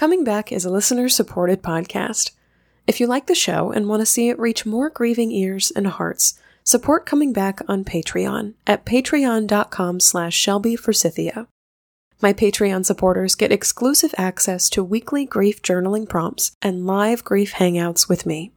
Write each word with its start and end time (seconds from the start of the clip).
Coming 0.00 0.24
Back 0.24 0.50
is 0.50 0.64
a 0.64 0.70
listener 0.70 1.10
supported 1.10 1.60
podcast. 1.62 2.30
If 2.86 3.00
you 3.00 3.06
like 3.06 3.26
the 3.26 3.34
show 3.34 3.70
and 3.70 3.86
want 3.86 4.00
to 4.00 4.06
see 4.06 4.30
it 4.30 4.38
reach 4.38 4.64
more 4.64 4.88
grieving 4.88 5.30
ears 5.30 5.70
and 5.70 5.86
hearts, 5.86 6.40
support 6.64 7.04
Coming 7.04 7.34
Back 7.34 7.60
on 7.68 7.84
Patreon 7.84 8.54
at 8.66 8.86
patreon.com 8.86 10.00
slash 10.00 10.34
Shelby 10.34 10.74
Forsythia. 10.74 11.48
My 12.22 12.32
Patreon 12.32 12.86
supporters 12.86 13.34
get 13.34 13.52
exclusive 13.52 14.14
access 14.16 14.70
to 14.70 14.82
weekly 14.82 15.26
grief 15.26 15.60
journaling 15.60 16.08
prompts 16.08 16.56
and 16.62 16.86
live 16.86 17.22
grief 17.22 17.52
hangouts 17.52 18.08
with 18.08 18.24
me. 18.24 18.52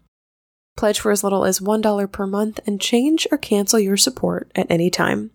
Pledge 0.77 1.01
for 1.01 1.11
as 1.11 1.25
little 1.25 1.43
as 1.43 1.59
$1 1.59 2.09
per 2.09 2.25
month 2.25 2.61
and 2.65 2.79
change 2.79 3.27
or 3.33 3.37
cancel 3.37 3.79
your 3.79 3.97
support 3.97 4.49
at 4.55 4.67
any 4.69 4.89
time. 4.89 5.31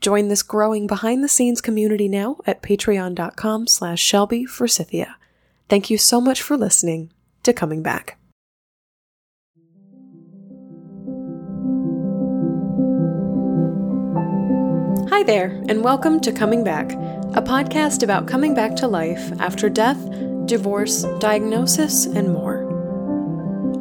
Join 0.00 0.28
this 0.28 0.42
growing 0.42 0.86
behind 0.86 1.22
the 1.22 1.28
scenes 1.28 1.60
community 1.60 2.08
now 2.08 2.38
at 2.46 2.62
patreon.com 2.62 3.66
slash 3.66 4.00
Shelby 4.00 4.46
Forsythia. 4.46 5.16
Thank 5.68 5.88
you 5.90 5.96
so 5.96 6.20
much 6.20 6.42
for 6.42 6.56
listening 6.56 7.10
to 7.42 7.52
Coming 7.52 7.82
Back. 7.82 8.18
Hi 15.08 15.22
there, 15.22 15.62
and 15.68 15.82
welcome 15.82 16.20
to 16.20 16.32
Coming 16.32 16.64
Back, 16.64 16.92
a 16.92 17.42
podcast 17.42 18.02
about 18.02 18.28
coming 18.28 18.52
back 18.52 18.76
to 18.76 18.86
life 18.88 19.32
after 19.40 19.70
death, 19.70 19.98
divorce, 20.44 21.04
diagnosis, 21.18 22.04
and 22.04 22.32
more. 22.32 22.63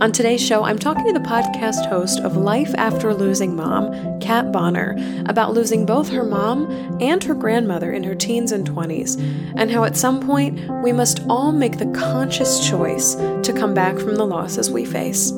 On 0.02 0.12
today's 0.12 0.46
show, 0.46 0.64
I'm 0.64 0.80
talking 0.80 1.06
to 1.06 1.14
the 1.14 1.20
podcast 1.20 1.88
host 1.88 2.20
of 2.22 2.36
Life 2.36 2.74
After 2.78 3.14
Losing 3.14 3.56
Mom, 3.56 4.20
Kat 4.20 4.52
Bonner, 4.52 4.98
about 5.28 5.54
losing 5.54 5.86
both 5.86 6.10
her 6.10 6.24
mom 6.24 6.98
and 7.00 7.24
her 7.24 7.34
grandmother 7.34 7.92
in 7.92 8.04
her 8.04 8.16
teens 8.16 8.52
and 8.52 8.70
20s, 8.70 9.18
and 9.56 9.72
how 9.72 9.84
at 9.84 9.96
some 9.96 10.20
point 10.20 10.60
we 10.84 10.92
must 10.92 11.22
all 11.30 11.52
make 11.52 11.78
the 11.78 11.92
conscious 11.92 12.68
choice 12.68 13.16
to 13.16 13.54
come 13.56 13.74
back 13.74 13.98
from 13.98 14.16
the 14.16 14.26
losses 14.26 14.70
we 14.70 14.84
face. 14.84 15.32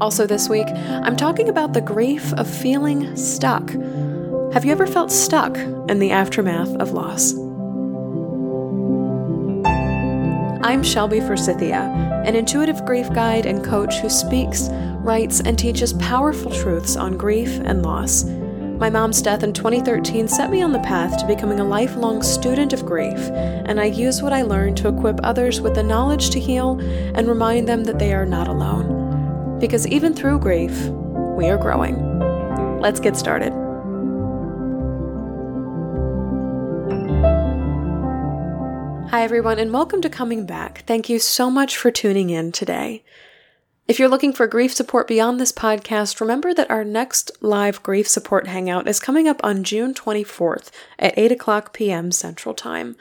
Also, 0.00 0.26
this 0.26 0.48
week, 0.48 0.68
I'm 0.68 1.16
talking 1.16 1.48
about 1.48 1.74
the 1.74 1.82
grief 1.82 2.32
of 2.34 2.48
feeling 2.48 3.14
stuck. 3.16 3.68
Have 4.52 4.64
you 4.64 4.72
ever 4.72 4.86
felt 4.86 5.10
stuck 5.10 5.56
in 5.56 5.98
the 5.98 6.12
aftermath 6.12 6.74
of 6.76 6.92
loss? 6.92 7.34
I'm 10.62 10.82
Shelby 10.82 11.20
Forsythia, 11.20 12.22
an 12.26 12.36
intuitive 12.36 12.84
grief 12.84 13.10
guide 13.14 13.46
and 13.46 13.64
coach 13.64 13.94
who 13.94 14.10
speaks, 14.10 14.68
writes, 14.98 15.40
and 15.40 15.58
teaches 15.58 15.94
powerful 15.94 16.50
truths 16.50 16.96
on 16.96 17.16
grief 17.16 17.48
and 17.64 17.82
loss. 17.82 18.24
My 18.24 18.90
mom's 18.90 19.22
death 19.22 19.42
in 19.42 19.54
2013 19.54 20.28
set 20.28 20.50
me 20.50 20.60
on 20.60 20.72
the 20.72 20.78
path 20.80 21.16
to 21.18 21.26
becoming 21.26 21.60
a 21.60 21.64
lifelong 21.64 22.22
student 22.22 22.74
of 22.74 22.84
grief, 22.84 23.18
and 23.18 23.80
I 23.80 23.86
use 23.86 24.20
what 24.20 24.34
I 24.34 24.42
learned 24.42 24.76
to 24.78 24.88
equip 24.88 25.18
others 25.22 25.62
with 25.62 25.74
the 25.74 25.82
knowledge 25.82 26.28
to 26.30 26.40
heal 26.40 26.78
and 27.14 27.26
remind 27.26 27.66
them 27.66 27.84
that 27.84 27.98
they 27.98 28.12
are 28.12 28.26
not 28.26 28.46
alone. 28.46 29.58
Because 29.60 29.86
even 29.86 30.12
through 30.12 30.40
grief, 30.40 30.88
we 31.38 31.46
are 31.48 31.56
growing. 31.56 31.96
Let's 32.80 33.00
get 33.00 33.16
started. 33.16 33.59
Hi, 39.10 39.24
everyone, 39.24 39.58
and 39.58 39.72
welcome 39.72 40.00
to 40.02 40.08
Coming 40.08 40.46
Back. 40.46 40.84
Thank 40.86 41.08
you 41.08 41.18
so 41.18 41.50
much 41.50 41.76
for 41.76 41.90
tuning 41.90 42.30
in 42.30 42.52
today. 42.52 43.02
If 43.88 43.98
you're 43.98 44.08
looking 44.08 44.32
for 44.32 44.46
grief 44.46 44.72
support 44.72 45.08
beyond 45.08 45.40
this 45.40 45.50
podcast, 45.50 46.20
remember 46.20 46.54
that 46.54 46.70
our 46.70 46.84
next 46.84 47.32
live 47.40 47.82
grief 47.82 48.06
support 48.06 48.46
hangout 48.46 48.86
is 48.86 49.00
coming 49.00 49.26
up 49.26 49.40
on 49.42 49.64
June 49.64 49.94
24th 49.94 50.70
at 50.96 51.18
8 51.18 51.32
o'clock 51.32 51.72
p.m. 51.72 52.12
Central 52.12 52.54
Time. 52.54 52.94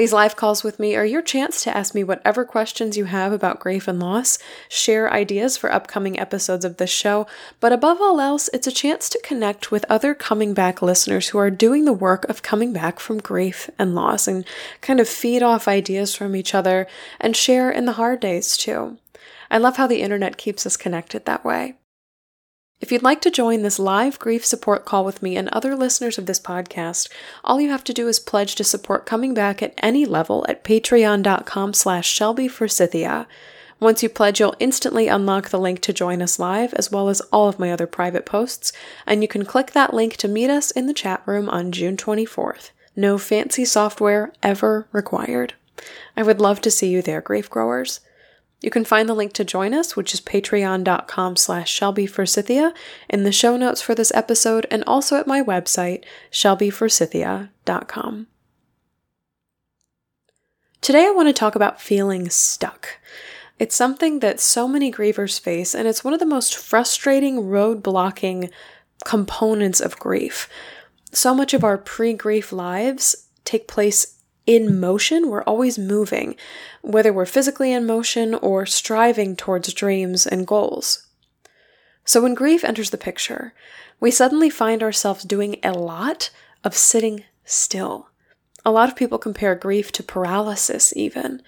These 0.00 0.14
live 0.14 0.34
calls 0.34 0.64
with 0.64 0.80
me 0.80 0.96
are 0.96 1.04
your 1.04 1.20
chance 1.20 1.62
to 1.62 1.76
ask 1.76 1.94
me 1.94 2.04
whatever 2.04 2.46
questions 2.46 2.96
you 2.96 3.04
have 3.04 3.32
about 3.32 3.60
grief 3.60 3.86
and 3.86 4.00
loss, 4.00 4.38
share 4.66 5.12
ideas 5.12 5.58
for 5.58 5.70
upcoming 5.70 6.18
episodes 6.18 6.64
of 6.64 6.78
this 6.78 6.88
show, 6.88 7.26
but 7.60 7.70
above 7.70 8.00
all 8.00 8.18
else, 8.18 8.48
it's 8.54 8.66
a 8.66 8.72
chance 8.72 9.10
to 9.10 9.20
connect 9.22 9.70
with 9.70 9.84
other 9.90 10.14
coming 10.14 10.54
back 10.54 10.80
listeners 10.80 11.28
who 11.28 11.38
are 11.38 11.50
doing 11.50 11.84
the 11.84 11.92
work 11.92 12.24
of 12.30 12.40
coming 12.40 12.72
back 12.72 12.98
from 12.98 13.18
grief 13.18 13.68
and 13.78 13.94
loss 13.94 14.26
and 14.26 14.46
kind 14.80 15.00
of 15.00 15.06
feed 15.06 15.42
off 15.42 15.68
ideas 15.68 16.14
from 16.14 16.34
each 16.34 16.54
other 16.54 16.86
and 17.20 17.36
share 17.36 17.70
in 17.70 17.84
the 17.84 17.92
hard 18.00 18.20
days 18.20 18.56
too. 18.56 18.96
I 19.50 19.58
love 19.58 19.76
how 19.76 19.86
the 19.86 20.00
internet 20.00 20.38
keeps 20.38 20.64
us 20.64 20.78
connected 20.78 21.26
that 21.26 21.44
way. 21.44 21.74
If 22.80 22.90
you'd 22.90 23.02
like 23.02 23.20
to 23.22 23.30
join 23.30 23.60
this 23.60 23.78
live 23.78 24.18
grief 24.18 24.42
support 24.44 24.86
call 24.86 25.04
with 25.04 25.22
me 25.22 25.36
and 25.36 25.50
other 25.50 25.76
listeners 25.76 26.16
of 26.16 26.24
this 26.24 26.40
podcast, 26.40 27.10
all 27.44 27.60
you 27.60 27.68
have 27.68 27.84
to 27.84 27.92
do 27.92 28.08
is 28.08 28.18
pledge 28.18 28.54
to 28.54 28.64
support 28.64 29.04
coming 29.04 29.34
back 29.34 29.62
at 29.62 29.74
any 29.78 30.06
level 30.06 30.46
at 30.48 30.64
patreon.com 30.64 31.74
slash 31.74 32.08
Shelby 32.10 32.48
Forsythia. 32.48 33.28
Once 33.80 34.02
you 34.02 34.08
pledge, 34.08 34.40
you'll 34.40 34.56
instantly 34.58 35.08
unlock 35.08 35.50
the 35.50 35.60
link 35.60 35.80
to 35.80 35.92
join 35.92 36.22
us 36.22 36.38
live, 36.38 36.72
as 36.74 36.90
well 36.90 37.10
as 37.10 37.20
all 37.32 37.48
of 37.48 37.58
my 37.58 37.70
other 37.70 37.86
private 37.86 38.24
posts, 38.24 38.72
and 39.06 39.20
you 39.20 39.28
can 39.28 39.44
click 39.44 39.72
that 39.72 39.92
link 39.92 40.16
to 40.16 40.26
meet 40.26 40.48
us 40.48 40.70
in 40.70 40.86
the 40.86 40.94
chat 40.94 41.22
room 41.26 41.50
on 41.50 41.72
June 41.72 41.98
24th. 41.98 42.70
No 42.96 43.18
fancy 43.18 43.66
software 43.66 44.32
ever 44.42 44.86
required. 44.90 45.52
I 46.16 46.22
would 46.22 46.40
love 46.40 46.62
to 46.62 46.70
see 46.70 46.88
you 46.88 47.02
there, 47.02 47.20
grief 47.20 47.50
growers. 47.50 48.00
You 48.60 48.70
can 48.70 48.84
find 48.84 49.08
the 49.08 49.14
link 49.14 49.32
to 49.34 49.44
join 49.44 49.72
us, 49.72 49.96
which 49.96 50.12
is 50.12 50.20
patreon.com 50.20 51.36
slash 51.36 51.80
shelbyforsythia, 51.80 52.74
in 53.08 53.24
the 53.24 53.32
show 53.32 53.56
notes 53.56 53.80
for 53.80 53.94
this 53.94 54.12
episode 54.14 54.66
and 54.70 54.84
also 54.86 55.16
at 55.16 55.26
my 55.26 55.42
website, 55.42 56.04
shelbyforsythia.com. 56.30 58.26
Today 60.82 61.06
I 61.06 61.10
want 61.10 61.28
to 61.28 61.32
talk 61.32 61.54
about 61.54 61.80
feeling 61.80 62.28
stuck. 62.28 62.98
It's 63.58 63.76
something 63.76 64.20
that 64.20 64.40
so 64.40 64.66
many 64.66 64.90
grievers 64.90 65.38
face, 65.38 65.74
and 65.74 65.86
it's 65.86 66.02
one 66.02 66.14
of 66.14 66.20
the 66.20 66.26
most 66.26 66.56
frustrating 66.56 67.46
road 67.46 67.82
blocking 67.82 68.50
components 69.04 69.80
of 69.80 69.98
grief. 69.98 70.48
So 71.12 71.34
much 71.34 71.52
of 71.52 71.64
our 71.64 71.76
pre 71.76 72.14
grief 72.14 72.52
lives 72.52 73.26
take 73.44 73.68
place 73.68 74.19
in 74.50 74.80
motion, 74.80 75.28
we're 75.28 75.44
always 75.44 75.78
moving, 75.78 76.34
whether 76.82 77.12
we're 77.12 77.24
physically 77.24 77.72
in 77.72 77.86
motion 77.86 78.34
or 78.34 78.66
striving 78.66 79.36
towards 79.36 79.72
dreams 79.72 80.26
and 80.26 80.46
goals. 80.46 81.06
So 82.04 82.20
when 82.20 82.34
grief 82.34 82.64
enters 82.64 82.90
the 82.90 82.98
picture, 82.98 83.54
we 84.00 84.10
suddenly 84.10 84.50
find 84.50 84.82
ourselves 84.82 85.22
doing 85.22 85.60
a 85.62 85.72
lot 85.72 86.30
of 86.64 86.76
sitting 86.76 87.22
still. 87.44 88.08
A 88.64 88.72
lot 88.72 88.88
of 88.88 88.96
people 88.96 89.18
compare 89.18 89.54
grief 89.54 89.92
to 89.92 90.02
paralysis, 90.02 90.92
even. 90.96 91.42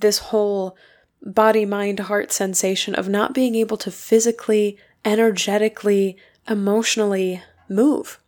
This 0.00 0.18
whole 0.18 0.76
body, 1.22 1.64
mind, 1.64 2.00
heart 2.00 2.30
sensation 2.30 2.94
of 2.94 3.08
not 3.08 3.32
being 3.32 3.54
able 3.54 3.78
to 3.78 3.90
physically, 3.90 4.78
energetically, 5.04 6.18
emotionally 6.46 7.42
move. 7.70 8.20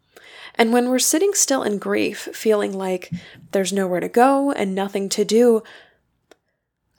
And 0.58 0.72
when 0.72 0.88
we're 0.88 0.98
sitting 0.98 1.34
still 1.34 1.62
in 1.62 1.78
grief, 1.78 2.28
feeling 2.32 2.72
like 2.72 3.10
there's 3.52 3.72
nowhere 3.72 4.00
to 4.00 4.08
go 4.08 4.52
and 4.52 4.74
nothing 4.74 5.08
to 5.10 5.24
do, 5.24 5.62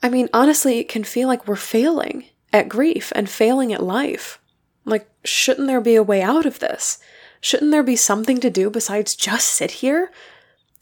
I 0.02 0.08
mean, 0.08 0.28
honestly, 0.32 0.78
it 0.78 0.88
can 0.88 1.04
feel 1.04 1.26
like 1.26 1.48
we're 1.48 1.56
failing 1.56 2.26
at 2.52 2.68
grief 2.68 3.12
and 3.14 3.28
failing 3.28 3.72
at 3.72 3.82
life. 3.82 4.40
Like, 4.84 5.08
shouldn't 5.24 5.66
there 5.66 5.80
be 5.80 5.96
a 5.96 6.02
way 6.02 6.22
out 6.22 6.46
of 6.46 6.60
this? 6.60 6.98
Shouldn't 7.40 7.72
there 7.72 7.82
be 7.82 7.96
something 7.96 8.40
to 8.40 8.50
do 8.50 8.70
besides 8.70 9.14
just 9.14 9.48
sit 9.48 9.70
here? 9.72 10.10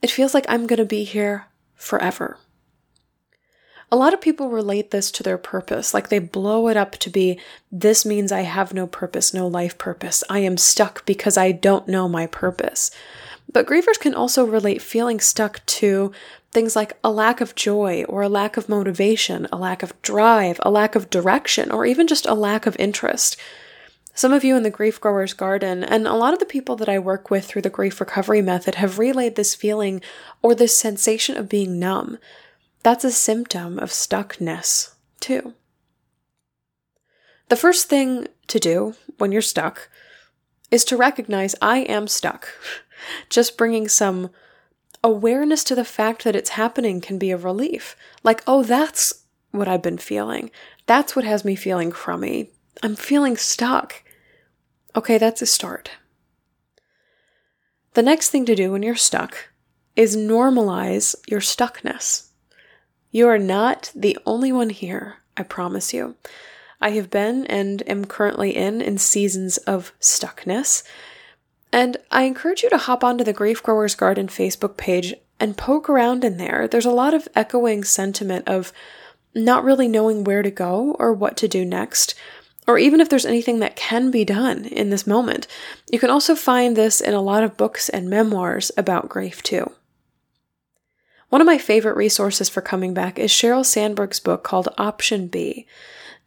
It 0.02 0.10
feels 0.10 0.34
like 0.34 0.46
I'm 0.48 0.66
going 0.66 0.78
to 0.78 0.84
be 0.84 1.04
here 1.04 1.46
forever. 1.74 2.38
A 3.92 3.96
lot 3.96 4.12
of 4.12 4.20
people 4.20 4.48
relate 4.50 4.90
this 4.90 5.12
to 5.12 5.22
their 5.22 5.38
purpose, 5.38 5.94
like 5.94 6.08
they 6.08 6.18
blow 6.18 6.66
it 6.68 6.76
up 6.76 6.92
to 6.92 7.10
be 7.10 7.38
this 7.70 8.04
means 8.04 8.32
I 8.32 8.40
have 8.40 8.74
no 8.74 8.86
purpose, 8.86 9.32
no 9.32 9.46
life 9.46 9.78
purpose. 9.78 10.24
I 10.28 10.40
am 10.40 10.56
stuck 10.56 11.06
because 11.06 11.36
I 11.36 11.52
don't 11.52 11.86
know 11.86 12.08
my 12.08 12.26
purpose. 12.26 12.90
But 13.52 13.66
grievers 13.66 13.98
can 13.98 14.12
also 14.12 14.44
relate 14.44 14.82
feeling 14.82 15.20
stuck 15.20 15.64
to 15.66 16.10
things 16.50 16.74
like 16.74 16.98
a 17.04 17.10
lack 17.12 17.40
of 17.40 17.54
joy 17.54 18.04
or 18.08 18.22
a 18.22 18.28
lack 18.28 18.56
of 18.56 18.68
motivation, 18.68 19.46
a 19.52 19.56
lack 19.56 19.84
of 19.84 20.00
drive, 20.02 20.58
a 20.62 20.70
lack 20.70 20.96
of 20.96 21.08
direction, 21.08 21.70
or 21.70 21.86
even 21.86 22.08
just 22.08 22.26
a 22.26 22.34
lack 22.34 22.66
of 22.66 22.76
interest. 22.80 23.36
Some 24.14 24.32
of 24.32 24.42
you 24.42 24.56
in 24.56 24.62
the 24.62 24.70
Grief 24.70 25.00
Growers 25.00 25.34
Garden, 25.34 25.84
and 25.84 26.08
a 26.08 26.14
lot 26.14 26.32
of 26.32 26.38
the 26.38 26.46
people 26.46 26.74
that 26.76 26.88
I 26.88 26.98
work 26.98 27.30
with 27.30 27.44
through 27.44 27.62
the 27.62 27.70
grief 27.70 28.00
recovery 28.00 28.42
method, 28.42 28.76
have 28.76 28.98
relayed 28.98 29.36
this 29.36 29.54
feeling 29.54 30.00
or 30.42 30.54
this 30.54 30.76
sensation 30.76 31.36
of 31.36 31.48
being 31.48 31.78
numb. 31.78 32.18
That's 32.86 33.02
a 33.02 33.10
symptom 33.10 33.80
of 33.80 33.90
stuckness, 33.90 34.94
too. 35.18 35.54
The 37.48 37.56
first 37.56 37.88
thing 37.88 38.28
to 38.46 38.60
do 38.60 38.94
when 39.18 39.32
you're 39.32 39.42
stuck 39.42 39.88
is 40.70 40.84
to 40.84 40.96
recognize 40.96 41.56
I 41.60 41.78
am 41.78 42.06
stuck. 42.06 42.46
Just 43.28 43.58
bringing 43.58 43.88
some 43.88 44.30
awareness 45.02 45.64
to 45.64 45.74
the 45.74 45.84
fact 45.84 46.22
that 46.22 46.36
it's 46.36 46.50
happening 46.50 47.00
can 47.00 47.18
be 47.18 47.32
a 47.32 47.36
relief. 47.36 47.96
Like, 48.22 48.44
oh, 48.46 48.62
that's 48.62 49.24
what 49.50 49.66
I've 49.66 49.82
been 49.82 49.98
feeling. 49.98 50.52
That's 50.86 51.16
what 51.16 51.24
has 51.24 51.44
me 51.44 51.56
feeling 51.56 51.90
crummy. 51.90 52.52
I'm 52.84 52.94
feeling 52.94 53.36
stuck. 53.36 54.04
Okay, 54.94 55.18
that's 55.18 55.42
a 55.42 55.46
start. 55.46 55.90
The 57.94 58.02
next 58.04 58.30
thing 58.30 58.46
to 58.46 58.54
do 58.54 58.70
when 58.70 58.84
you're 58.84 58.94
stuck 58.94 59.48
is 59.96 60.16
normalize 60.16 61.16
your 61.26 61.40
stuckness. 61.40 62.25
You 63.16 63.28
are 63.28 63.38
not 63.38 63.92
the 63.94 64.18
only 64.26 64.52
one 64.52 64.68
here, 64.68 65.20
I 65.38 65.42
promise 65.42 65.94
you. 65.94 66.16
I 66.82 66.90
have 66.90 67.08
been 67.08 67.46
and 67.46 67.82
am 67.88 68.04
currently 68.04 68.54
in 68.54 68.82
in 68.82 68.98
seasons 68.98 69.56
of 69.56 69.94
stuckness. 70.02 70.82
And 71.72 71.96
I 72.10 72.24
encourage 72.24 72.62
you 72.62 72.68
to 72.68 72.76
hop 72.76 73.02
onto 73.02 73.24
the 73.24 73.32
Grief 73.32 73.62
Growers 73.62 73.94
Garden 73.94 74.26
Facebook 74.26 74.76
page 74.76 75.14
and 75.40 75.56
poke 75.56 75.88
around 75.88 76.24
in 76.24 76.36
there. 76.36 76.68
There's 76.68 76.84
a 76.84 76.90
lot 76.90 77.14
of 77.14 77.26
echoing 77.34 77.84
sentiment 77.84 78.46
of 78.46 78.70
not 79.34 79.64
really 79.64 79.88
knowing 79.88 80.22
where 80.22 80.42
to 80.42 80.50
go 80.50 80.94
or 80.98 81.14
what 81.14 81.38
to 81.38 81.48
do 81.48 81.64
next, 81.64 82.14
or 82.68 82.76
even 82.76 83.00
if 83.00 83.08
there's 83.08 83.24
anything 83.24 83.60
that 83.60 83.76
can 83.76 84.10
be 84.10 84.26
done 84.26 84.66
in 84.66 84.90
this 84.90 85.06
moment. 85.06 85.46
You 85.90 85.98
can 85.98 86.10
also 86.10 86.34
find 86.34 86.76
this 86.76 87.00
in 87.00 87.14
a 87.14 87.22
lot 87.22 87.44
of 87.44 87.56
books 87.56 87.88
and 87.88 88.10
memoirs 88.10 88.70
about 88.76 89.08
grief, 89.08 89.42
too. 89.42 89.72
One 91.28 91.40
of 91.40 91.46
my 91.46 91.58
favorite 91.58 91.96
resources 91.96 92.48
for 92.48 92.60
coming 92.60 92.94
back 92.94 93.18
is 93.18 93.30
Sheryl 93.30 93.66
Sandberg's 93.66 94.20
book 94.20 94.44
called 94.44 94.68
Option 94.78 95.26
B. 95.26 95.66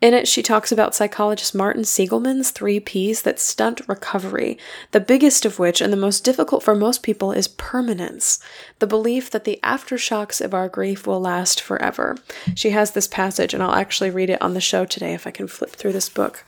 In 0.02 0.14
it, 0.14 0.28
she 0.28 0.42
talks 0.42 0.72
about 0.72 0.96
psychologist 0.96 1.54
Martin 1.54 1.84
Seligman's 1.84 2.52
three 2.52 2.80
P's 2.80 3.22
that 3.24 3.40
stunt 3.40 3.82
recovery, 3.88 4.58
the 4.92 5.02
biggest 5.02 5.46
of 5.46 5.60
which, 5.60 5.82
and 5.82 5.92
the 5.92 5.98
most 5.98 6.24
difficult 6.24 6.64
for 6.64 6.74
most 6.74 7.04
people, 7.04 7.34
is 7.34 7.50
permanence 7.50 8.40
the 8.80 8.88
belief 8.88 9.30
that 9.32 9.44
the 9.44 9.60
aftershocks 9.62 10.40
of 10.40 10.54
our 10.54 10.70
grief 10.70 11.06
will 11.06 11.20
last 11.20 11.60
forever. 11.62 12.18
She 12.56 12.70
has 12.70 12.92
this 12.92 13.08
passage, 13.08 13.54
and 13.54 13.62
I'll 13.62 13.76
actually 13.76 14.10
read 14.10 14.30
it 14.30 14.42
on 14.42 14.54
the 14.54 14.62
show 14.62 14.86
today 14.86 15.14
if 15.14 15.28
I 15.28 15.32
can 15.32 15.48
flip 15.48 15.72
through 15.72 15.94
this 15.94 16.10
book. 16.10 16.46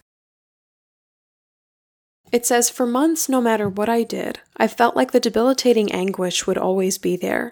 It 2.31 2.45
says, 2.45 2.69
For 2.69 2.85
months, 2.85 3.27
no 3.27 3.41
matter 3.41 3.67
what 3.67 3.89
I 3.89 4.03
did, 4.03 4.39
I 4.55 4.67
felt 4.67 4.95
like 4.95 5.11
the 5.11 5.19
debilitating 5.19 5.91
anguish 5.91 6.47
would 6.47 6.57
always 6.57 6.97
be 6.97 7.17
there. 7.17 7.51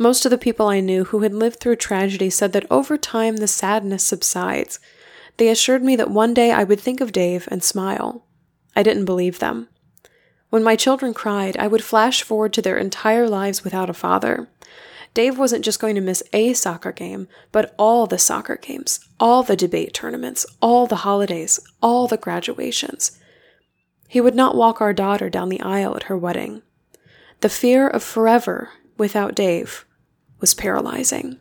Most 0.00 0.24
of 0.24 0.30
the 0.30 0.38
people 0.38 0.66
I 0.66 0.80
knew 0.80 1.04
who 1.04 1.20
had 1.20 1.34
lived 1.34 1.60
through 1.60 1.76
tragedy 1.76 2.30
said 2.30 2.54
that 2.54 2.66
over 2.70 2.96
time 2.96 3.36
the 3.36 3.46
sadness 3.46 4.02
subsides 4.02 4.80
they 5.36 5.48
assured 5.48 5.82
me 5.82 5.96
that 5.96 6.10
one 6.10 6.34
day 6.34 6.52
I 6.52 6.64
would 6.64 6.80
think 6.80 7.00
of 7.00 7.12
Dave 7.12 7.48
and 7.50 7.62
smile. 7.62 8.26
I 8.76 8.82
didn't 8.82 9.06
believe 9.06 9.38
them. 9.38 9.68
When 10.50 10.62
my 10.62 10.76
children 10.76 11.14
cried, 11.14 11.56
I 11.56 11.66
would 11.66 11.84
flash 11.84 12.22
forward 12.22 12.52
to 12.54 12.62
their 12.62 12.76
entire 12.76 13.28
lives 13.28 13.64
without 13.64 13.88
a 13.88 13.94
father. 13.94 14.48
Dave 15.14 15.38
wasn't 15.38 15.64
just 15.64 15.80
going 15.80 15.94
to 15.94 16.00
miss 16.00 16.22
a 16.32 16.52
soccer 16.52 16.92
game, 16.92 17.28
but 17.52 17.74
all 17.78 18.06
the 18.06 18.18
soccer 18.18 18.56
games, 18.56 19.00
all 19.18 19.42
the 19.42 19.56
debate 19.56 19.94
tournaments, 19.94 20.46
all 20.60 20.86
the 20.86 20.96
holidays, 20.96 21.60
all 21.82 22.06
the 22.06 22.16
graduations. 22.16 23.18
He 24.08 24.20
would 24.20 24.34
not 24.34 24.56
walk 24.56 24.80
our 24.80 24.92
daughter 24.92 25.30
down 25.30 25.48
the 25.48 25.60
aisle 25.60 25.96
at 25.96 26.04
her 26.04 26.16
wedding. 26.16 26.62
The 27.40 27.48
fear 27.48 27.88
of 27.88 28.02
forever 28.02 28.70
without 28.98 29.34
Dave 29.34 29.86
was 30.40 30.54
paralyzing. 30.54 31.38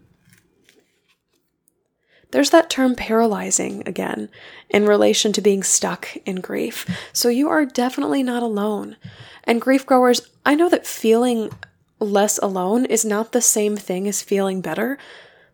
There's 2.32 2.52
that 2.52 2.70
term 2.70 2.96
paralyzing 2.96 3.82
again 3.88 4.30
in 4.70 4.86
relation 4.86 5.34
to 5.34 5.42
being 5.42 5.64
stuck 5.64 6.16
in 6.26 6.42
grief. 6.42 6.86
So 7.12 7.28
you 7.30 7.50
are 7.50 7.66
definitely 7.66 8.22
not 8.22 8.44
alone. 8.44 8.98
And 9.46 9.62
grief 9.62 9.86
growers, 9.86 10.22
I 10.46 10.54
know 10.54 10.70
that 10.70 10.86
feeling 10.86 11.50
less 12.00 12.38
alone 12.38 12.86
is 12.86 13.04
not 13.04 13.32
the 13.32 13.42
same 13.42 13.76
thing 13.76 14.08
as 14.08 14.22
feeling 14.22 14.62
better, 14.62 15.00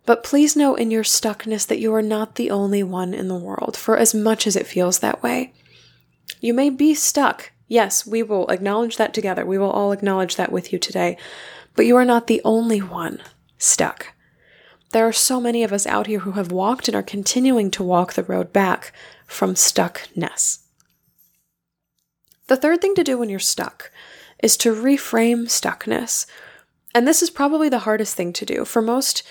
but 0.05 0.23
please 0.23 0.55
know 0.55 0.75
in 0.75 0.91
your 0.91 1.03
stuckness 1.03 1.65
that 1.67 1.79
you 1.79 1.93
are 1.95 2.01
not 2.01 2.35
the 2.35 2.51
only 2.51 2.83
one 2.83 3.13
in 3.13 3.27
the 3.29 3.37
world, 3.37 3.77
for 3.77 3.97
as 3.97 4.13
much 4.13 4.45
as 4.45 4.55
it 4.55 4.67
feels 4.67 4.99
that 4.99 5.23
way. 5.23 5.53
You 6.41 6.53
may 6.53 6.69
be 6.69 6.93
stuck. 6.93 7.51
Yes, 7.67 8.05
we 8.05 8.21
will 8.21 8.47
acknowledge 8.49 8.97
that 8.97 9.13
together. 9.13 9.45
We 9.45 9.57
will 9.57 9.71
all 9.71 9.91
acknowledge 9.91 10.35
that 10.35 10.51
with 10.51 10.71
you 10.71 10.77
today. 10.77 11.17
But 11.75 11.85
you 11.85 11.95
are 11.95 12.05
not 12.05 12.27
the 12.27 12.41
only 12.45 12.81
one 12.81 13.21
stuck. 13.57 14.13
There 14.91 15.07
are 15.07 15.13
so 15.13 15.41
many 15.41 15.63
of 15.63 15.73
us 15.73 15.85
out 15.85 16.07
here 16.07 16.19
who 16.19 16.33
have 16.33 16.51
walked 16.51 16.87
and 16.87 16.95
are 16.95 17.03
continuing 17.03 17.69
to 17.71 17.83
walk 17.83 18.13
the 18.13 18.23
road 18.23 18.53
back 18.53 18.93
from 19.27 19.55
stuckness. 19.55 20.59
The 22.47 22.55
third 22.55 22.81
thing 22.81 22.95
to 22.95 23.03
do 23.03 23.17
when 23.17 23.29
you're 23.29 23.39
stuck 23.39 23.91
is 24.41 24.55
to 24.57 24.73
reframe 24.73 25.47
stuckness. 25.47 26.25
And 26.93 27.07
this 27.07 27.21
is 27.21 27.29
probably 27.29 27.67
the 27.67 27.79
hardest 27.79 28.15
thing 28.15 28.31
to 28.33 28.45
do. 28.45 28.63
For 28.63 28.81
most, 28.81 29.23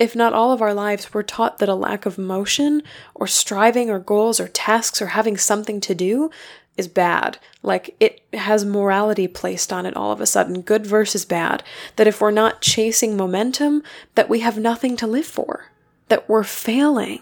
if 0.00 0.16
not 0.16 0.32
all 0.32 0.52
of 0.52 0.62
our 0.62 0.74
lives, 0.74 1.12
we're 1.12 1.22
taught 1.22 1.58
that 1.58 1.68
a 1.68 1.74
lack 1.74 2.06
of 2.06 2.18
motion 2.18 2.82
or 3.14 3.26
striving 3.26 3.90
or 3.90 3.98
goals 3.98 4.40
or 4.40 4.48
tasks 4.48 5.02
or 5.02 5.08
having 5.08 5.36
something 5.36 5.80
to 5.82 5.94
do 5.94 6.30
is 6.76 6.88
bad. 6.88 7.38
Like 7.62 7.94
it 8.00 8.22
has 8.32 8.64
morality 8.64 9.28
placed 9.28 9.72
on 9.72 9.86
it 9.86 9.96
all 9.96 10.12
of 10.12 10.20
a 10.20 10.26
sudden, 10.26 10.62
good 10.62 10.86
versus 10.86 11.24
bad. 11.24 11.62
That 11.96 12.06
if 12.06 12.20
we're 12.20 12.30
not 12.30 12.62
chasing 12.62 13.16
momentum, 13.16 13.82
that 14.14 14.28
we 14.28 14.40
have 14.40 14.58
nothing 14.58 14.96
to 14.98 15.06
live 15.06 15.26
for, 15.26 15.72
that 16.08 16.28
we're 16.28 16.44
failing. 16.44 17.20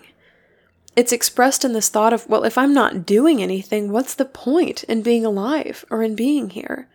It's 0.97 1.13
expressed 1.13 1.65
in 1.65 1.73
this 1.73 1.89
thought 1.89 2.13
of, 2.13 2.29
well, 2.29 2.45
if 2.45 2.59
I'm 2.59 2.75
not 2.75 3.07
doing 3.07 3.43
anything, 3.43 3.93
what's 3.93 4.15
the 4.15 4.25
point 4.25 4.83
in 4.85 5.03
being 5.03 5.25
alive 5.25 5.85
or 5.91 6.03
in 6.03 6.15
being 6.15 6.51
here? 6.51 6.89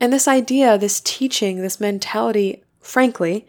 And 0.00 0.12
this 0.12 0.26
idea, 0.26 0.78
this 0.78 1.00
teaching, 1.00 1.60
this 1.60 1.80
mentality, 1.80 2.64
frankly, 2.80 3.46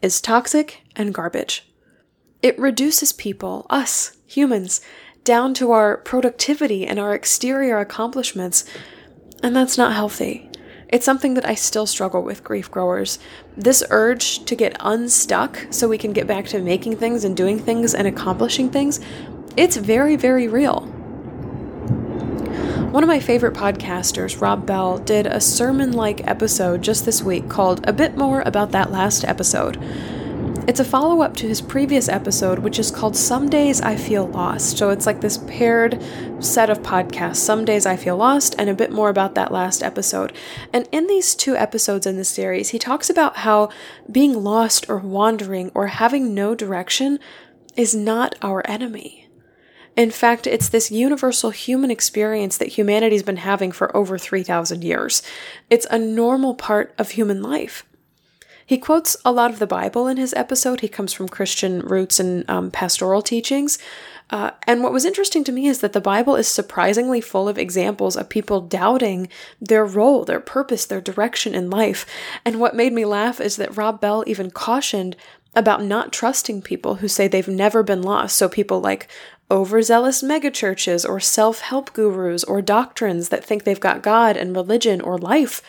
is 0.00 0.20
toxic 0.20 0.82
and 0.94 1.14
garbage. 1.14 1.68
It 2.42 2.58
reduces 2.58 3.12
people, 3.12 3.66
us, 3.70 4.16
humans, 4.26 4.80
down 5.24 5.54
to 5.54 5.70
our 5.72 5.98
productivity 5.98 6.86
and 6.86 6.98
our 6.98 7.14
exterior 7.14 7.78
accomplishments. 7.78 8.64
And 9.42 9.54
that's 9.54 9.78
not 9.78 9.92
healthy. 9.92 10.50
It's 10.88 11.06
something 11.06 11.34
that 11.34 11.48
I 11.48 11.54
still 11.54 11.86
struggle 11.86 12.22
with, 12.22 12.44
grief 12.44 12.70
growers. 12.70 13.18
This 13.56 13.82
urge 13.88 14.44
to 14.44 14.54
get 14.54 14.76
unstuck 14.80 15.66
so 15.70 15.88
we 15.88 15.96
can 15.96 16.12
get 16.12 16.26
back 16.26 16.46
to 16.48 16.60
making 16.60 16.96
things 16.96 17.24
and 17.24 17.36
doing 17.36 17.58
things 17.58 17.94
and 17.94 18.06
accomplishing 18.06 18.68
things, 18.68 19.00
it's 19.56 19.76
very, 19.76 20.16
very 20.16 20.48
real. 20.48 20.80
One 22.92 23.02
of 23.02 23.08
my 23.08 23.20
favorite 23.20 23.54
podcasters, 23.54 24.38
Rob 24.38 24.66
Bell, 24.66 24.98
did 24.98 25.26
a 25.26 25.40
sermon 25.40 25.92
like 25.92 26.26
episode 26.26 26.82
just 26.82 27.06
this 27.06 27.22
week 27.22 27.48
called 27.48 27.88
A 27.88 27.92
Bit 27.92 28.18
More 28.18 28.42
About 28.42 28.72
That 28.72 28.90
Last 28.90 29.24
Episode. 29.24 29.82
It's 30.68 30.78
a 30.78 30.84
follow 30.84 31.22
up 31.22 31.34
to 31.38 31.48
his 31.48 31.60
previous 31.60 32.08
episode, 32.08 32.60
which 32.60 32.78
is 32.78 32.92
called 32.92 33.16
Some 33.16 33.50
Days 33.50 33.80
I 33.80 33.96
Feel 33.96 34.28
Lost. 34.28 34.78
So 34.78 34.90
it's 34.90 35.06
like 35.06 35.20
this 35.20 35.38
paired 35.38 36.00
set 36.38 36.70
of 36.70 36.82
podcasts 36.82 37.36
Some 37.36 37.64
Days 37.64 37.84
I 37.84 37.96
Feel 37.96 38.16
Lost, 38.16 38.54
and 38.58 38.70
a 38.70 38.74
bit 38.74 38.92
more 38.92 39.08
about 39.08 39.34
that 39.34 39.50
last 39.50 39.82
episode. 39.82 40.32
And 40.72 40.88
in 40.92 41.08
these 41.08 41.34
two 41.34 41.56
episodes 41.56 42.06
in 42.06 42.16
the 42.16 42.24
series, 42.24 42.68
he 42.68 42.78
talks 42.78 43.10
about 43.10 43.38
how 43.38 43.70
being 44.10 44.44
lost 44.44 44.88
or 44.88 44.98
wandering 44.98 45.72
or 45.74 45.88
having 45.88 46.32
no 46.32 46.54
direction 46.54 47.18
is 47.76 47.92
not 47.92 48.36
our 48.40 48.62
enemy. 48.64 49.28
In 49.96 50.12
fact, 50.12 50.46
it's 50.46 50.68
this 50.68 50.92
universal 50.92 51.50
human 51.50 51.90
experience 51.90 52.56
that 52.56 52.78
humanity's 52.78 53.24
been 53.24 53.38
having 53.38 53.72
for 53.72 53.94
over 53.96 54.16
3,000 54.16 54.84
years. 54.84 55.24
It's 55.68 55.88
a 55.90 55.98
normal 55.98 56.54
part 56.54 56.94
of 56.98 57.10
human 57.10 57.42
life. 57.42 57.84
He 58.64 58.78
quotes 58.78 59.16
a 59.24 59.32
lot 59.32 59.50
of 59.50 59.58
the 59.58 59.66
Bible 59.66 60.06
in 60.06 60.16
his 60.16 60.34
episode. 60.34 60.80
He 60.80 60.88
comes 60.88 61.12
from 61.12 61.28
Christian 61.28 61.80
roots 61.80 62.20
and 62.20 62.48
um, 62.48 62.70
pastoral 62.70 63.22
teachings. 63.22 63.78
Uh, 64.30 64.50
and 64.66 64.82
what 64.82 64.92
was 64.92 65.04
interesting 65.04 65.44
to 65.44 65.52
me 65.52 65.66
is 65.66 65.80
that 65.80 65.92
the 65.92 66.00
Bible 66.00 66.36
is 66.36 66.48
surprisingly 66.48 67.20
full 67.20 67.48
of 67.48 67.58
examples 67.58 68.16
of 68.16 68.30
people 68.30 68.62
doubting 68.62 69.28
their 69.60 69.84
role, 69.84 70.24
their 70.24 70.40
purpose, 70.40 70.86
their 70.86 71.02
direction 71.02 71.54
in 71.54 71.68
life. 71.68 72.06
And 72.44 72.58
what 72.58 72.74
made 72.74 72.94
me 72.94 73.04
laugh 73.04 73.40
is 73.40 73.56
that 73.56 73.76
Rob 73.76 74.00
Bell 74.00 74.24
even 74.26 74.50
cautioned 74.50 75.16
about 75.54 75.84
not 75.84 76.12
trusting 76.12 76.62
people 76.62 76.96
who 76.96 77.08
say 77.08 77.28
they've 77.28 77.46
never 77.46 77.82
been 77.82 78.00
lost. 78.00 78.36
So 78.36 78.48
people 78.48 78.80
like 78.80 79.06
overzealous 79.50 80.22
megachurches 80.22 81.06
or 81.06 81.20
self 81.20 81.60
help 81.60 81.92
gurus 81.92 82.42
or 82.44 82.62
doctrines 82.62 83.28
that 83.28 83.44
think 83.44 83.64
they've 83.64 83.78
got 83.78 84.02
God 84.02 84.34
and 84.36 84.56
religion 84.56 85.02
or 85.02 85.18
life 85.18 85.60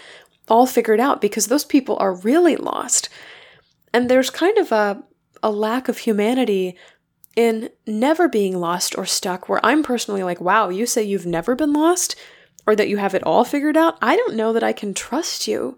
all 0.47 0.65
figured 0.65 0.99
out 0.99 1.21
because 1.21 1.47
those 1.47 1.65
people 1.65 1.97
are 1.99 2.13
really 2.13 2.55
lost. 2.55 3.09
And 3.93 4.09
there's 4.09 4.29
kind 4.29 4.57
of 4.57 4.71
a, 4.71 5.03
a 5.41 5.51
lack 5.51 5.87
of 5.87 5.99
humanity 5.99 6.75
in 7.35 7.69
never 7.87 8.27
being 8.27 8.59
lost 8.59 8.97
or 8.97 9.05
stuck, 9.05 9.49
where 9.49 9.65
I'm 9.65 9.83
personally 9.83 10.23
like, 10.23 10.39
wow, 10.39 10.69
you 10.69 10.85
say 10.85 11.03
you've 11.03 11.25
never 11.25 11.55
been 11.55 11.73
lost 11.73 12.15
or 12.67 12.75
that 12.75 12.89
you 12.89 12.97
have 12.97 13.15
it 13.15 13.23
all 13.23 13.43
figured 13.43 13.77
out. 13.77 13.97
I 14.01 14.15
don't 14.15 14.35
know 14.35 14.53
that 14.53 14.63
I 14.63 14.73
can 14.73 14.93
trust 14.93 15.47
you 15.47 15.77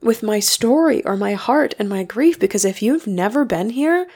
with 0.00 0.22
my 0.22 0.40
story 0.40 1.04
or 1.04 1.16
my 1.16 1.34
heart 1.34 1.74
and 1.78 1.88
my 1.88 2.04
grief 2.04 2.38
because 2.38 2.64
if 2.64 2.82
you've 2.82 3.06
never 3.06 3.44
been 3.44 3.70
here, 3.70 4.06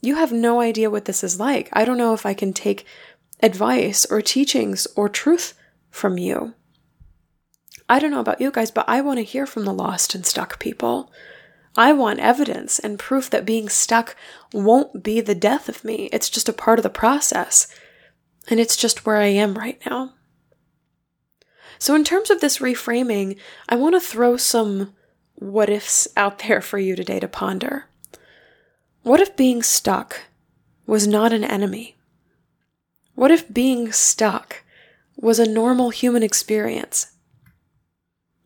you 0.00 0.16
have 0.16 0.32
no 0.32 0.60
idea 0.60 0.90
what 0.90 1.04
this 1.04 1.22
is 1.22 1.38
like. 1.38 1.68
I 1.72 1.84
don't 1.84 1.98
know 1.98 2.12
if 2.12 2.26
I 2.26 2.34
can 2.34 2.52
take 2.52 2.86
advice 3.42 4.04
or 4.06 4.20
teachings 4.20 4.86
or 4.96 5.08
truth 5.08 5.54
from 5.90 6.18
you. 6.18 6.54
I 7.92 7.98
don't 7.98 8.10
know 8.10 8.20
about 8.20 8.40
you 8.40 8.50
guys, 8.50 8.70
but 8.70 8.88
I 8.88 9.02
want 9.02 9.18
to 9.18 9.22
hear 9.22 9.44
from 9.44 9.66
the 9.66 9.74
lost 9.74 10.14
and 10.14 10.24
stuck 10.24 10.58
people. 10.58 11.12
I 11.76 11.92
want 11.92 12.20
evidence 12.20 12.78
and 12.78 12.98
proof 12.98 13.28
that 13.28 13.44
being 13.44 13.68
stuck 13.68 14.16
won't 14.50 15.02
be 15.02 15.20
the 15.20 15.34
death 15.34 15.68
of 15.68 15.84
me. 15.84 16.08
It's 16.10 16.30
just 16.30 16.48
a 16.48 16.54
part 16.54 16.78
of 16.78 16.84
the 16.84 16.88
process. 16.88 17.66
And 18.48 18.58
it's 18.58 18.78
just 18.78 19.04
where 19.04 19.18
I 19.18 19.26
am 19.26 19.58
right 19.58 19.78
now. 19.84 20.14
So, 21.78 21.94
in 21.94 22.02
terms 22.02 22.30
of 22.30 22.40
this 22.40 22.60
reframing, 22.60 23.38
I 23.68 23.76
want 23.76 23.94
to 23.94 24.00
throw 24.00 24.38
some 24.38 24.94
what 25.34 25.68
ifs 25.68 26.08
out 26.16 26.38
there 26.38 26.62
for 26.62 26.78
you 26.78 26.96
today 26.96 27.20
to 27.20 27.28
ponder. 27.28 27.90
What 29.02 29.20
if 29.20 29.36
being 29.36 29.62
stuck 29.62 30.22
was 30.86 31.06
not 31.06 31.34
an 31.34 31.44
enemy? 31.44 31.96
What 33.16 33.30
if 33.30 33.52
being 33.52 33.92
stuck 33.92 34.64
was 35.14 35.38
a 35.38 35.46
normal 35.46 35.90
human 35.90 36.22
experience? 36.22 37.11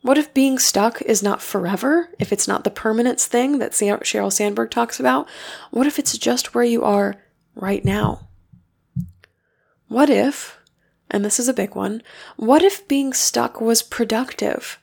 What 0.06 0.18
if 0.18 0.32
being 0.32 0.60
stuck 0.60 1.02
is 1.02 1.20
not 1.20 1.42
forever? 1.42 2.10
If 2.20 2.32
it's 2.32 2.46
not 2.46 2.62
the 2.62 2.70
permanence 2.70 3.26
thing 3.26 3.58
that 3.58 3.72
Sheryl 3.72 4.32
Sandberg 4.32 4.70
talks 4.70 5.00
about? 5.00 5.28
What 5.72 5.88
if 5.88 5.98
it's 5.98 6.16
just 6.16 6.54
where 6.54 6.62
you 6.62 6.84
are 6.84 7.16
right 7.56 7.84
now? 7.84 8.28
What 9.88 10.08
if, 10.08 10.60
and 11.10 11.24
this 11.24 11.40
is 11.40 11.48
a 11.48 11.52
big 11.52 11.74
one, 11.74 12.04
what 12.36 12.62
if 12.62 12.86
being 12.86 13.12
stuck 13.12 13.60
was 13.60 13.82
productive, 13.82 14.78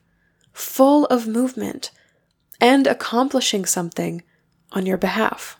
full 0.51 1.05
of 1.05 1.25
movement, 1.25 1.91
and 2.59 2.85
accomplishing 2.85 3.63
something 3.63 4.23
on 4.73 4.85
your 4.85 4.97
behalf? 4.97 5.57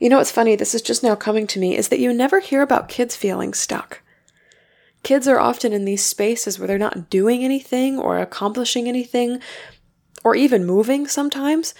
You 0.00 0.08
know 0.08 0.16
what's 0.16 0.32
funny? 0.32 0.56
This 0.56 0.74
is 0.74 0.80
just 0.80 1.02
now 1.02 1.14
coming 1.14 1.46
to 1.48 1.60
me 1.60 1.76
is 1.76 1.88
that 1.88 2.00
you 2.00 2.10
never 2.14 2.40
hear 2.40 2.62
about 2.62 2.88
kids 2.88 3.14
feeling 3.14 3.52
stuck. 3.52 4.00
Kids 5.04 5.28
are 5.28 5.38
often 5.38 5.72
in 5.74 5.84
these 5.84 6.02
spaces 6.02 6.58
where 6.58 6.66
they're 6.66 6.78
not 6.78 7.10
doing 7.10 7.44
anything 7.44 7.98
or 7.98 8.18
accomplishing 8.18 8.88
anything 8.88 9.38
or 10.24 10.34
even 10.34 10.64
moving 10.64 11.06
sometimes. 11.06 11.74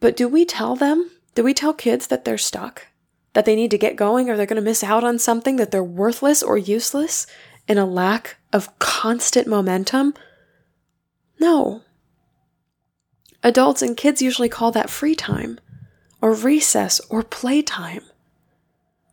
But 0.00 0.16
do 0.16 0.26
we 0.26 0.46
tell 0.46 0.74
them? 0.74 1.10
Do 1.34 1.44
we 1.44 1.52
tell 1.52 1.74
kids 1.74 2.06
that 2.06 2.24
they're 2.24 2.38
stuck? 2.38 2.86
That 3.34 3.44
they 3.44 3.54
need 3.54 3.70
to 3.72 3.78
get 3.78 3.96
going 3.96 4.30
or 4.30 4.36
they're 4.36 4.46
going 4.46 4.56
to 4.56 4.62
miss 4.62 4.82
out 4.82 5.04
on 5.04 5.18
something, 5.18 5.56
that 5.56 5.70
they're 5.70 5.84
worthless 5.84 6.42
or 6.42 6.56
useless 6.56 7.26
in 7.68 7.76
a 7.76 7.84
lack 7.84 8.36
of 8.54 8.78
constant 8.78 9.46
momentum? 9.46 10.14
No. 11.38 11.82
Adults 13.42 13.82
and 13.82 13.98
kids 13.98 14.22
usually 14.22 14.48
call 14.48 14.72
that 14.72 14.88
free 14.88 15.14
time 15.14 15.60
or 16.22 16.32
recess 16.32 17.02
or 17.10 17.22
playtime. 17.22 18.02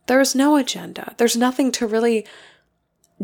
There's 0.06 0.34
no 0.34 0.56
agenda. 0.56 1.14
There's 1.18 1.36
nothing 1.36 1.72
to 1.72 1.86
really 1.86 2.26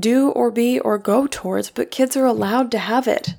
do 0.00 0.30
or 0.30 0.50
be 0.50 0.78
or 0.80 0.98
go 0.98 1.26
towards, 1.26 1.70
but 1.70 1.90
kids 1.90 2.16
are 2.16 2.26
allowed 2.26 2.70
to 2.72 2.78
have 2.78 3.08
it. 3.08 3.34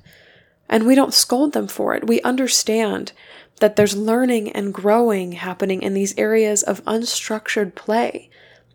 And 0.68 0.86
we 0.86 0.94
don't 0.94 1.14
scold 1.14 1.52
them 1.52 1.66
for 1.66 1.94
it. 1.94 2.06
We 2.06 2.20
understand 2.22 3.12
that 3.60 3.76
there's 3.76 3.96
learning 3.96 4.52
and 4.52 4.72
growing 4.72 5.32
happening 5.32 5.82
in 5.82 5.94
these 5.94 6.16
areas 6.16 6.62
of 6.62 6.84
unstructured 6.84 7.74
play, 7.74 8.30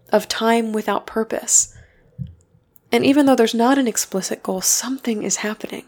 of 0.10 0.28
time 0.28 0.74
without 0.74 1.08
purpose. 1.08 1.76
And 2.92 3.06
even 3.06 3.26
though 3.26 3.36
there's 3.36 3.56
not 3.56 3.78
an 3.78 3.88
explicit 3.88 4.44
goal, 4.44 4.62
something 4.62 5.24
is 5.24 5.38
happening. 5.38 5.86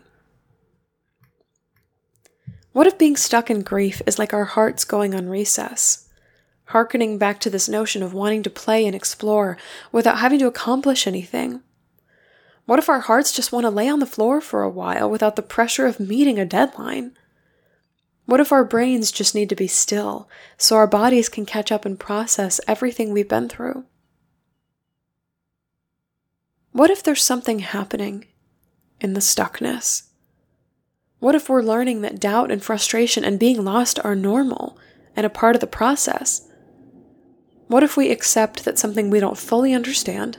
What 2.73 2.87
if 2.87 2.97
being 2.97 3.15
stuck 3.17 3.49
in 3.49 3.61
grief 3.61 4.01
is 4.05 4.19
like 4.19 4.33
our 4.33 4.45
hearts 4.45 4.83
going 4.83 5.15
on 5.15 5.29
recess? 5.29 6.09
Harkening 6.65 7.17
back 7.17 7.39
to 7.39 7.49
this 7.49 7.69
notion 7.69 8.03
of 8.03 8.13
wanting 8.13 8.43
to 8.43 8.49
play 8.49 8.85
and 8.85 8.95
explore 8.95 9.57
without 9.91 10.19
having 10.19 10.39
to 10.39 10.47
accomplish 10.47 11.07
anything. 11.07 11.61
What 12.67 12.79
if 12.79 12.89
our 12.89 12.99
hearts 12.99 13.31
just 13.31 13.53
want 13.53 13.63
to 13.63 13.69
lay 13.69 13.87
on 13.87 13.99
the 13.99 14.05
floor 14.05 14.41
for 14.41 14.61
a 14.61 14.69
while 14.69 15.09
without 15.09 15.37
the 15.37 15.41
pressure 15.41 15.85
of 15.85 16.01
meeting 16.01 16.37
a 16.37 16.45
deadline? 16.45 17.13
What 18.25 18.41
if 18.41 18.51
our 18.51 18.65
brains 18.65 19.09
just 19.09 19.33
need 19.33 19.47
to 19.47 19.55
be 19.55 19.67
still 19.67 20.27
so 20.57 20.75
our 20.75 20.85
bodies 20.85 21.29
can 21.29 21.45
catch 21.45 21.71
up 21.71 21.85
and 21.85 21.97
process 21.97 22.59
everything 22.67 23.13
we've 23.13 23.29
been 23.29 23.47
through? 23.47 23.85
What 26.73 26.89
if 26.89 27.01
there's 27.01 27.23
something 27.23 27.59
happening 27.59 28.25
in 28.99 29.13
the 29.13 29.21
stuckness? 29.21 30.09
What 31.19 31.35
if 31.35 31.47
we're 31.47 31.61
learning 31.61 32.01
that 32.01 32.19
doubt 32.19 32.51
and 32.51 32.61
frustration 32.61 33.23
and 33.23 33.39
being 33.39 33.63
lost 33.63 33.97
are 34.03 34.13
normal 34.13 34.77
and 35.15 35.25
a 35.25 35.29
part 35.29 35.55
of 35.55 35.61
the 35.61 35.67
process? 35.67 36.45
What 37.67 37.83
if 37.83 37.95
we 37.95 38.11
accept 38.11 38.65
that 38.65 38.77
something 38.77 39.09
we 39.09 39.21
don't 39.21 39.37
fully 39.37 39.73
understand 39.73 40.37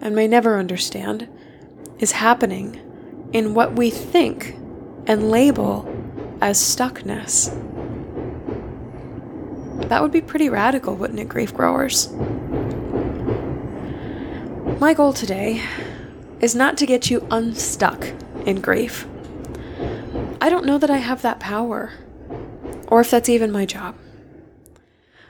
and 0.00 0.16
may 0.16 0.26
never 0.26 0.58
understand 0.58 1.28
is 1.98 2.12
happening 2.12 2.80
in 3.32 3.54
what 3.54 3.74
we 3.74 3.90
think 3.90 4.56
and 5.06 5.30
label 5.30 5.88
as 6.40 6.58
stuckness? 6.58 7.50
That 9.88 10.02
would 10.02 10.12
be 10.12 10.20
pretty 10.20 10.48
radical, 10.48 10.94
wouldn't 10.94 11.20
it, 11.20 11.28
grief 11.28 11.54
growers? 11.54 12.12
My 14.80 14.94
goal 14.94 15.12
today 15.12 15.62
is 16.40 16.54
not 16.54 16.76
to 16.78 16.86
get 16.86 17.10
you 17.10 17.26
unstuck 17.30 18.06
in 18.44 18.60
grief 18.60 19.06
I 20.44 20.50
don't 20.50 20.66
know 20.66 20.76
that 20.76 20.90
I 20.90 20.98
have 20.98 21.22
that 21.22 21.40
power, 21.40 21.92
or 22.88 23.00
if 23.00 23.10
that's 23.10 23.30
even 23.30 23.50
my 23.50 23.64
job. 23.64 23.96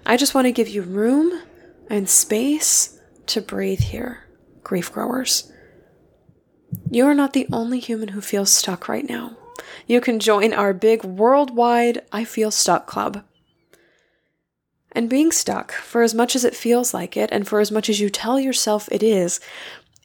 I 0.05 0.17
just 0.17 0.35
want 0.35 0.47
to 0.47 0.51
give 0.51 0.67
you 0.67 0.83
room 0.83 1.41
and 1.89 2.09
space 2.09 2.99
to 3.27 3.41
breathe 3.41 3.79
here, 3.79 4.25
grief 4.65 4.93
growers. 4.93 5.53
You 6.91 7.07
are 7.07 7.15
not 7.15 7.33
the 7.33 7.47
only 7.53 7.81
human 7.81 8.09
who 8.09 8.21
feels 8.21 8.51
stuck 8.51 8.89
right 8.89 9.09
now. 9.09 9.37
You 9.87 10.01
can 10.01 10.19
join 10.19 10.53
our 10.53 10.73
big 10.73 11.05
worldwide 11.05 12.03
I 12.13 12.25
Feel 12.25 12.51
Stuck 12.51 12.87
Club. 12.87 13.25
And 14.93 15.11
being 15.11 15.33
stuck, 15.33 15.73
for 15.73 16.03
as 16.03 16.15
much 16.15 16.37
as 16.37 16.45
it 16.45 16.55
feels 16.55 16.95
like 16.95 17.17
it, 17.17 17.31
and 17.33 17.49
for 17.49 17.59
as 17.61 17.73
much 17.73 17.89
as 17.89 18.01
you 18.01 18.09
tell 18.09 18.39
yourself 18.39 18.89
it 18.93 19.03
is, 19.03 19.41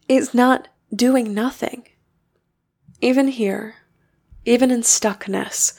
is 0.08 0.34
not 0.34 0.68
doing 0.94 1.34
nothing. 1.34 1.88
Even 3.02 3.28
here, 3.28 3.76
even 4.46 4.72
in 4.72 4.82
stuckness, 4.82 5.74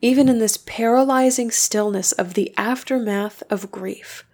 even 0.00 0.28
in 0.28 0.38
this 0.38 0.56
paralyzing 0.56 1.50
stillness 1.50 2.12
of 2.12 2.34
the 2.34 2.52
aftermath 2.56 3.42
of 3.48 3.70
grief, 3.70 4.24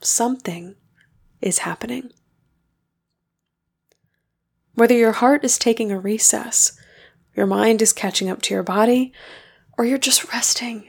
something 0.00 0.74
is 1.40 1.58
happening. 1.58 2.10
Whether 4.74 4.94
your 4.94 5.12
heart 5.12 5.44
is 5.44 5.58
taking 5.58 5.92
a 5.92 5.98
recess, 5.98 6.78
your 7.34 7.46
mind 7.46 7.82
is 7.82 7.92
catching 7.92 8.28
up 8.28 8.42
to 8.42 8.54
your 8.54 8.62
body, 8.62 9.12
or 9.76 9.84
you're 9.84 9.98
just 9.98 10.32
resting 10.32 10.88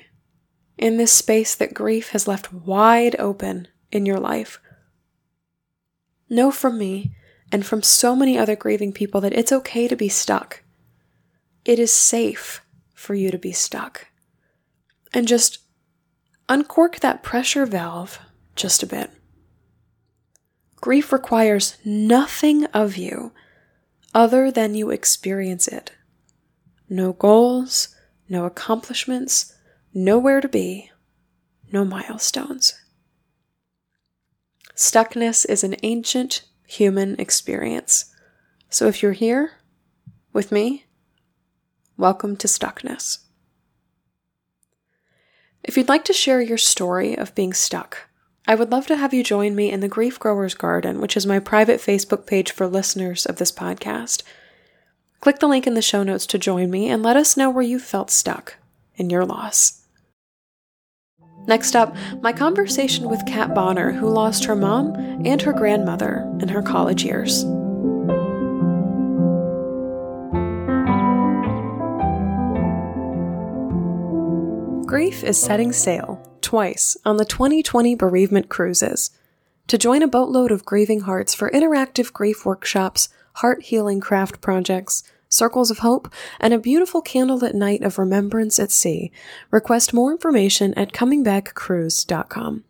in 0.78 0.98
this 0.98 1.12
space 1.12 1.56
that 1.56 1.74
grief 1.74 2.10
has 2.10 2.28
left 2.28 2.52
wide 2.54 3.16
open 3.20 3.68
in 3.92 4.06
your 4.06 4.20
life. 4.20 4.60
Know 6.30 6.52
from 6.52 6.78
me 6.78 7.16
and 7.52 7.66
from 7.66 7.82
so 7.82 8.16
many 8.16 8.38
other 8.38 8.56
grieving 8.56 8.92
people 8.92 9.22
that 9.22 9.34
it's 9.34 9.52
okay 9.52 9.88
to 9.88 9.96
be 9.96 10.10
stuck 10.10 10.64
it 11.66 11.80
is 11.80 11.92
safe 11.92 12.62
for 12.94 13.16
you 13.16 13.32
to 13.32 13.40
be 13.40 13.52
stuck. 13.52 14.08
And 15.14 15.28
just 15.28 15.60
uncork 16.48 17.00
that 17.00 17.24
pressure 17.24 17.66
valve 17.66 18.20
just 18.56 18.84
a 18.84 18.88
bit. 18.88 19.10
Grief 20.76 21.12
requires 21.12 21.78
nothing 21.84 22.66
of 22.66 22.96
you 22.96 23.32
other 24.16 24.50
than 24.50 24.74
you 24.74 24.90
experience 24.90 25.68
it. 25.68 25.92
No 26.90 27.14
goals, 27.14 27.90
no 28.28 28.46
accomplishments, 28.46 29.54
nowhere 29.94 30.42
to 30.42 30.48
be, 30.48 30.90
no 31.72 31.86
milestones. 31.86 32.74
Stuckness 34.76 35.46
is 35.48 35.64
an 35.64 35.76
ancient 35.84 36.44
human 36.66 37.20
experience. 37.20 38.06
So 38.70 38.88
if 38.88 39.04
you're 39.04 39.12
here 39.12 39.52
with 40.34 40.52
me, 40.52 40.86
Welcome 41.98 42.36
to 42.38 42.48
Stuckness. 42.48 43.20
If 45.64 45.78
you'd 45.78 45.88
like 45.88 46.04
to 46.04 46.12
share 46.12 46.42
your 46.42 46.58
story 46.58 47.18
of 47.18 47.34
being 47.34 47.54
stuck, 47.54 48.10
I 48.48 48.54
would 48.54 48.72
love 48.72 48.86
to 48.88 48.96
have 48.96 49.12
you 49.12 49.24
join 49.24 49.56
me 49.56 49.72
in 49.72 49.80
the 49.80 49.88
Grief 49.88 50.20
Growers 50.20 50.54
Garden, 50.54 51.02
which 51.02 51.18
is 51.18 51.26
my 51.26 51.40
private 51.40 51.80
Facebook 51.80 52.28
page 52.28 52.52
for 52.52 52.68
listeners 52.68 53.26
of 53.26 53.38
this 53.38 53.52
podcast. 53.52 54.22
Click 55.20 55.40
the 55.40 55.48
link 55.48 55.66
in 55.66 55.74
the 55.74 55.82
show 55.82 56.04
notes 56.04 56.28
to 56.28 56.38
join 56.38 56.70
me 56.70 56.88
and 56.88 57.02
let 57.02 57.18
us 57.18 57.36
know 57.36 57.50
where 57.50 57.64
you 57.64 57.80
felt 57.80 58.12
stuck 58.12 58.58
in 58.98 59.10
your 59.10 59.26
loss. 59.26 59.82
Next 61.48 61.76
up, 61.76 61.96
my 62.22 62.32
conversation 62.32 63.10
with 63.10 63.26
Kat 63.26 63.56
Bonner, 63.56 63.92
who 63.92 64.10
lost 64.10 64.46
her 64.46 64.56
mom 64.56 64.94
and 65.26 65.42
her 65.42 65.54
grandmother 65.54 66.32
in 66.40 66.50
her 66.50 66.62
college 66.62 67.04
years. 67.04 67.46
Grief 74.86 75.24
is 75.24 75.42
setting 75.42 75.74
sail 75.74 76.15
twice 76.46 76.96
on 77.04 77.18
the 77.18 77.26
2020 77.26 77.96
bereavement 77.96 78.50
cruises. 78.50 79.10
To 79.68 79.80
join 79.80 80.04
a 80.04 80.08
boatload 80.08 80.52
of 80.52 80.64
grieving 80.64 81.02
hearts 81.02 81.34
for 81.34 81.50
interactive 81.50 82.14
grief 82.14 82.46
workshops, 82.46 83.10
heart 83.38 83.64
healing 83.64 84.00
craft 84.00 84.42
projects, 84.42 85.02
circles 85.28 85.72
of 85.72 85.80
hope, 85.80 86.08
and 86.40 86.54
a 86.54 86.60
beautiful 86.60 87.02
candlelit 87.02 87.56
night 87.56 87.82
of 87.82 87.98
remembrance 87.98 88.60
at 88.60 88.72
sea, 88.72 89.12
request 89.50 89.92
more 89.92 90.12
information 90.12 90.72
at 90.76 90.94
comingbackcruise.com. 90.94 92.64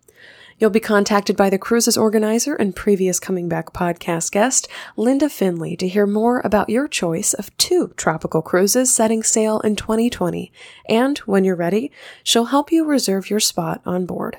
You'll 0.57 0.69
be 0.69 0.79
contacted 0.79 1.35
by 1.35 1.49
the 1.49 1.57
cruise's 1.57 1.97
organizer 1.97 2.55
and 2.55 2.73
previous 2.73 3.19
Coming 3.19 3.49
Back 3.49 3.73
podcast 3.73 4.31
guest, 4.31 4.69
Linda 4.95 5.27
Finley, 5.27 5.75
to 5.75 5.87
hear 5.87 6.07
more 6.07 6.39
about 6.45 6.69
your 6.69 6.87
choice 6.87 7.33
of 7.33 7.55
two 7.57 7.93
tropical 7.97 8.41
cruises 8.41 8.93
setting 8.93 9.21
sail 9.21 9.59
in 9.59 9.75
2020. 9.75 10.53
And 10.87 11.17
when 11.19 11.43
you're 11.43 11.57
ready, 11.57 11.91
she'll 12.23 12.45
help 12.45 12.71
you 12.71 12.85
reserve 12.85 13.29
your 13.29 13.41
spot 13.41 13.81
on 13.85 14.05
board. 14.05 14.37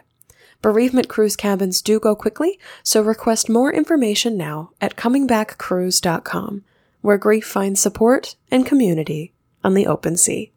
Bereavement 0.62 1.08
cruise 1.08 1.36
cabins 1.36 1.82
do 1.82 2.00
go 2.00 2.16
quickly, 2.16 2.58
so 2.82 3.02
request 3.02 3.50
more 3.50 3.70
information 3.70 4.38
now 4.38 4.70
at 4.80 4.96
comingbackcruise.com, 4.96 6.64
where 7.02 7.18
grief 7.18 7.46
finds 7.46 7.78
support 7.78 8.36
and 8.50 8.64
community 8.64 9.34
on 9.62 9.74
the 9.74 9.86
open 9.86 10.16
sea. 10.16 10.50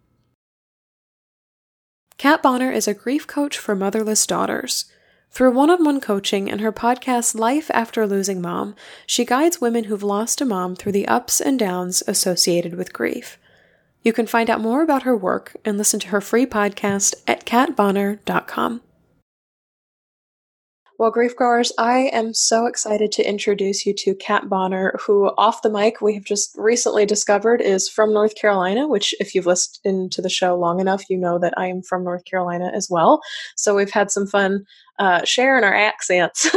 Kat 2.18 2.42
Bonner 2.42 2.72
is 2.72 2.88
a 2.88 2.94
grief 2.94 3.28
coach 3.28 3.58
for 3.58 3.76
motherless 3.76 4.26
daughters. 4.26 4.86
Through 5.32 5.52
one 5.52 5.70
on 5.70 5.84
one 5.86 6.02
coaching 6.02 6.50
and 6.50 6.60
her 6.60 6.72
podcast 6.72 7.38
Life 7.38 7.70
After 7.74 8.06
Losing 8.08 8.42
Mom, 8.42 8.76
she 9.06 9.26
guides 9.26 9.62
women 9.62 9.86
who've 9.86 10.04
lost 10.04 10.42
a 10.42 10.46
mom 10.46 10.76
through 10.76 10.92
the 10.92 11.08
ups 11.08 11.40
and 11.40 11.58
downs 11.58 12.04
associated 12.08 12.76
with 12.76 12.94
grief. 12.94 13.38
You 14.02 14.12
can 14.12 14.28
find 14.28 14.50
out 14.50 14.62
more 14.62 14.82
about 14.82 15.04
her 15.04 15.16
work 15.16 15.56
and 15.64 15.78
listen 15.78 16.00
to 16.02 16.08
her 16.10 16.22
free 16.22 16.46
podcast 16.46 17.16
at 17.28 17.46
katbonner.com. 17.46 18.82
Well, 21.00 21.12
Grief 21.12 21.34
Growers, 21.34 21.72
I 21.78 22.10
am 22.12 22.34
so 22.34 22.66
excited 22.66 23.10
to 23.14 23.24
introduce 23.24 23.86
you 23.86 23.94
to 24.00 24.14
Kat 24.14 24.50
Bonner, 24.50 24.94
who, 25.00 25.28
off 25.38 25.62
the 25.62 25.70
mic, 25.70 26.02
we 26.02 26.14
have 26.16 26.26
just 26.26 26.54
recently 26.58 27.06
discovered 27.06 27.62
is 27.62 27.88
from 27.88 28.14
North 28.14 28.36
Carolina, 28.36 28.86
which, 28.86 29.16
if 29.22 29.34
you've 29.34 29.46
listened 29.46 30.12
to 30.12 30.22
the 30.22 30.28
show 30.28 30.58
long 30.58 30.82
enough, 30.82 31.10
you 31.10 31.18
know 31.18 31.40
that 31.40 31.54
I 31.56 31.68
am 31.68 31.84
from 31.84 32.04
North 32.04 32.26
Carolina 32.26 32.70
as 32.76 32.90
well. 32.92 33.22
So 33.56 33.74
we've 33.74 33.90
had 33.90 34.12
some 34.12 34.28
fun 34.28 34.66
uh, 35.00 35.24
sharing 35.24 35.64
our 35.64 35.74
accents 35.74 36.50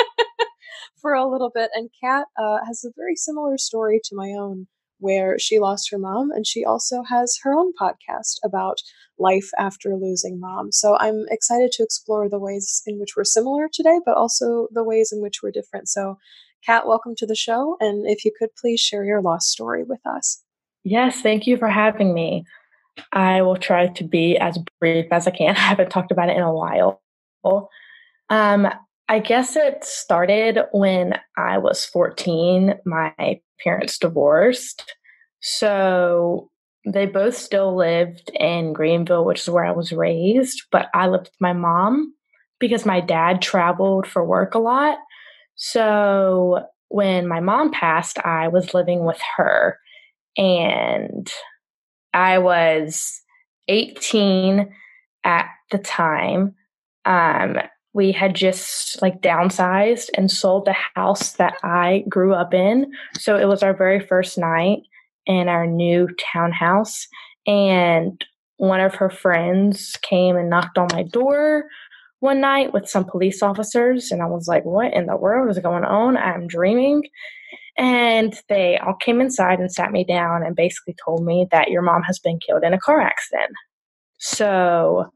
for 1.00 1.14
a 1.14 1.30
little 1.30 1.52
bit. 1.54 1.70
And 1.72 1.90
Kat 2.02 2.26
uh, 2.36 2.58
has 2.66 2.84
a 2.84 2.90
very 2.96 3.14
similar 3.14 3.56
story 3.56 4.00
to 4.02 4.16
my 4.16 4.30
own, 4.36 4.66
where 5.00 5.38
she 5.38 5.58
lost 5.58 5.90
her 5.90 5.98
mom, 5.98 6.30
and 6.30 6.46
she 6.46 6.64
also 6.64 7.02
has 7.02 7.38
her 7.42 7.52
own 7.54 7.72
podcast 7.80 8.36
about 8.44 8.78
life 9.18 9.50
after 9.58 9.96
losing 9.96 10.40
mom. 10.40 10.72
So 10.72 10.96
I'm 10.98 11.24
excited 11.30 11.72
to 11.72 11.82
explore 11.82 12.28
the 12.28 12.38
ways 12.38 12.82
in 12.86 12.98
which 12.98 13.16
we're 13.16 13.24
similar 13.24 13.68
today, 13.72 14.00
but 14.04 14.16
also 14.16 14.68
the 14.72 14.84
ways 14.84 15.12
in 15.12 15.20
which 15.20 15.42
we're 15.42 15.50
different. 15.50 15.88
So, 15.88 16.16
Kat, 16.64 16.86
welcome 16.86 17.14
to 17.16 17.26
the 17.26 17.34
show. 17.34 17.76
And 17.80 18.08
if 18.08 18.24
you 18.24 18.32
could 18.38 18.50
please 18.60 18.80
share 18.80 19.04
your 19.04 19.20
loss 19.20 19.48
story 19.48 19.84
with 19.84 20.00
us. 20.06 20.42
Yes, 20.84 21.20
thank 21.20 21.46
you 21.46 21.56
for 21.56 21.68
having 21.68 22.14
me. 22.14 22.44
I 23.12 23.42
will 23.42 23.56
try 23.56 23.88
to 23.88 24.04
be 24.04 24.36
as 24.38 24.58
brief 24.80 25.06
as 25.10 25.26
I 25.26 25.30
can. 25.30 25.50
I 25.56 25.60
haven't 25.60 25.90
talked 25.90 26.12
about 26.12 26.30
it 26.30 26.36
in 26.36 26.42
a 26.42 26.52
while. 26.52 27.00
Um, 28.28 28.68
I 29.08 29.18
guess 29.18 29.56
it 29.56 29.84
started 29.84 30.60
when 30.72 31.18
I 31.36 31.58
was 31.58 31.84
14. 31.84 32.74
My 32.84 33.40
parents 33.62 33.98
divorced. 33.98 34.94
So 35.40 36.50
they 36.86 37.06
both 37.06 37.36
still 37.36 37.76
lived 37.76 38.30
in 38.34 38.72
Greenville, 38.72 39.24
which 39.24 39.40
is 39.40 39.50
where 39.50 39.64
I 39.64 39.72
was 39.72 39.92
raised, 39.92 40.62
but 40.70 40.88
I 40.94 41.08
lived 41.08 41.24
with 41.26 41.40
my 41.40 41.52
mom 41.52 42.14
because 42.58 42.86
my 42.86 43.00
dad 43.00 43.42
traveled 43.42 44.06
for 44.06 44.24
work 44.24 44.54
a 44.54 44.58
lot. 44.58 44.98
So 45.56 46.64
when 46.88 47.28
my 47.28 47.40
mom 47.40 47.70
passed, 47.70 48.18
I 48.24 48.48
was 48.48 48.74
living 48.74 49.04
with 49.04 49.20
her 49.36 49.78
and 50.36 51.30
I 52.12 52.38
was 52.38 53.20
18 53.68 54.72
at 55.24 55.46
the 55.70 55.78
time. 55.78 56.54
Um, 57.04 57.58
we 57.92 58.12
had 58.12 58.34
just 58.34 59.00
like 59.02 59.20
downsized 59.20 60.10
and 60.16 60.30
sold 60.30 60.64
the 60.64 60.76
house 60.94 61.32
that 61.32 61.54
I 61.62 62.04
grew 62.08 62.34
up 62.34 62.54
in. 62.54 62.90
So 63.18 63.36
it 63.36 63.46
was 63.46 63.62
our 63.62 63.74
very 63.74 64.00
first 64.00 64.38
night 64.38 64.80
in 65.26 65.48
our 65.48 65.66
new 65.66 66.08
townhouse. 66.32 67.06
And 67.46 68.24
one 68.58 68.80
of 68.80 68.94
her 68.94 69.10
friends 69.10 69.96
came 70.02 70.36
and 70.36 70.50
knocked 70.50 70.78
on 70.78 70.88
my 70.92 71.02
door 71.02 71.64
one 72.20 72.40
night 72.40 72.72
with 72.72 72.88
some 72.88 73.04
police 73.04 73.42
officers. 73.42 74.10
And 74.10 74.22
I 74.22 74.26
was 74.26 74.46
like, 74.46 74.64
what 74.64 74.92
in 74.92 75.06
the 75.06 75.16
world 75.16 75.50
is 75.50 75.58
going 75.58 75.84
on? 75.84 76.16
I'm 76.16 76.46
dreaming. 76.46 77.02
And 77.76 78.38
they 78.48 78.78
all 78.78 78.94
came 78.94 79.20
inside 79.20 79.58
and 79.58 79.72
sat 79.72 79.90
me 79.90 80.04
down 80.04 80.44
and 80.44 80.54
basically 80.54 80.94
told 81.02 81.24
me 81.24 81.46
that 81.50 81.70
your 81.70 81.82
mom 81.82 82.02
has 82.02 82.18
been 82.18 82.38
killed 82.38 82.62
in 82.62 82.74
a 82.74 82.78
car 82.78 83.00
accident. 83.00 83.50
So 84.18 85.10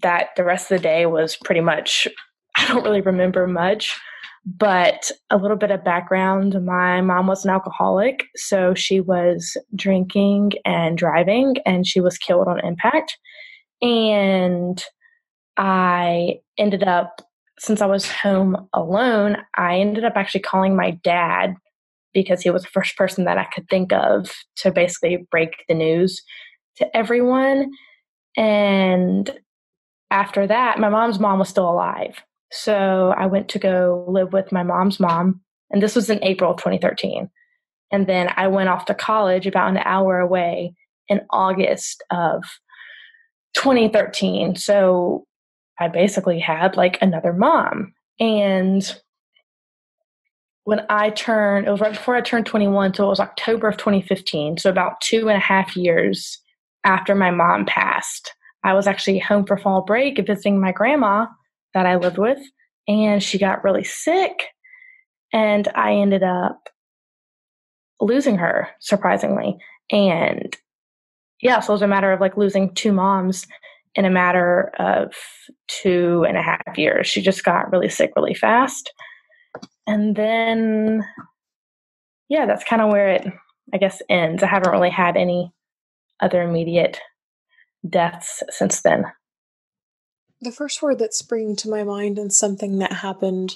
that 0.00 0.30
the 0.36 0.44
rest 0.44 0.70
of 0.70 0.78
the 0.78 0.82
day 0.82 1.06
was 1.06 1.36
pretty 1.36 1.60
much, 1.60 2.08
I 2.56 2.66
don't 2.66 2.84
really 2.84 3.00
remember 3.00 3.46
much. 3.46 3.98
But 4.44 5.12
a 5.30 5.36
little 5.36 5.56
bit 5.56 5.70
of 5.70 5.84
background 5.84 6.64
my 6.64 7.00
mom 7.00 7.28
was 7.28 7.44
an 7.44 7.52
alcoholic, 7.52 8.24
so 8.34 8.74
she 8.74 9.00
was 9.00 9.56
drinking 9.76 10.52
and 10.64 10.98
driving, 10.98 11.56
and 11.64 11.86
she 11.86 12.00
was 12.00 12.18
killed 12.18 12.48
on 12.48 12.64
impact. 12.64 13.16
And 13.80 14.82
I 15.56 16.40
ended 16.58 16.82
up, 16.82 17.22
since 17.60 17.80
I 17.80 17.86
was 17.86 18.10
home 18.10 18.68
alone, 18.72 19.36
I 19.56 19.78
ended 19.78 20.04
up 20.04 20.14
actually 20.16 20.40
calling 20.40 20.74
my 20.74 20.90
dad 20.90 21.54
because 22.12 22.42
he 22.42 22.50
was 22.50 22.62
the 22.62 22.68
first 22.68 22.96
person 22.96 23.24
that 23.24 23.38
I 23.38 23.44
could 23.44 23.68
think 23.68 23.92
of 23.92 24.30
to 24.56 24.72
basically 24.72 25.26
break 25.30 25.50
the 25.68 25.74
news 25.74 26.20
to 26.78 26.96
everyone. 26.96 27.70
And 28.36 29.30
after 30.12 30.46
that, 30.46 30.78
my 30.78 30.90
mom's 30.90 31.18
mom 31.18 31.38
was 31.38 31.48
still 31.48 31.68
alive. 31.68 32.22
So 32.52 33.14
I 33.16 33.26
went 33.26 33.48
to 33.48 33.58
go 33.58 34.04
live 34.06 34.32
with 34.32 34.52
my 34.52 34.62
mom's 34.62 35.00
mom, 35.00 35.40
and 35.70 35.82
this 35.82 35.96
was 35.96 36.10
in 36.10 36.22
April 36.22 36.50
of 36.50 36.58
2013. 36.58 37.30
And 37.90 38.06
then 38.06 38.30
I 38.36 38.46
went 38.48 38.68
off 38.68 38.84
to 38.86 38.94
college 38.94 39.46
about 39.46 39.70
an 39.70 39.78
hour 39.78 40.18
away 40.18 40.74
in 41.08 41.22
August 41.30 42.04
of 42.10 42.42
2013. 43.54 44.56
So 44.56 45.26
I 45.80 45.88
basically 45.88 46.38
had 46.38 46.76
like 46.76 46.98
another 47.00 47.32
mom. 47.32 47.94
And 48.20 48.94
when 50.64 50.84
I 50.90 51.10
turned, 51.10 51.66
it 51.66 51.70
was 51.70 51.80
right 51.80 51.92
before 51.92 52.16
I 52.16 52.20
turned 52.20 52.46
21, 52.46 52.94
so 52.94 53.06
it 53.06 53.08
was 53.08 53.20
October 53.20 53.68
of 53.68 53.78
2015. 53.78 54.58
So 54.58 54.70
about 54.70 55.00
two 55.00 55.28
and 55.28 55.36
a 55.36 55.40
half 55.40 55.74
years 55.74 56.38
after 56.84 57.14
my 57.14 57.30
mom 57.30 57.64
passed, 57.64 58.32
I 58.64 58.74
was 58.74 58.86
actually 58.86 59.18
home 59.18 59.46
for 59.46 59.56
fall 59.56 59.82
break 59.82 60.24
visiting 60.26 60.60
my 60.60 60.72
grandma 60.72 61.26
that 61.74 61.86
I 61.86 61.96
lived 61.96 62.18
with, 62.18 62.38
and 62.86 63.22
she 63.22 63.38
got 63.38 63.64
really 63.64 63.84
sick, 63.84 64.44
and 65.32 65.68
I 65.74 65.94
ended 65.94 66.22
up 66.22 66.68
losing 68.00 68.36
her 68.36 68.68
surprisingly. 68.80 69.56
And 69.90 70.56
yeah, 71.40 71.60
so 71.60 71.72
it 71.72 71.74
was 71.74 71.82
a 71.82 71.88
matter 71.88 72.12
of 72.12 72.20
like 72.20 72.36
losing 72.36 72.74
two 72.74 72.92
moms 72.92 73.46
in 73.94 74.04
a 74.04 74.10
matter 74.10 74.72
of 74.78 75.12
two 75.68 76.24
and 76.28 76.36
a 76.36 76.42
half 76.42 76.76
years. 76.76 77.06
She 77.06 77.20
just 77.20 77.44
got 77.44 77.70
really 77.70 77.88
sick 77.88 78.12
really 78.16 78.34
fast. 78.34 78.92
And 79.86 80.16
then, 80.16 81.04
yeah, 82.28 82.46
that's 82.46 82.64
kind 82.64 82.80
of 82.80 82.90
where 82.90 83.08
it, 83.08 83.26
I 83.74 83.78
guess, 83.78 84.00
ends. 84.08 84.42
I 84.42 84.46
haven't 84.46 84.72
really 84.72 84.90
had 84.90 85.16
any 85.16 85.52
other 86.20 86.42
immediate 86.42 86.98
deaths 87.88 88.42
since 88.50 88.80
then. 88.82 89.04
The 90.40 90.52
first 90.52 90.82
word 90.82 90.98
that's 90.98 91.18
springing 91.18 91.56
to 91.56 91.70
my 91.70 91.84
mind 91.84 92.18
and 92.18 92.32
something 92.32 92.78
that 92.78 92.92
happened 92.92 93.54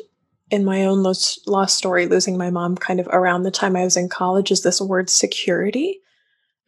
in 0.51 0.65
my 0.65 0.85
own 0.85 1.03
lost, 1.03 1.77
story, 1.77 2.07
losing 2.07 2.39
my 2.39 2.51
mom 2.51 2.77
kind 2.77 3.01
of 3.01 3.09
around 3.09 3.43
the 3.43 3.51
time 3.51 3.75
I 3.75 3.83
was 3.83 3.97
in 3.97 4.09
college, 4.09 4.53
is 4.53 4.63
this 4.63 4.81
word 4.81 5.11
security. 5.11 6.01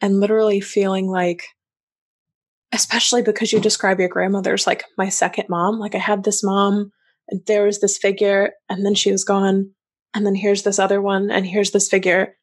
And 0.01 0.19
literally 0.19 0.61
feeling 0.61 1.07
like, 1.07 1.43
especially 2.71 3.21
because 3.21 3.51
you 3.51 3.59
describe 3.59 3.99
your 3.99 4.07
grandmother's 4.07 4.65
like 4.65 4.85
my 4.97 5.09
second 5.09 5.49
mom. 5.49 5.77
Like 5.79 5.95
I 5.95 5.99
had 5.99 6.23
this 6.23 6.43
mom, 6.43 6.91
and 7.27 7.41
there 7.47 7.65
was 7.65 7.79
this 7.79 7.97
figure, 7.97 8.53
and 8.69 8.85
then 8.85 8.95
she 8.95 9.11
was 9.11 9.23
gone. 9.23 9.71
And 10.13 10.25
then 10.25 10.35
here's 10.35 10.63
this 10.63 10.79
other 10.79 11.01
one, 11.01 11.31
and 11.31 11.45
here's 11.45 11.71
this 11.71 11.89
figure. 11.89 12.35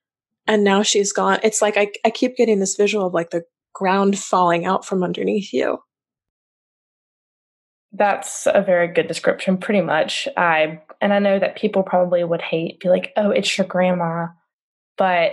And 0.46 0.64
now 0.64 0.82
she's 0.82 1.12
gone. 1.12 1.38
It's 1.42 1.60
like 1.62 1.76
I, 1.76 1.90
I 2.04 2.10
keep 2.10 2.36
getting 2.36 2.60
this 2.60 2.76
visual 2.76 3.06
of 3.06 3.14
like 3.14 3.30
the 3.30 3.44
ground 3.76 4.18
falling 4.18 4.64
out 4.64 4.86
from 4.86 5.04
underneath 5.04 5.52
you. 5.52 5.78
That's 7.92 8.46
a 8.46 8.62
very 8.62 8.88
good 8.88 9.06
description, 9.06 9.58
pretty 9.58 9.82
much. 9.82 10.26
I 10.36 10.80
and 11.02 11.12
I 11.12 11.18
know 11.18 11.38
that 11.38 11.56
people 11.56 11.82
probably 11.82 12.24
would 12.24 12.40
hate, 12.40 12.80
be 12.80 12.88
like, 12.88 13.12
"Oh, 13.16 13.30
it's 13.30 13.58
your 13.58 13.66
grandma," 13.66 14.28
but 14.96 15.32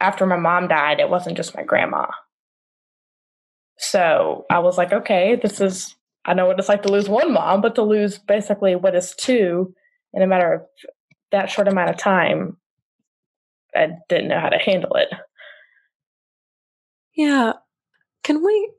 after 0.00 0.26
my 0.26 0.36
mom 0.36 0.68
died, 0.68 0.98
it 1.00 1.08
wasn't 1.08 1.36
just 1.36 1.56
my 1.56 1.62
grandma. 1.62 2.06
So 3.78 4.44
I 4.50 4.58
was 4.58 4.76
like, 4.76 4.92
okay, 4.92 5.38
this 5.40 5.60
is. 5.60 5.94
I 6.24 6.34
know 6.34 6.46
what 6.46 6.58
it's 6.58 6.68
like 6.68 6.82
to 6.82 6.92
lose 6.92 7.08
one 7.08 7.32
mom, 7.32 7.60
but 7.60 7.76
to 7.76 7.82
lose 7.82 8.18
basically 8.18 8.74
what 8.74 8.96
is 8.96 9.14
two 9.14 9.72
in 10.12 10.22
a 10.22 10.26
matter 10.26 10.52
of 10.54 10.62
that 11.30 11.48
short 11.50 11.68
amount 11.68 11.90
of 11.90 11.96
time, 11.96 12.56
I 13.76 13.90
didn't 14.08 14.28
know 14.28 14.40
how 14.40 14.48
to 14.48 14.58
handle 14.58 14.96
it. 14.96 15.08
Yeah. 17.16 17.54
Can 18.22 18.44
we 18.44 18.70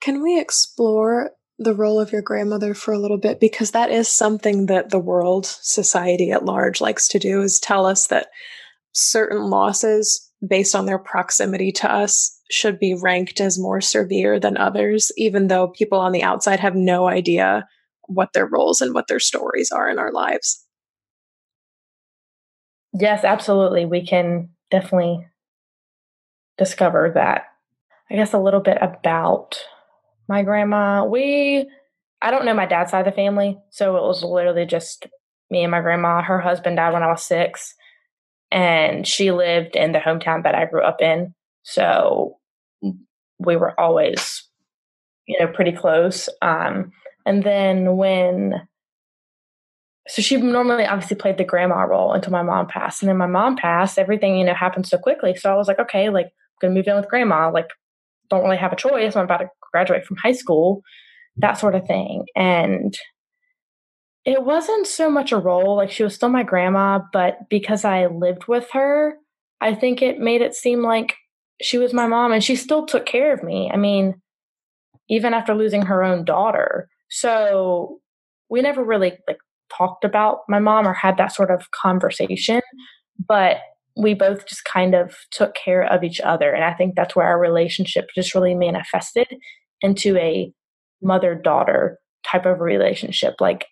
can 0.00 0.22
we 0.22 0.40
explore 0.40 1.30
the 1.58 1.74
role 1.74 2.00
of 2.00 2.12
your 2.12 2.22
grandmother 2.22 2.74
for 2.74 2.92
a 2.92 2.98
little 2.98 3.18
bit 3.18 3.40
because 3.40 3.72
that 3.72 3.90
is 3.90 4.08
something 4.08 4.66
that 4.66 4.90
the 4.90 4.98
world, 4.98 5.46
society 5.46 6.30
at 6.30 6.44
large 6.44 6.80
likes 6.80 7.08
to 7.08 7.18
do 7.18 7.42
is 7.42 7.58
tell 7.58 7.84
us 7.84 8.06
that 8.08 8.28
certain 8.92 9.50
losses 9.50 10.30
based 10.46 10.74
on 10.74 10.86
their 10.86 10.98
proximity 10.98 11.72
to 11.72 11.92
us 11.92 12.40
should 12.50 12.78
be 12.78 12.94
ranked 12.94 13.40
as 13.40 13.58
more 13.58 13.80
severe 13.80 14.38
than 14.38 14.56
others, 14.56 15.10
even 15.16 15.48
though 15.48 15.68
people 15.68 15.98
on 15.98 16.12
the 16.12 16.22
outside 16.22 16.60
have 16.60 16.76
no 16.76 17.08
idea 17.08 17.66
what 18.06 18.32
their 18.34 18.46
roles 18.46 18.80
and 18.80 18.94
what 18.94 19.08
their 19.08 19.20
stories 19.20 19.70
are 19.72 19.90
in 19.90 19.98
our 19.98 20.12
lives. 20.12 20.64
Yes, 22.94 23.24
absolutely. 23.24 23.84
We 23.84 24.06
can 24.06 24.50
definitely 24.70 25.26
discover 26.56 27.12
that. 27.14 27.46
I 28.10 28.14
guess 28.14 28.32
a 28.32 28.38
little 28.38 28.60
bit 28.60 28.78
about 28.80 29.58
my 30.28 30.42
grandma. 30.42 31.04
We, 31.04 31.68
I 32.22 32.30
don't 32.30 32.44
know 32.44 32.54
my 32.54 32.66
dad's 32.66 32.90
side 32.90 33.06
of 33.06 33.12
the 33.12 33.16
family. 33.16 33.58
So 33.70 33.96
it 33.96 34.02
was 34.02 34.22
literally 34.22 34.66
just 34.66 35.06
me 35.50 35.62
and 35.62 35.70
my 35.70 35.80
grandma. 35.80 36.22
Her 36.22 36.40
husband 36.40 36.76
died 36.76 36.92
when 36.92 37.02
I 37.02 37.08
was 37.08 37.22
six, 37.22 37.74
and 38.50 39.06
she 39.06 39.30
lived 39.30 39.76
in 39.76 39.92
the 39.92 39.98
hometown 39.98 40.42
that 40.44 40.54
I 40.54 40.66
grew 40.66 40.82
up 40.82 41.00
in. 41.00 41.34
So 41.62 42.38
we 43.38 43.56
were 43.56 43.78
always, 43.78 44.42
you 45.26 45.38
know, 45.38 45.48
pretty 45.48 45.72
close. 45.72 46.28
Um, 46.42 46.92
and 47.26 47.42
then 47.42 47.96
when 47.96 48.66
so 50.08 50.22
she 50.22 50.38
normally 50.38 50.86
obviously 50.86 51.16
played 51.16 51.36
the 51.36 51.44
grandma 51.44 51.82
role 51.82 52.14
until 52.14 52.32
my 52.32 52.42
mom 52.42 52.66
passed. 52.66 53.02
And 53.02 53.10
then 53.10 53.18
my 53.18 53.26
mom 53.26 53.56
passed, 53.56 53.98
everything, 53.98 54.38
you 54.38 54.44
know, 54.44 54.54
happened 54.54 54.86
so 54.86 54.96
quickly. 54.96 55.36
So 55.36 55.52
I 55.52 55.54
was 55.54 55.68
like, 55.68 55.78
okay, 55.78 56.08
like, 56.08 56.26
I'm 56.26 56.32
gonna 56.62 56.74
move 56.74 56.88
in 56.88 56.96
with 56.96 57.10
grandma. 57.10 57.50
Like, 57.50 57.68
don't 58.30 58.42
really 58.42 58.56
have 58.56 58.72
a 58.72 58.76
choice. 58.76 59.16
I'm 59.16 59.24
about 59.24 59.38
to 59.38 59.50
graduate 59.72 60.04
from 60.04 60.16
high 60.16 60.32
school, 60.32 60.82
that 61.36 61.58
sort 61.58 61.74
of 61.74 61.86
thing. 61.86 62.26
And 62.36 62.96
it 64.24 64.42
wasn't 64.42 64.86
so 64.86 65.10
much 65.10 65.32
a 65.32 65.38
role, 65.38 65.76
like, 65.76 65.90
she 65.90 66.02
was 66.02 66.14
still 66.14 66.28
my 66.28 66.42
grandma, 66.42 67.00
but 67.12 67.48
because 67.48 67.84
I 67.84 68.06
lived 68.06 68.46
with 68.46 68.68
her, 68.72 69.16
I 69.60 69.74
think 69.74 70.02
it 70.02 70.18
made 70.18 70.42
it 70.42 70.54
seem 70.54 70.82
like 70.82 71.14
she 71.62 71.78
was 71.78 71.92
my 71.92 72.06
mom 72.06 72.32
and 72.32 72.44
she 72.44 72.54
still 72.54 72.86
took 72.86 73.06
care 73.06 73.32
of 73.32 73.42
me. 73.42 73.70
I 73.72 73.76
mean, 73.76 74.20
even 75.08 75.34
after 75.34 75.54
losing 75.54 75.82
her 75.82 76.04
own 76.04 76.24
daughter. 76.24 76.88
So 77.08 78.00
we 78.50 78.60
never 78.60 78.84
really 78.84 79.18
like 79.26 79.38
talked 79.70 80.04
about 80.04 80.40
my 80.48 80.58
mom 80.58 80.86
or 80.86 80.92
had 80.92 81.16
that 81.16 81.34
sort 81.34 81.50
of 81.50 81.70
conversation, 81.70 82.60
but 83.26 83.56
we 83.98 84.14
both 84.14 84.46
just 84.46 84.64
kind 84.64 84.94
of 84.94 85.14
took 85.30 85.54
care 85.54 85.82
of 85.82 86.04
each 86.04 86.20
other. 86.20 86.52
And 86.52 86.64
I 86.64 86.72
think 86.72 86.94
that's 86.94 87.16
where 87.16 87.26
our 87.26 87.38
relationship 87.38 88.08
just 88.14 88.34
really 88.34 88.54
manifested 88.54 89.26
into 89.80 90.16
a 90.16 90.52
mother 91.02 91.34
daughter 91.34 91.98
type 92.24 92.46
of 92.46 92.60
relationship. 92.60 93.34
Like, 93.40 93.66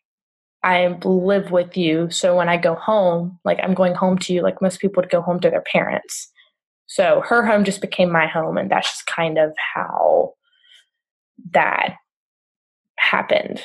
I 0.62 0.98
live 1.04 1.52
with 1.52 1.76
you. 1.76 2.10
So 2.10 2.36
when 2.36 2.48
I 2.48 2.56
go 2.56 2.74
home, 2.74 3.38
like 3.44 3.60
I'm 3.62 3.74
going 3.74 3.94
home 3.94 4.18
to 4.18 4.32
you, 4.32 4.42
like 4.42 4.60
most 4.60 4.80
people 4.80 5.00
would 5.00 5.10
go 5.10 5.22
home 5.22 5.38
to 5.40 5.50
their 5.50 5.62
parents. 5.72 6.28
So 6.86 7.22
her 7.26 7.46
home 7.46 7.64
just 7.64 7.80
became 7.80 8.10
my 8.10 8.26
home. 8.26 8.58
And 8.58 8.68
that's 8.68 8.90
just 8.90 9.06
kind 9.06 9.38
of 9.38 9.52
how 9.74 10.32
that 11.52 11.94
happened. 12.98 13.62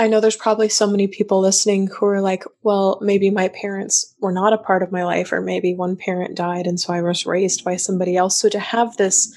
I 0.00 0.08
know 0.08 0.18
there's 0.18 0.34
probably 0.34 0.70
so 0.70 0.86
many 0.86 1.08
people 1.08 1.40
listening 1.40 1.88
who 1.88 2.06
are 2.06 2.22
like, 2.22 2.44
well, 2.62 2.98
maybe 3.02 3.28
my 3.28 3.48
parents 3.48 4.14
were 4.18 4.32
not 4.32 4.54
a 4.54 4.58
part 4.58 4.82
of 4.82 4.90
my 4.90 5.04
life, 5.04 5.30
or 5.30 5.42
maybe 5.42 5.74
one 5.74 5.94
parent 5.94 6.34
died 6.34 6.66
and 6.66 6.80
so 6.80 6.94
I 6.94 7.02
was 7.02 7.26
raised 7.26 7.64
by 7.64 7.76
somebody 7.76 8.16
else. 8.16 8.40
So 8.40 8.48
to 8.48 8.58
have 8.58 8.96
this 8.96 9.30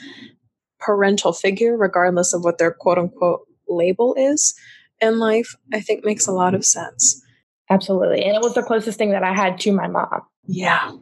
parental 0.79 1.33
figure, 1.33 1.75
regardless 1.75 2.33
of 2.33 2.45
what 2.45 2.59
their 2.59 2.71
quote 2.71 2.97
unquote 2.97 3.41
label 3.67 4.15
is 4.17 4.55
in 5.01 5.19
life, 5.19 5.53
I 5.73 5.81
think 5.81 6.05
makes 6.05 6.27
a 6.27 6.31
lot 6.31 6.55
of 6.55 6.63
sense. 6.63 7.21
Absolutely. 7.69 8.23
And 8.23 8.33
it 8.33 8.41
was 8.41 8.53
the 8.53 8.63
closest 8.63 8.97
thing 8.97 9.11
that 9.11 9.23
I 9.23 9.33
had 9.33 9.59
to 9.61 9.73
my 9.73 9.87
mom. 9.87 10.21
Yeah. 10.47 10.93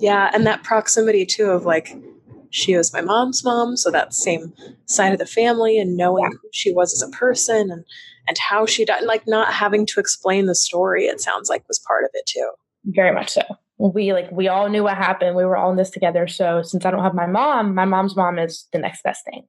Yeah. 0.00 0.28
And 0.34 0.44
that 0.46 0.64
proximity 0.64 1.24
too 1.24 1.50
of 1.50 1.64
like, 1.64 1.96
she 2.50 2.76
was 2.76 2.92
my 2.92 3.00
mom's 3.00 3.44
mom, 3.44 3.76
so 3.76 3.92
that 3.92 4.12
same 4.12 4.52
side 4.86 5.12
of 5.12 5.20
the 5.20 5.26
family 5.26 5.78
and 5.78 5.96
knowing 5.96 6.24
yeah. 6.24 6.30
who 6.30 6.48
she 6.52 6.72
was 6.72 6.92
as 6.92 7.08
a 7.08 7.12
person 7.16 7.70
and 7.70 7.84
and 8.26 8.38
how 8.38 8.66
she 8.66 8.84
died, 8.84 9.04
like 9.04 9.26
not 9.26 9.52
having 9.52 9.86
to 9.86 10.00
explain 10.00 10.46
the 10.46 10.54
story, 10.54 11.06
it 11.06 11.20
sounds 11.20 11.48
like 11.48 11.66
was 11.68 11.78
part 11.78 12.04
of 12.04 12.10
it 12.14 12.26
too. 12.26 12.50
Very 12.86 13.14
much 13.14 13.30
so. 13.30 13.42
We 13.78 14.12
like 14.12 14.30
we 14.30 14.48
all 14.48 14.68
knew 14.68 14.84
what 14.84 14.96
happened. 14.96 15.36
We 15.36 15.44
were 15.44 15.56
all 15.56 15.70
in 15.70 15.76
this 15.76 15.90
together. 15.90 16.28
So 16.28 16.62
since 16.62 16.84
I 16.84 16.90
don't 16.90 17.02
have 17.02 17.14
my 17.14 17.26
mom, 17.26 17.74
my 17.74 17.84
mom's 17.84 18.16
mom 18.16 18.38
is 18.38 18.68
the 18.72 18.78
next 18.78 19.02
best 19.02 19.24
thing. 19.24 19.46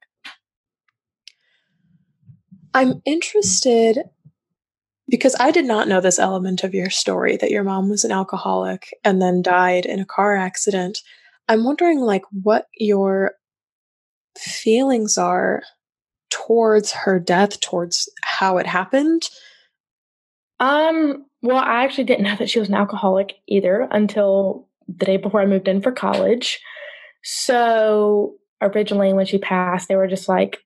I'm 2.73 3.01
interested 3.05 3.99
because 5.07 5.35
I 5.39 5.51
did 5.51 5.65
not 5.65 5.87
know 5.87 6.01
this 6.01 6.19
element 6.19 6.63
of 6.63 6.73
your 6.73 6.89
story 6.89 7.37
that 7.37 7.51
your 7.51 7.63
mom 7.63 7.89
was 7.89 8.03
an 8.03 8.11
alcoholic 8.11 8.89
and 9.03 9.21
then 9.21 9.41
died 9.41 9.85
in 9.85 9.99
a 9.99 10.05
car 10.05 10.35
accident. 10.35 10.99
I'm 11.47 11.63
wondering 11.63 11.99
like 11.99 12.23
what 12.31 12.67
your 12.77 13.33
feelings 14.37 15.17
are 15.17 15.61
towards 16.35 16.91
her 16.91 17.17
death, 17.17 17.61
towards 17.61 18.09
how 18.23 18.57
it 18.57 18.67
happened? 18.67 19.23
Um, 20.59 21.25
well, 21.41 21.57
I 21.57 21.83
actually 21.83 22.03
didn't 22.03 22.25
know 22.25 22.35
that 22.35 22.49
she 22.49 22.59
was 22.59 22.67
an 22.67 22.75
alcoholic 22.75 23.35
either 23.47 23.87
until 23.91 24.67
the 24.87 25.05
day 25.05 25.17
before 25.17 25.41
I 25.41 25.45
moved 25.45 25.67
in 25.67 25.81
for 25.81 25.91
college. 25.91 26.59
So 27.23 28.35
originally 28.61 29.13
when 29.13 29.25
she 29.25 29.37
passed, 29.37 29.87
they 29.87 29.95
were 29.95 30.07
just 30.07 30.27
like, 30.27 30.59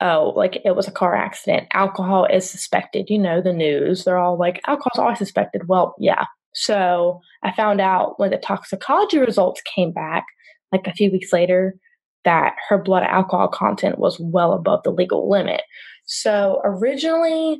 oh, 0.00 0.32
like 0.36 0.60
it 0.64 0.76
was 0.76 0.86
a 0.86 0.92
car 0.92 1.16
accident. 1.16 1.68
Alcohol 1.72 2.26
is 2.26 2.48
suspected. 2.48 3.08
You 3.08 3.18
know, 3.18 3.40
the 3.40 3.52
news, 3.52 4.04
they're 4.04 4.18
all 4.18 4.38
like, 4.38 4.60
alcohol's 4.66 4.98
always 4.98 5.18
suspected. 5.18 5.68
Well, 5.68 5.94
yeah. 5.98 6.26
So 6.54 7.20
I 7.42 7.52
found 7.52 7.80
out 7.80 8.18
when 8.20 8.30
the 8.30 8.36
toxicology 8.36 9.18
results 9.18 9.62
came 9.74 9.92
back, 9.92 10.26
like 10.70 10.86
a 10.86 10.92
few 10.92 11.10
weeks 11.10 11.32
later, 11.32 11.74
that 12.28 12.56
her 12.68 12.76
blood 12.76 13.04
alcohol 13.04 13.48
content 13.48 13.98
was 13.98 14.20
well 14.20 14.52
above 14.52 14.82
the 14.82 14.90
legal 14.90 15.30
limit. 15.30 15.62
So 16.04 16.60
originally, 16.62 17.58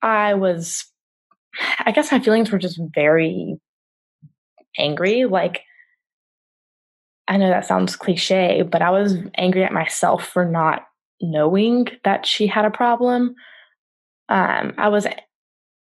I 0.00 0.34
was, 0.34 0.84
I 1.80 1.90
guess 1.90 2.12
my 2.12 2.20
feelings 2.20 2.52
were 2.52 2.58
just 2.58 2.80
very 2.94 3.58
angry. 4.78 5.24
Like, 5.24 5.62
I 7.26 7.36
know 7.36 7.48
that 7.48 7.66
sounds 7.66 7.96
cliche, 7.96 8.62
but 8.62 8.80
I 8.80 8.90
was 8.90 9.16
angry 9.34 9.64
at 9.64 9.72
myself 9.72 10.24
for 10.24 10.44
not 10.44 10.86
knowing 11.20 11.88
that 12.04 12.26
she 12.26 12.46
had 12.46 12.64
a 12.64 12.70
problem. 12.70 13.34
Um, 14.28 14.72
I 14.78 14.86
was 14.86 15.08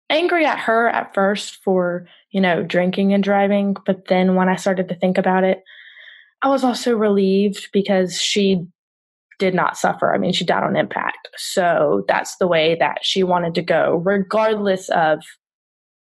angry 0.10 0.46
at 0.46 0.60
her 0.60 0.90
at 0.90 1.14
first 1.14 1.60
for, 1.64 2.10
you 2.32 2.42
know, 2.42 2.62
drinking 2.62 3.14
and 3.14 3.24
driving, 3.24 3.78
but 3.86 4.10
then 4.10 4.36
when 4.36 4.50
I 4.50 4.58
started 4.58 4.90
to 4.90 4.96
think 4.96 5.18
about 5.18 5.46
it, 5.46 5.64
I 6.44 6.50
was 6.50 6.64
also 6.64 6.96
relieved 6.96 7.70
because 7.72 8.20
she 8.20 8.66
did 9.40 9.54
not 9.56 9.78
suffer. 9.78 10.14
I 10.14 10.18
mean, 10.18 10.34
she 10.34 10.46
died 10.46 10.64
on 10.64 10.76
impact. 10.76 11.28
So 11.36 12.04
that's 12.08 12.38
the 12.38 12.48
way 12.48 12.76
that 12.80 13.00
she 13.02 13.24
wanted 13.24 13.56
to 13.56 13.62
go, 13.62 14.02
regardless 14.06 14.90
of 14.90 15.20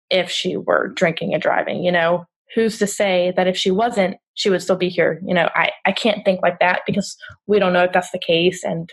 if 0.10 0.30
she 0.30 0.58
were 0.58 0.90
drinking 0.96 1.34
and 1.34 1.42
driving. 1.42 1.84
You 1.84 1.92
know, 1.92 2.26
who's 2.54 2.78
to 2.80 2.88
say 2.88 3.34
that 3.36 3.48
if 3.48 3.56
she 3.56 3.72
wasn't, 3.72 4.18
she 4.34 4.50
would 4.50 4.62
still 4.62 4.76
be 4.76 4.90
here? 4.90 5.22
You 5.26 5.34
know, 5.34 5.50
I, 5.56 5.72
I 5.86 5.92
can't 5.92 6.24
think 6.26 6.42
like 6.42 6.60
that 6.60 6.82
because 6.86 7.16
we 7.48 7.60
don't 7.60 7.74
know 7.74 7.84
if 7.84 7.94
that's 7.94 8.12
the 8.12 8.20
case 8.20 8.64
and 8.64 8.92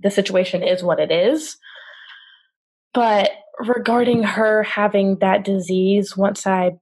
the 0.00 0.10
situation 0.10 0.62
is 0.62 0.82
what 0.82 1.00
it 1.00 1.10
is. 1.10 1.56
But 2.94 3.30
regarding 3.58 4.22
her 4.22 4.62
having 4.62 5.18
that 5.20 5.44
disease, 5.44 6.16
once 6.16 6.46
I, 6.46 6.72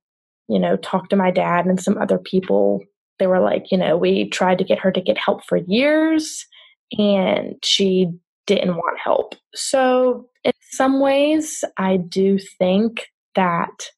you 0.48 0.58
know, 0.58 0.76
talked 0.76 1.10
to 1.10 1.16
my 1.16 1.30
dad 1.30 1.66
and 1.66 1.80
some 1.80 1.98
other 1.98 2.18
people 2.18 2.80
they 3.20 3.28
were 3.28 3.38
like, 3.38 3.70
you 3.70 3.78
know, 3.78 3.96
we 3.96 4.28
tried 4.30 4.58
to 4.58 4.64
get 4.64 4.80
her 4.80 4.90
to 4.90 5.00
get 5.00 5.16
help 5.16 5.44
for 5.44 5.58
years 5.58 6.44
and 6.98 7.54
she 7.62 8.10
didn't 8.46 8.74
want 8.74 8.98
help. 8.98 9.36
So, 9.54 10.28
in 10.42 10.52
some 10.72 11.00
ways, 11.00 11.62
I 11.76 11.98
do 11.98 12.38
think 12.58 13.06
that 13.36 13.90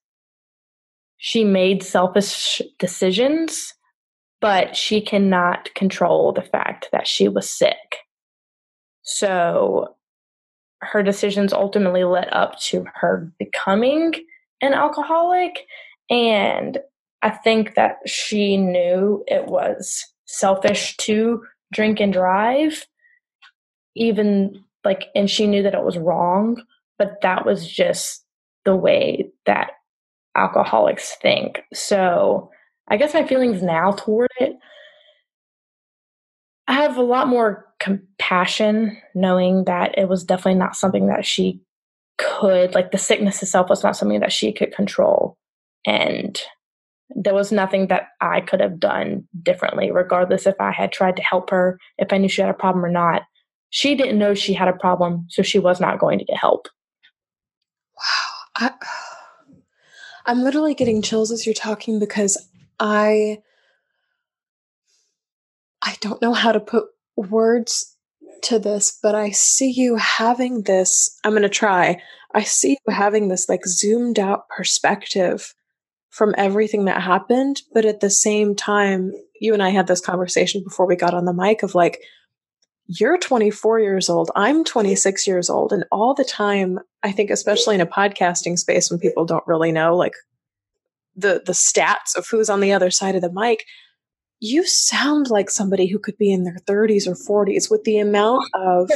she 1.17 1.45
made 1.45 1.83
selfish 1.83 2.61
decisions, 2.79 3.73
but 4.41 4.77
she 4.77 5.01
cannot 5.01 5.73
control 5.75 6.33
the 6.33 6.43
fact 6.43 6.89
that 6.93 7.07
she 7.07 7.29
was 7.29 7.49
sick. 7.49 7.99
So, 9.03 9.97
her 10.83 11.03
decisions 11.03 11.53
ultimately 11.53 12.05
led 12.05 12.29
up 12.33 12.59
to 12.59 12.85
her 12.95 13.33
becoming 13.39 14.13
an 14.61 14.75
alcoholic. 14.75 15.67
And 16.11 16.79
I 17.23 17.31
think 17.31 17.75
that 17.77 17.99
she 18.07 18.57
knew 18.57 19.25
it 19.27 19.47
was 19.47 20.05
selfish 20.27 20.97
to 20.99 21.43
drink 21.73 22.01
and 22.01 22.13
drive, 22.13 22.87
even 23.95 24.65
like, 24.85 25.05
and 25.15 25.31
she 25.31 25.47
knew 25.47 25.63
that 25.63 25.75
it 25.75 25.85
was 25.85 25.99
wrong, 25.99 26.63
but 26.99 27.21
that 27.23 27.47
was 27.47 27.71
just 27.71 28.25
the 28.65 28.75
way 28.75 29.31
that 29.47 29.73
alcoholics 30.37 31.17
think. 31.23 31.63
So 31.73 32.51
I 32.89 32.97
guess 32.97 33.15
my 33.15 33.27
feelings 33.27 33.63
now 33.63 33.93
toward 33.93 34.31
it, 34.41 34.57
I 36.67 36.75
have 36.75 36.97
a 36.97 37.03
lot 37.03 37.29
more 37.29 37.67
compassion 37.81 38.97
knowing 39.15 39.65
that 39.65 39.99
it 39.99 40.09
was 40.09 40.25
definitely 40.25 40.59
not 40.59 40.77
something 40.77 41.09
that 41.09 41.25
she 41.27 41.61
could, 42.19 42.75
like 42.75 42.93
the 42.93 42.99
sickness 42.99 43.43
itself 43.43 43.69
was 43.69 43.83
not 43.83 43.97
something 43.97 44.21
that 44.21 44.33
she 44.33 44.53
could 44.53 44.75
control. 44.75 45.37
And 45.87 46.41
there 47.15 47.35
was 47.35 47.53
nothing 47.53 47.89
that 47.89 48.09
I 48.21 48.41
could 48.41 48.61
have 48.61 48.81
done 48.81 49.27
differently, 49.43 49.91
regardless 49.91 50.47
if 50.47 50.55
I 50.61 50.71
had 50.71 50.93
tried 50.93 51.17
to 51.17 51.23
help 51.23 51.51
her, 51.51 51.79
if 51.99 52.13
I 52.13 52.19
knew 52.19 52.29
she 52.29 52.41
had 52.41 52.51
a 52.51 52.55
problem 52.55 52.85
or 52.85 52.91
not. 52.91 53.23
She 53.71 53.95
didn't 53.95 54.19
know 54.19 54.35
she 54.35 54.53
had 54.53 54.69
a 54.69 54.73
problem, 54.73 55.27
so 55.29 55.43
she 55.43 55.59
was 55.59 55.81
not 55.81 55.99
going 55.99 56.19
to 56.19 56.25
get 56.25 56.37
help. 56.37 56.69
Wow. 57.97 58.71
I, 58.71 58.71
I'm 60.27 60.43
literally 60.43 60.75
getting 60.75 61.03
chills 61.03 61.33
as 61.33 61.47
you're 61.47 61.55
talking 61.55 61.99
because 61.99 62.49
I 62.79 63.39
I 65.85 65.97
don't 66.01 66.23
know 66.23 66.33
how 66.33 66.53
to 66.53 66.61
put 66.61 66.85
words 67.17 67.97
to 68.43 68.59
this, 68.59 68.99
but 69.03 69.17
I 69.17 69.31
see 69.31 69.71
you 69.71 69.97
having 69.97 70.63
this. 70.63 71.19
I'm 71.25 71.33
going 71.33 71.43
to 71.43 71.49
try. 71.49 72.01
I 72.35 72.43
see 72.45 72.79
you 72.87 72.95
having 72.95 73.29
this 73.29 73.49
like 73.49 73.67
zoomed 73.67 74.19
out 74.19 74.49
perspective 74.49 75.55
from 76.13 76.35
everything 76.37 76.85
that 76.85 77.03
happened. 77.03 77.63
But 77.73 77.87
at 77.87 78.01
the 78.01 78.11
same 78.11 78.55
time, 78.55 79.13
you 79.41 79.55
and 79.55 79.63
I 79.63 79.71
had 79.71 79.87
this 79.87 80.01
conversation 80.01 80.63
before 80.63 80.87
we 80.87 80.95
got 80.95 81.15
on 81.15 81.25
the 81.25 81.33
mic 81.33 81.63
of 81.63 81.75
like, 81.75 82.01
you're 82.87 83.17
24 83.17 83.81
years 83.81 84.11
old, 84.11 84.31
I'm 84.37 84.63
26 84.63 85.27
years 85.27 85.49
old. 85.49 85.73
And 85.73 85.85
all 85.91 86.15
the 86.15 86.25
time, 86.25 86.79
I 87.03 87.13
think, 87.13 87.31
especially 87.31 87.75
in 87.75 87.81
a 87.81 87.87
podcasting 87.87 88.59
space 88.59 88.91
when 88.91 89.01
people 89.01 89.25
don't 89.25 89.47
really 89.47 89.73
know 89.73 89.97
like 89.97 90.13
the, 91.17 91.43
the 91.47 91.53
stats 91.53 92.15
of 92.17 92.27
who's 92.29 92.51
on 92.51 92.61
the 92.61 92.73
other 92.73 92.91
side 92.91 93.15
of 93.15 93.23
the 93.23 93.33
mic, 93.33 93.65
you 94.39 94.67
sound 94.67 95.31
like 95.31 95.49
somebody 95.49 95.87
who 95.87 95.99
could 95.99 96.19
be 96.19 96.31
in 96.31 96.45
their 96.45 96.59
30s 96.67 97.07
or 97.07 97.47
40s 97.47 97.71
with 97.71 97.85
the 97.85 97.99
amount 97.99 98.45
of 98.53 98.91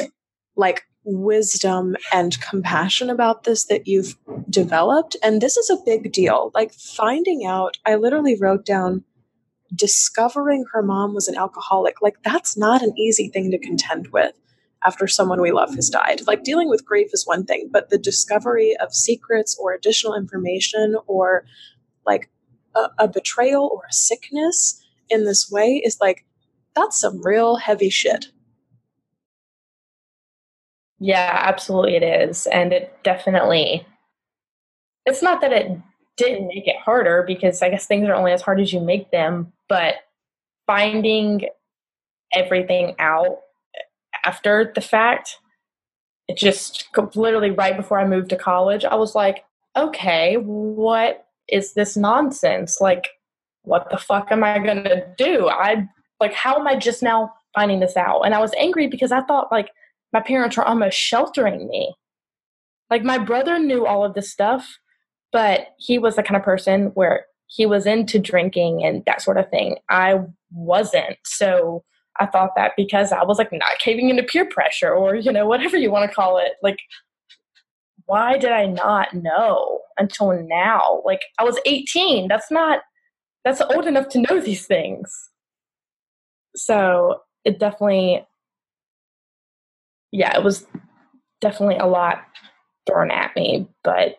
like 0.55 0.83
wisdom 1.06 1.96
and 2.12 2.40
compassion 2.40 3.08
about 3.08 3.44
this 3.44 3.64
that 3.66 3.86
you've 3.86 4.16
developed. 4.50 5.16
And 5.22 5.40
this 5.40 5.56
is 5.56 5.70
a 5.70 5.78
big 5.86 6.12
deal. 6.12 6.50
Like 6.52 6.74
finding 6.74 7.46
out, 7.46 7.78
I 7.86 7.94
literally 7.94 8.36
wrote 8.38 8.66
down 8.66 9.04
discovering 9.74 10.64
her 10.72 10.82
mom 10.82 11.14
was 11.14 11.28
an 11.28 11.36
alcoholic. 11.36 12.02
Like 12.02 12.16
that's 12.24 12.56
not 12.56 12.82
an 12.82 12.92
easy 12.98 13.28
thing 13.28 13.50
to 13.52 13.58
contend 13.58 14.08
with 14.08 14.34
after 14.84 15.06
someone 15.06 15.40
we 15.40 15.52
love 15.52 15.74
has 15.74 15.88
died. 15.88 16.26
Like 16.26 16.44
dealing 16.44 16.68
with 16.68 16.84
grief 16.84 17.08
is 17.12 17.26
one 17.26 17.44
thing, 17.44 17.70
but 17.72 17.88
the 17.88 17.98
discovery 17.98 18.76
of 18.80 18.94
secrets 18.94 19.56
or 19.60 19.72
additional 19.72 20.14
information 20.14 20.96
or 21.06 21.44
like 22.04 22.30
a, 22.74 22.88
a 22.98 23.08
betrayal 23.08 23.70
or 23.72 23.82
a 23.88 23.92
sickness 23.92 24.82
in 25.08 25.24
this 25.24 25.50
way 25.50 25.80
is 25.84 25.98
like, 26.00 26.24
that's 26.74 27.00
some 27.00 27.24
real 27.24 27.56
heavy 27.56 27.90
shit. 27.90 28.26
Yeah, 30.98 31.42
absolutely 31.44 31.96
it 31.96 32.02
is. 32.02 32.46
And 32.46 32.72
it 32.72 32.98
definitely 33.02 33.87
it's 35.04 35.22
not 35.22 35.40
that 35.40 35.52
it 35.52 35.70
didn't 36.16 36.48
make 36.48 36.66
it 36.66 36.76
harder 36.85 37.22
because 37.26 37.62
I 37.62 37.70
guess 37.70 37.87
things 37.87 38.09
are 38.09 38.14
only 38.14 38.32
as 38.32 38.42
hard 38.42 38.61
as 38.61 38.72
you 38.72 38.80
make 38.80 39.11
them, 39.11 39.52
but 39.68 39.94
finding 40.66 41.48
everything 42.32 42.94
out 42.98 43.38
after 44.24 44.72
the 44.74 44.80
fact, 44.80 45.38
it 46.28 46.37
just 46.37 46.88
literally 47.14 47.50
right 47.50 47.76
before 47.76 48.00
I 48.00 48.06
moved 48.06 48.30
to 48.30 48.37
college, 48.37 48.85
I 48.85 48.96
was 48.96 49.14
like, 49.14 49.44
okay, 49.76 50.37
what 50.37 51.26
is 51.48 51.74
this 51.74 51.96
nonsense? 51.96 52.80
Like, 52.80 53.06
what 53.62 53.88
the 53.90 53.98
fuck 53.98 54.32
am 54.32 54.42
I 54.42 54.59
gonna 54.59 55.04
do? 55.16 55.48
I 55.48 55.87
like, 56.18 56.32
how 56.32 56.59
am 56.59 56.66
I 56.66 56.76
just 56.76 57.02
now 57.02 57.32
finding 57.54 57.78
this 57.80 57.96
out? 57.96 58.22
And 58.22 58.35
I 58.35 58.40
was 58.40 58.52
angry 58.59 58.88
because 58.88 59.12
I 59.12 59.20
thought 59.22 59.52
like 59.52 59.68
my 60.12 60.20
parents 60.20 60.56
were 60.56 60.64
almost 60.64 60.96
sheltering 60.96 61.68
me. 61.68 61.94
Like 62.90 63.02
my 63.02 63.18
brother 63.18 63.58
knew 63.58 63.86
all 63.86 64.04
of 64.04 64.14
this 64.14 64.30
stuff, 64.30 64.78
but 65.32 65.68
he 65.78 65.98
was 65.98 66.16
the 66.16 66.22
kind 66.22 66.36
of 66.36 66.42
person 66.42 66.86
where 66.94 67.26
he 67.48 67.66
was 67.66 67.86
into 67.86 68.18
drinking 68.18 68.84
and 68.84 69.04
that 69.06 69.22
sort 69.22 69.38
of 69.38 69.48
thing. 69.50 69.78
I 69.90 70.20
wasn't. 70.52 71.16
So 71.24 71.84
I 72.18 72.26
thought 72.26 72.50
that 72.56 72.72
because 72.76 73.12
I 73.12 73.24
was 73.24 73.38
like 73.38 73.52
not 73.52 73.78
caving 73.78 74.10
into 74.10 74.22
peer 74.22 74.46
pressure 74.46 74.92
or, 74.92 75.14
you 75.14 75.32
know, 75.32 75.46
whatever 75.46 75.76
you 75.76 75.90
want 75.90 76.08
to 76.10 76.14
call 76.14 76.38
it, 76.38 76.52
like, 76.62 76.78
why 78.06 78.38
did 78.38 78.52
I 78.52 78.66
not 78.66 79.14
know 79.14 79.80
until 79.98 80.32
now? 80.46 81.02
Like, 81.04 81.22
I 81.38 81.44
was 81.44 81.58
18. 81.66 82.28
That's 82.28 82.50
not, 82.50 82.80
that's 83.44 83.60
old 83.60 83.86
enough 83.86 84.08
to 84.10 84.20
know 84.20 84.40
these 84.40 84.66
things. 84.66 85.12
So 86.54 87.20
it 87.44 87.58
definitely 87.58 88.24
yeah, 90.16 90.35
it 90.37 90.42
was 90.42 90.66
definitely 91.42 91.76
a 91.76 91.87
lot 91.87 92.24
thrown 92.87 93.11
at 93.11 93.37
me, 93.37 93.68
but 93.85 94.16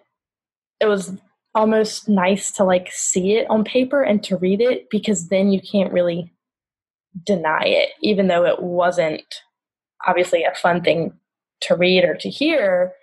it 0.80 0.86
was 0.86 1.14
almost 1.56 2.08
nice 2.08 2.52
to 2.52 2.64
like 2.64 2.92
see 2.92 3.34
it 3.34 3.50
on 3.50 3.64
paper 3.64 4.04
and 4.04 4.24
to 4.24 4.38
read 4.38 4.62
it 4.62 4.88
because 4.92 5.30
then 5.30 5.52
you 5.52 5.60
can't 5.60 5.92
really 5.92 6.32
deny 7.26 7.64
it, 7.64 7.90
even 8.04 8.28
though 8.28 8.46
it 8.46 8.62
wasn't 8.62 9.42
obviously 10.06 10.44
a 10.44 10.54
fun 10.54 10.84
thing 10.84 11.14
to 11.62 11.76
read 11.76 12.04
or 12.04 12.14
to 12.14 12.30
hear, 12.30 12.94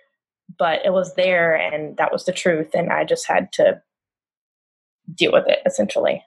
but 0.57 0.79
it 0.85 0.93
was 0.93 1.15
there 1.15 1.53
and 1.53 1.97
that 1.97 2.13
was 2.13 2.23
the 2.23 2.31
truth. 2.31 2.73
And 2.73 2.93
I 2.93 3.03
just 3.03 3.27
had 3.27 3.51
to 3.53 3.81
deal 5.13 5.33
with 5.33 5.49
it 5.49 5.59
essentially. 5.65 6.23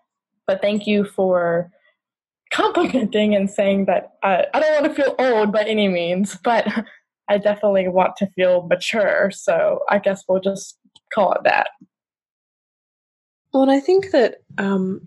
But 0.46 0.61
thank 0.61 0.87
you 0.87 1.07
for 1.07 1.70
complimenting 2.50 3.34
and 3.34 3.50
saying 3.50 3.87
that 3.87 4.12
uh, 4.22 4.42
I 4.52 4.61
don't 4.61 4.82
want 4.82 4.96
to 4.96 5.02
feel 5.02 5.14
old 5.18 5.52
by 5.52 5.62
any 5.62 5.88
means, 5.88 6.37
but 6.44 6.66
I 7.28 7.38
definitely 7.38 7.88
want 7.88 8.16
to 8.16 8.26
feel 8.28 8.66
mature. 8.66 9.30
So 9.30 9.80
I 9.88 9.98
guess 9.98 10.24
we'll 10.28 10.40
just 10.40 10.78
call 11.12 11.32
it 11.32 11.42
that. 11.44 11.68
Well, 13.52 13.62
and 13.62 13.72
I 13.72 13.80
think 13.80 14.11
that 14.11 14.37
um, 14.58 15.00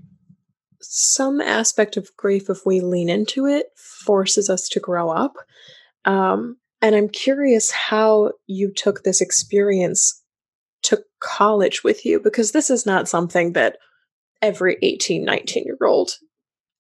some 0.82 1.41
aspect 1.41 1.97
of 1.97 2.10
grief, 2.17 2.49
if 2.49 2.65
we 2.65 2.82
lean 2.82 3.10
into 3.10 3.45
it, 3.45 3.67
forces 3.75 4.49
us 4.49 4.67
to 4.69 4.80
grow 4.80 5.10
up. 5.10 5.34
Um, 6.06 6.58
and 6.82 6.95
I'm 6.95 7.10
curious 7.10 7.69
how 7.71 8.32
you 8.47 8.71
took 8.73 9.04
this 9.04 9.21
experience 9.21 10.21
to 10.84 11.04
college 11.19 11.84
with 11.84 12.06
you, 12.06 12.19
because 12.19 12.51
this 12.51 12.71
is 12.71 12.88
not 12.88 13.08
something 13.08 13.54
that 13.54 13.77
every 14.41 14.77
18, 14.82 15.23
19 15.23 15.63
year 15.63 15.77
old 15.86 16.17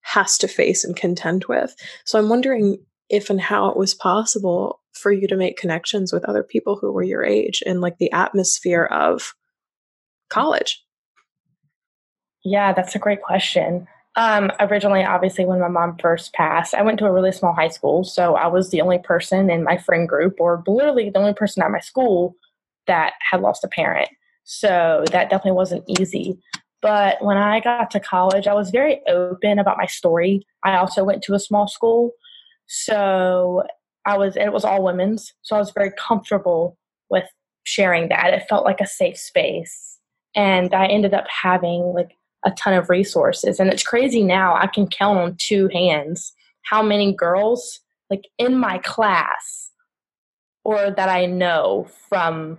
has 0.01 0.37
to 0.39 0.47
face 0.47 0.83
and 0.83 0.95
contend 0.95 1.45
with. 1.45 1.75
So 2.05 2.19
I'm 2.19 2.29
wondering 2.29 2.77
if 3.09 3.29
and 3.29 3.41
how 3.41 3.69
it 3.69 3.77
was 3.77 3.93
possible 3.93 4.81
for 4.93 5.11
you 5.11 5.27
to 5.27 5.35
make 5.35 5.57
connections 5.57 6.11
with 6.11 6.25
other 6.25 6.43
people 6.43 6.77
who 6.77 6.91
were 6.91 7.03
your 7.03 7.23
age 7.23 7.61
in 7.65 7.81
like 7.81 7.97
the 7.97 8.11
atmosphere 8.11 8.85
of 8.85 9.33
college. 10.29 10.83
Yeah, 12.43 12.73
that's 12.73 12.95
a 12.95 12.99
great 12.99 13.21
question. 13.21 13.87
Um, 14.15 14.51
originally, 14.59 15.03
obviously, 15.03 15.45
when 15.45 15.59
my 15.59 15.69
mom 15.69 15.97
first 16.01 16.33
passed, 16.33 16.73
I 16.73 16.81
went 16.81 16.99
to 16.99 17.05
a 17.05 17.11
really 17.11 17.31
small 17.31 17.53
high 17.53 17.69
school. 17.69 18.03
So 18.03 18.35
I 18.35 18.47
was 18.47 18.69
the 18.69 18.81
only 18.81 18.99
person 18.99 19.49
in 19.49 19.63
my 19.63 19.77
friend 19.77 20.07
group, 20.07 20.35
or 20.39 20.63
literally 20.67 21.09
the 21.09 21.19
only 21.19 21.33
person 21.33 21.63
at 21.63 21.71
my 21.71 21.79
school 21.79 22.35
that 22.87 23.13
had 23.29 23.41
lost 23.41 23.63
a 23.63 23.69
parent. 23.69 24.09
So 24.43 25.03
that 25.11 25.29
definitely 25.29 25.53
wasn't 25.53 25.85
easy. 25.87 26.39
But 26.81 27.23
when 27.23 27.37
I 27.37 27.59
got 27.59 27.91
to 27.91 27.99
college, 27.99 28.47
I 28.47 28.53
was 28.53 28.71
very 28.71 29.01
open 29.07 29.59
about 29.59 29.77
my 29.77 29.85
story. 29.85 30.45
I 30.63 30.77
also 30.77 31.03
went 31.03 31.21
to 31.23 31.35
a 31.35 31.39
small 31.39 31.67
school. 31.67 32.11
So 32.67 33.63
I 34.05 34.17
was, 34.17 34.35
it 34.35 34.51
was 34.51 34.65
all 34.65 34.83
women's. 34.83 35.33
So 35.43 35.55
I 35.55 35.59
was 35.59 35.71
very 35.71 35.91
comfortable 35.97 36.77
with 37.09 37.25
sharing 37.63 38.09
that. 38.09 38.33
It 38.33 38.47
felt 38.49 38.65
like 38.65 38.81
a 38.81 38.87
safe 38.87 39.17
space. 39.17 39.99
And 40.35 40.73
I 40.73 40.87
ended 40.87 41.13
up 41.13 41.25
having 41.29 41.93
like 41.93 42.17
a 42.45 42.51
ton 42.51 42.73
of 42.73 42.89
resources. 42.89 43.59
And 43.59 43.71
it's 43.71 43.83
crazy 43.83 44.23
now, 44.23 44.55
I 44.55 44.67
can 44.67 44.87
count 44.87 45.19
on 45.19 45.35
two 45.37 45.69
hands 45.71 46.33
how 46.63 46.81
many 46.81 47.13
girls, 47.13 47.79
like 48.09 48.23
in 48.37 48.57
my 48.57 48.79
class 48.79 49.71
or 50.63 50.91
that 50.91 51.09
I 51.09 51.25
know 51.25 51.87
from 52.09 52.57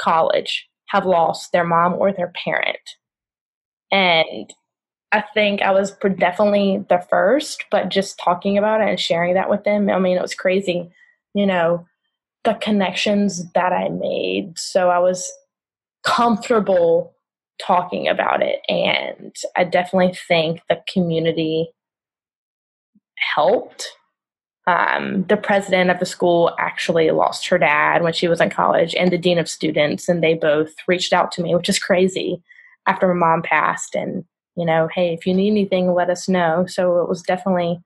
college, 0.00 0.68
have 0.86 1.06
lost 1.06 1.52
their 1.52 1.64
mom 1.64 1.94
or 1.94 2.12
their 2.12 2.32
parent 2.44 2.78
and 3.92 4.52
I 5.12 5.22
think 5.34 5.60
I 5.60 5.70
was 5.70 5.92
definitely 6.16 6.84
the 6.88 7.04
first, 7.10 7.66
but 7.70 7.90
just 7.90 8.18
talking 8.18 8.56
about 8.56 8.80
it 8.80 8.88
and 8.88 8.98
sharing 8.98 9.34
that 9.34 9.50
with 9.50 9.64
them, 9.64 9.90
I 9.90 9.98
mean, 9.98 10.16
it 10.16 10.22
was 10.22 10.34
crazy, 10.34 10.90
you 11.34 11.46
know, 11.46 11.86
the 12.44 12.54
connections 12.54 13.52
that 13.52 13.72
I 13.74 13.90
made. 13.90 14.58
So 14.58 14.88
I 14.88 14.98
was 14.98 15.30
comfortable 16.02 17.14
talking 17.64 18.08
about 18.08 18.42
it. 18.42 18.60
And 18.70 19.36
I 19.54 19.64
definitely 19.64 20.16
think 20.26 20.62
the 20.70 20.82
community 20.90 21.68
helped. 23.34 23.86
Um, 24.66 25.24
the 25.28 25.36
president 25.36 25.90
of 25.90 25.98
the 25.98 26.06
school 26.06 26.54
actually 26.58 27.10
lost 27.10 27.46
her 27.48 27.58
dad 27.58 28.02
when 28.02 28.12
she 28.14 28.28
was 28.28 28.40
in 28.40 28.48
college, 28.48 28.94
and 28.94 29.10
the 29.10 29.18
dean 29.18 29.38
of 29.38 29.48
students, 29.48 30.08
and 30.08 30.22
they 30.22 30.34
both 30.34 30.70
reached 30.86 31.12
out 31.12 31.32
to 31.32 31.42
me, 31.42 31.54
which 31.54 31.68
is 31.68 31.80
crazy 31.80 32.40
after 32.86 33.12
my 33.12 33.28
mom 33.28 33.42
passed 33.42 33.94
and 33.94 34.24
you 34.56 34.66
know 34.66 34.88
hey 34.94 35.14
if 35.14 35.26
you 35.26 35.34
need 35.34 35.50
anything 35.50 35.92
let 35.92 36.10
us 36.10 36.28
know 36.28 36.66
so 36.66 37.00
it 37.00 37.08
was 37.08 37.22
definitely 37.22 37.80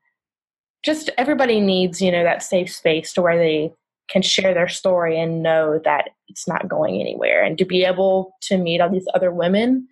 just 0.87 1.11
everybody 1.19 1.61
needs, 1.61 2.01
you 2.01 2.13
know, 2.13 2.23
that 2.23 2.45
safe 2.45 2.73
space 2.73 3.13
to 3.13 3.21
where 3.21 3.37
they 3.37 3.73
can 4.09 4.23
share 4.23 4.55
their 4.55 4.69
story 4.69 5.19
and 5.19 5.43
know 5.43 5.81
that 5.85 6.11
it's 6.29 6.47
not 6.47 6.69
going 6.69 7.01
anywhere. 7.01 7.43
And 7.43 7.59
to 7.59 7.65
be 7.65 7.85
able 7.85 8.35
to 8.43 8.57
meet 8.57 8.81
all 8.81 8.89
these 8.89 9.09
other 9.13 9.33
women 9.33 9.89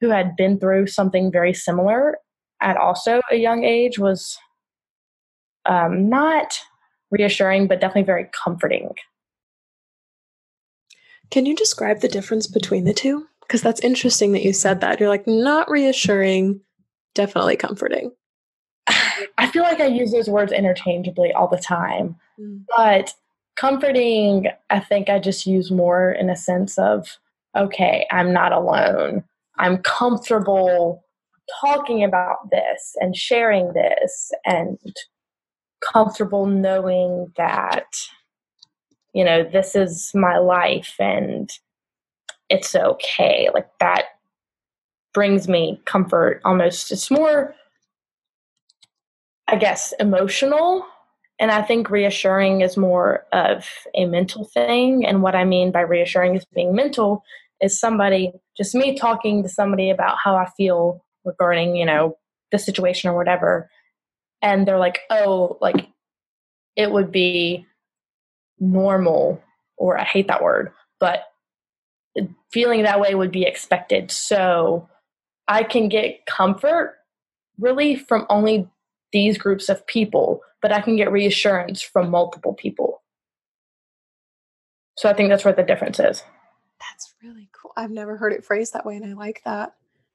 who 0.00 0.10
had 0.10 0.34
been 0.34 0.58
through 0.58 0.88
something 0.88 1.30
very 1.30 1.54
similar 1.54 2.18
at 2.60 2.76
also 2.76 3.20
a 3.30 3.36
young 3.36 3.62
age 3.62 4.00
was 4.00 4.36
um, 5.66 6.08
not 6.08 6.58
reassuring, 7.12 7.68
but 7.68 7.80
definitely 7.80 8.02
very 8.02 8.28
comforting. 8.32 8.90
Can 11.30 11.46
you 11.46 11.54
describe 11.54 12.00
the 12.00 12.08
difference 12.08 12.48
between 12.48 12.82
the 12.82 12.92
two? 12.92 13.28
Because 13.52 13.60
that's 13.60 13.82
interesting 13.82 14.32
that 14.32 14.44
you 14.44 14.54
said 14.54 14.80
that. 14.80 14.98
You're 14.98 15.10
like, 15.10 15.26
not 15.26 15.70
reassuring, 15.70 16.62
definitely 17.14 17.54
comforting. 17.56 18.10
I 19.36 19.46
feel 19.52 19.62
like 19.62 19.78
I 19.78 19.88
use 19.88 20.10
those 20.10 20.30
words 20.30 20.52
interchangeably 20.52 21.34
all 21.34 21.48
the 21.48 21.58
time. 21.58 22.16
Mm. 22.40 22.64
But 22.74 23.12
comforting, 23.56 24.46
I 24.70 24.80
think 24.80 25.10
I 25.10 25.18
just 25.18 25.46
use 25.46 25.70
more 25.70 26.12
in 26.12 26.30
a 26.30 26.34
sense 26.34 26.78
of, 26.78 27.18
okay, 27.54 28.06
I'm 28.10 28.32
not 28.32 28.52
alone. 28.52 29.22
I'm 29.58 29.76
comfortable 29.82 31.04
talking 31.60 32.02
about 32.02 32.50
this 32.50 32.96
and 33.00 33.14
sharing 33.14 33.74
this 33.74 34.32
and 34.46 34.78
comfortable 35.82 36.46
knowing 36.46 37.30
that, 37.36 37.98
you 39.12 39.26
know, 39.26 39.44
this 39.44 39.76
is 39.76 40.10
my 40.14 40.38
life 40.38 40.94
and 40.98 41.50
it's 42.52 42.74
okay. 42.74 43.48
Like 43.52 43.68
that 43.80 44.04
brings 45.14 45.48
me 45.48 45.80
comfort 45.86 46.40
almost. 46.44 46.92
It's 46.92 47.10
more 47.10 47.54
I 49.48 49.56
guess, 49.56 49.92
emotional. 50.00 50.86
And 51.38 51.50
I 51.50 51.60
think 51.60 51.90
reassuring 51.90 52.62
is 52.62 52.78
more 52.78 53.26
of 53.32 53.68
a 53.94 54.06
mental 54.06 54.44
thing. 54.44 55.04
And 55.04 55.22
what 55.22 55.34
I 55.34 55.44
mean 55.44 55.70
by 55.72 55.80
reassuring 55.80 56.36
is 56.36 56.46
being 56.54 56.74
mental 56.74 57.22
is 57.60 57.78
somebody, 57.78 58.32
just 58.56 58.74
me 58.74 58.96
talking 58.96 59.42
to 59.42 59.50
somebody 59.50 59.90
about 59.90 60.16
how 60.22 60.36
I 60.36 60.48
feel 60.56 61.04
regarding, 61.24 61.76
you 61.76 61.84
know, 61.84 62.16
the 62.50 62.58
situation 62.58 63.10
or 63.10 63.16
whatever. 63.16 63.68
And 64.40 64.66
they're 64.66 64.78
like, 64.78 65.00
oh, 65.10 65.58
like 65.60 65.88
it 66.74 66.90
would 66.90 67.12
be 67.12 67.66
normal, 68.58 69.42
or 69.76 69.98
I 69.98 70.04
hate 70.04 70.28
that 70.28 70.42
word, 70.42 70.72
but 70.98 71.24
feeling 72.50 72.82
that 72.82 73.00
way 73.00 73.14
would 73.14 73.32
be 73.32 73.44
expected. 73.44 74.10
So 74.10 74.88
I 75.48 75.62
can 75.62 75.88
get 75.88 76.26
comfort 76.26 76.96
really 77.58 77.96
from 77.96 78.26
only 78.28 78.68
these 79.12 79.38
groups 79.38 79.68
of 79.68 79.86
people, 79.86 80.40
but 80.60 80.72
I 80.72 80.80
can 80.80 80.96
get 80.96 81.12
reassurance 81.12 81.82
from 81.82 82.10
multiple 82.10 82.54
people. 82.54 83.02
So 84.96 85.08
I 85.08 85.14
think 85.14 85.30
that's 85.30 85.44
where 85.44 85.54
the 85.54 85.62
difference 85.62 85.98
is. 85.98 86.22
That's 86.80 87.14
really 87.22 87.48
cool. 87.52 87.72
I've 87.76 87.90
never 87.90 88.16
heard 88.16 88.32
it 88.32 88.44
phrased 88.44 88.72
that 88.74 88.84
way, 88.84 88.96
and 88.96 89.06
I 89.06 89.14
like 89.14 89.42
that. 89.44 89.74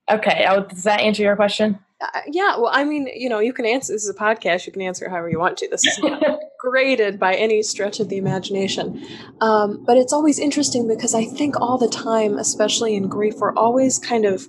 Okay, 0.10 0.45
does 0.69 0.83
that 0.83 1.01
answer 1.01 1.23
your 1.23 1.36
question? 1.36 1.79
Uh, 1.99 2.21
yeah, 2.27 2.57
well, 2.57 2.71
I 2.71 2.83
mean, 2.83 3.07
you 3.13 3.27
know, 3.27 3.39
you 3.39 3.53
can 3.53 3.65
answer. 3.65 3.93
This 3.93 4.03
is 4.03 4.10
a 4.10 4.13
podcast. 4.13 4.65
You 4.65 4.71
can 4.71 4.81
answer 4.81 5.10
however 5.10 5.29
you 5.29 5.39
want 5.39 5.57
to. 5.57 5.67
This 5.67 5.86
is 5.86 5.99
not 6.03 6.39
graded 6.69 7.19
by 7.19 7.36
any 7.36 7.62
stretch 7.63 7.99
of 7.99 8.10
the 8.10 8.17
imagination, 8.17 9.06
um, 9.41 9.84
but 9.86 9.97
it's 9.97 10.13
always 10.13 10.39
interesting 10.39 10.88
because 10.88 11.13
I 11.13 11.25
think 11.25 11.60
all 11.60 11.77
the 11.77 11.89
time, 11.89 12.38
especially 12.38 12.95
in 12.95 13.08
grief, 13.08 13.36
we're 13.38 13.53
always 13.56 13.99
kind 13.99 14.25
of 14.25 14.47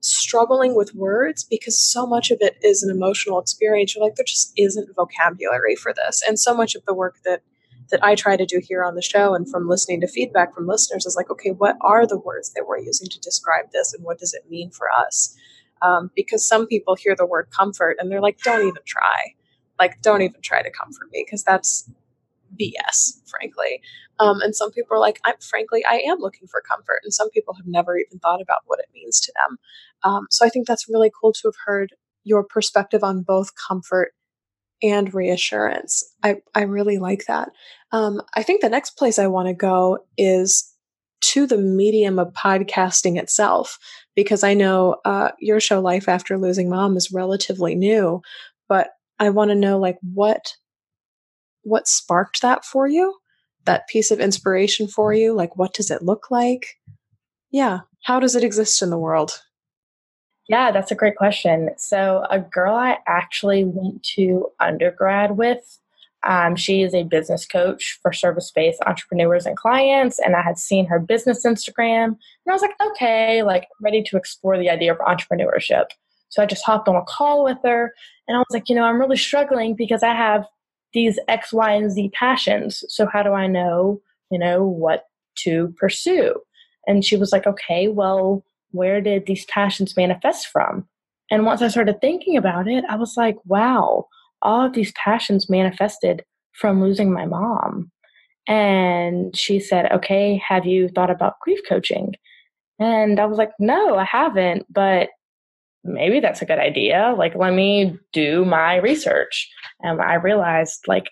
struggling 0.00 0.74
with 0.74 0.94
words 0.94 1.44
because 1.44 1.78
so 1.78 2.06
much 2.06 2.30
of 2.30 2.38
it 2.40 2.56
is 2.62 2.82
an 2.82 2.90
emotional 2.90 3.38
experience. 3.40 3.94
You're 3.94 4.04
like, 4.04 4.16
there 4.16 4.24
just 4.24 4.52
isn't 4.56 4.94
vocabulary 4.94 5.76
for 5.76 5.94
this. 5.94 6.22
And 6.26 6.38
so 6.38 6.54
much 6.54 6.74
of 6.74 6.84
the 6.84 6.94
work 6.94 7.16
that 7.24 7.42
that 7.90 8.04
I 8.04 8.14
try 8.14 8.36
to 8.36 8.46
do 8.46 8.60
here 8.62 8.82
on 8.82 8.94
the 8.94 9.02
show 9.02 9.34
and 9.34 9.48
from 9.48 9.68
listening 9.68 10.00
to 10.00 10.08
feedback 10.08 10.54
from 10.54 10.66
listeners 10.66 11.04
is 11.04 11.16
like, 11.16 11.30
okay, 11.30 11.50
what 11.50 11.76
are 11.82 12.06
the 12.06 12.18
words 12.18 12.52
that 12.54 12.64
we're 12.66 12.78
using 12.78 13.08
to 13.08 13.20
describe 13.20 13.72
this 13.72 13.92
and 13.92 14.02
what 14.04 14.18
does 14.18 14.32
it 14.32 14.50
mean 14.50 14.70
for 14.70 14.86
us? 14.90 15.36
Um, 15.82 16.10
because 16.16 16.46
some 16.46 16.66
people 16.66 16.96
hear 16.96 17.14
the 17.14 17.26
word 17.26 17.48
comfort 17.50 17.96
and 17.98 18.10
they're 18.10 18.22
like, 18.22 18.38
don't 18.38 18.66
even 18.66 18.82
try. 18.86 19.34
Like, 19.78 20.00
don't 20.02 20.22
even 20.22 20.40
try 20.40 20.62
to 20.62 20.70
comfort 20.70 21.08
me 21.12 21.24
because 21.26 21.42
that's 21.42 21.90
BS, 22.60 23.20
frankly. 23.26 23.80
Um, 24.20 24.40
and 24.40 24.54
some 24.54 24.70
people 24.70 24.96
are 24.96 25.00
like, 25.00 25.20
I'm 25.24 25.34
frankly, 25.40 25.84
I 25.88 25.96
am 26.06 26.18
looking 26.18 26.46
for 26.46 26.62
comfort. 26.68 27.00
And 27.02 27.12
some 27.12 27.30
people 27.30 27.54
have 27.54 27.66
never 27.66 27.96
even 27.98 28.18
thought 28.18 28.40
about 28.40 28.60
what 28.66 28.78
it 28.78 28.86
means 28.94 29.20
to 29.20 29.32
them. 29.34 29.58
Um, 30.04 30.26
so 30.30 30.46
I 30.46 30.48
think 30.48 30.66
that's 30.66 30.88
really 30.88 31.10
cool 31.20 31.32
to 31.32 31.48
have 31.48 31.56
heard 31.64 31.94
your 32.22 32.44
perspective 32.44 33.02
on 33.02 33.22
both 33.22 33.50
comfort 33.54 34.12
and 34.82 35.12
reassurance. 35.14 36.04
I, 36.22 36.36
I 36.54 36.62
really 36.62 36.98
like 36.98 37.26
that. 37.26 37.50
Um, 37.92 38.20
I 38.34 38.42
think 38.42 38.60
the 38.60 38.68
next 38.68 38.90
place 38.96 39.18
I 39.18 39.26
want 39.26 39.48
to 39.48 39.54
go 39.54 39.98
is 40.18 40.70
to 41.22 41.46
the 41.46 41.56
medium 41.56 42.18
of 42.18 42.32
podcasting 42.34 43.18
itself, 43.18 43.78
because 44.14 44.44
I 44.44 44.52
know 44.52 44.96
uh, 45.04 45.30
your 45.38 45.58
show, 45.58 45.80
Life 45.80 46.08
After 46.08 46.36
Losing 46.36 46.68
Mom, 46.68 46.96
is 46.96 47.12
relatively 47.12 47.74
new, 47.74 48.20
but 48.68 48.90
I 49.18 49.30
want 49.30 49.50
to 49.50 49.54
know 49.54 49.78
like 49.78 49.98
what 50.02 50.54
what 51.62 51.88
sparked 51.88 52.42
that 52.42 52.64
for 52.64 52.86
you? 52.86 53.16
That 53.64 53.88
piece 53.88 54.10
of 54.10 54.20
inspiration 54.20 54.86
for 54.86 55.14
you? 55.14 55.32
Like 55.32 55.56
what 55.56 55.72
does 55.72 55.90
it 55.90 56.02
look 56.02 56.30
like? 56.30 56.66
Yeah 57.50 57.80
how 58.04 58.20
does 58.20 58.36
it 58.36 58.44
exist 58.44 58.82
in 58.82 58.90
the 58.90 58.98
world? 58.98 59.40
Yeah 60.48 60.70
that's 60.70 60.92
a 60.92 60.96
great 60.96 61.16
question. 61.16 61.70
So 61.76 62.24
a 62.30 62.38
girl 62.38 62.74
i 62.74 62.98
actually 63.06 63.64
went 63.64 64.02
to 64.14 64.46
undergrad 64.60 65.36
with 65.36 65.78
um, 66.26 66.56
she 66.56 66.80
is 66.80 66.94
a 66.94 67.02
business 67.02 67.44
coach 67.44 67.98
for 68.00 68.10
service-based 68.10 68.80
entrepreneurs 68.86 69.44
and 69.44 69.56
clients 69.56 70.18
and 70.18 70.34
i 70.34 70.40
had 70.40 70.58
seen 70.58 70.86
her 70.86 70.98
business 70.98 71.44
instagram 71.44 72.04
and 72.04 72.16
i 72.48 72.52
was 72.52 72.62
like 72.62 72.74
okay 72.86 73.42
like 73.42 73.68
ready 73.82 74.02
to 74.02 74.16
explore 74.16 74.56
the 74.56 74.70
idea 74.70 74.92
of 74.92 74.98
entrepreneurship. 75.00 75.86
So 76.30 76.42
i 76.42 76.46
just 76.46 76.64
hopped 76.64 76.88
on 76.88 76.96
a 76.96 77.02
call 77.02 77.44
with 77.44 77.58
her 77.64 77.92
and 78.28 78.36
i 78.36 78.38
was 78.38 78.46
like 78.50 78.68
you 78.68 78.74
know 78.74 78.84
i'm 78.84 79.00
really 79.00 79.16
struggling 79.16 79.74
because 79.74 80.02
i 80.02 80.14
have 80.14 80.44
these 80.94 81.18
X, 81.28 81.52
Y, 81.52 81.72
and 81.72 81.90
Z 81.90 82.10
passions. 82.14 82.82
So 82.88 83.06
how 83.12 83.22
do 83.22 83.32
I 83.32 83.46
know, 83.46 84.00
you 84.30 84.38
know, 84.38 84.64
what 84.64 85.04
to 85.40 85.74
pursue? 85.78 86.36
And 86.86 87.04
she 87.04 87.16
was 87.16 87.32
like, 87.32 87.46
okay, 87.46 87.88
well, 87.88 88.44
where 88.70 89.00
did 89.00 89.26
these 89.26 89.44
passions 89.46 89.96
manifest 89.96 90.46
from? 90.46 90.88
And 91.30 91.44
once 91.44 91.60
I 91.60 91.68
started 91.68 92.00
thinking 92.00 92.36
about 92.36 92.68
it, 92.68 92.84
I 92.88 92.96
was 92.96 93.14
like, 93.16 93.36
wow, 93.44 94.06
all 94.42 94.66
of 94.66 94.72
these 94.72 94.92
passions 94.92 95.50
manifested 95.50 96.24
from 96.52 96.80
losing 96.80 97.12
my 97.12 97.26
mom. 97.26 97.90
And 98.46 99.34
she 99.36 99.58
said, 99.58 99.90
okay, 99.90 100.40
have 100.46 100.66
you 100.66 100.88
thought 100.88 101.10
about 101.10 101.40
grief 101.40 101.60
coaching? 101.68 102.14
And 102.78 103.18
I 103.18 103.26
was 103.26 103.38
like, 103.38 103.52
no, 103.58 103.96
I 103.96 104.04
haven't, 104.04 104.66
but 104.70 105.08
maybe 105.84 106.20
that's 106.20 106.42
a 106.42 106.46
good 106.46 106.58
idea. 106.58 107.14
Like, 107.16 107.34
let 107.36 107.52
me 107.54 107.98
do 108.12 108.44
my 108.44 108.76
research. 108.76 109.48
And 109.80 110.00
I 110.00 110.14
realized, 110.14 110.84
like, 110.86 111.08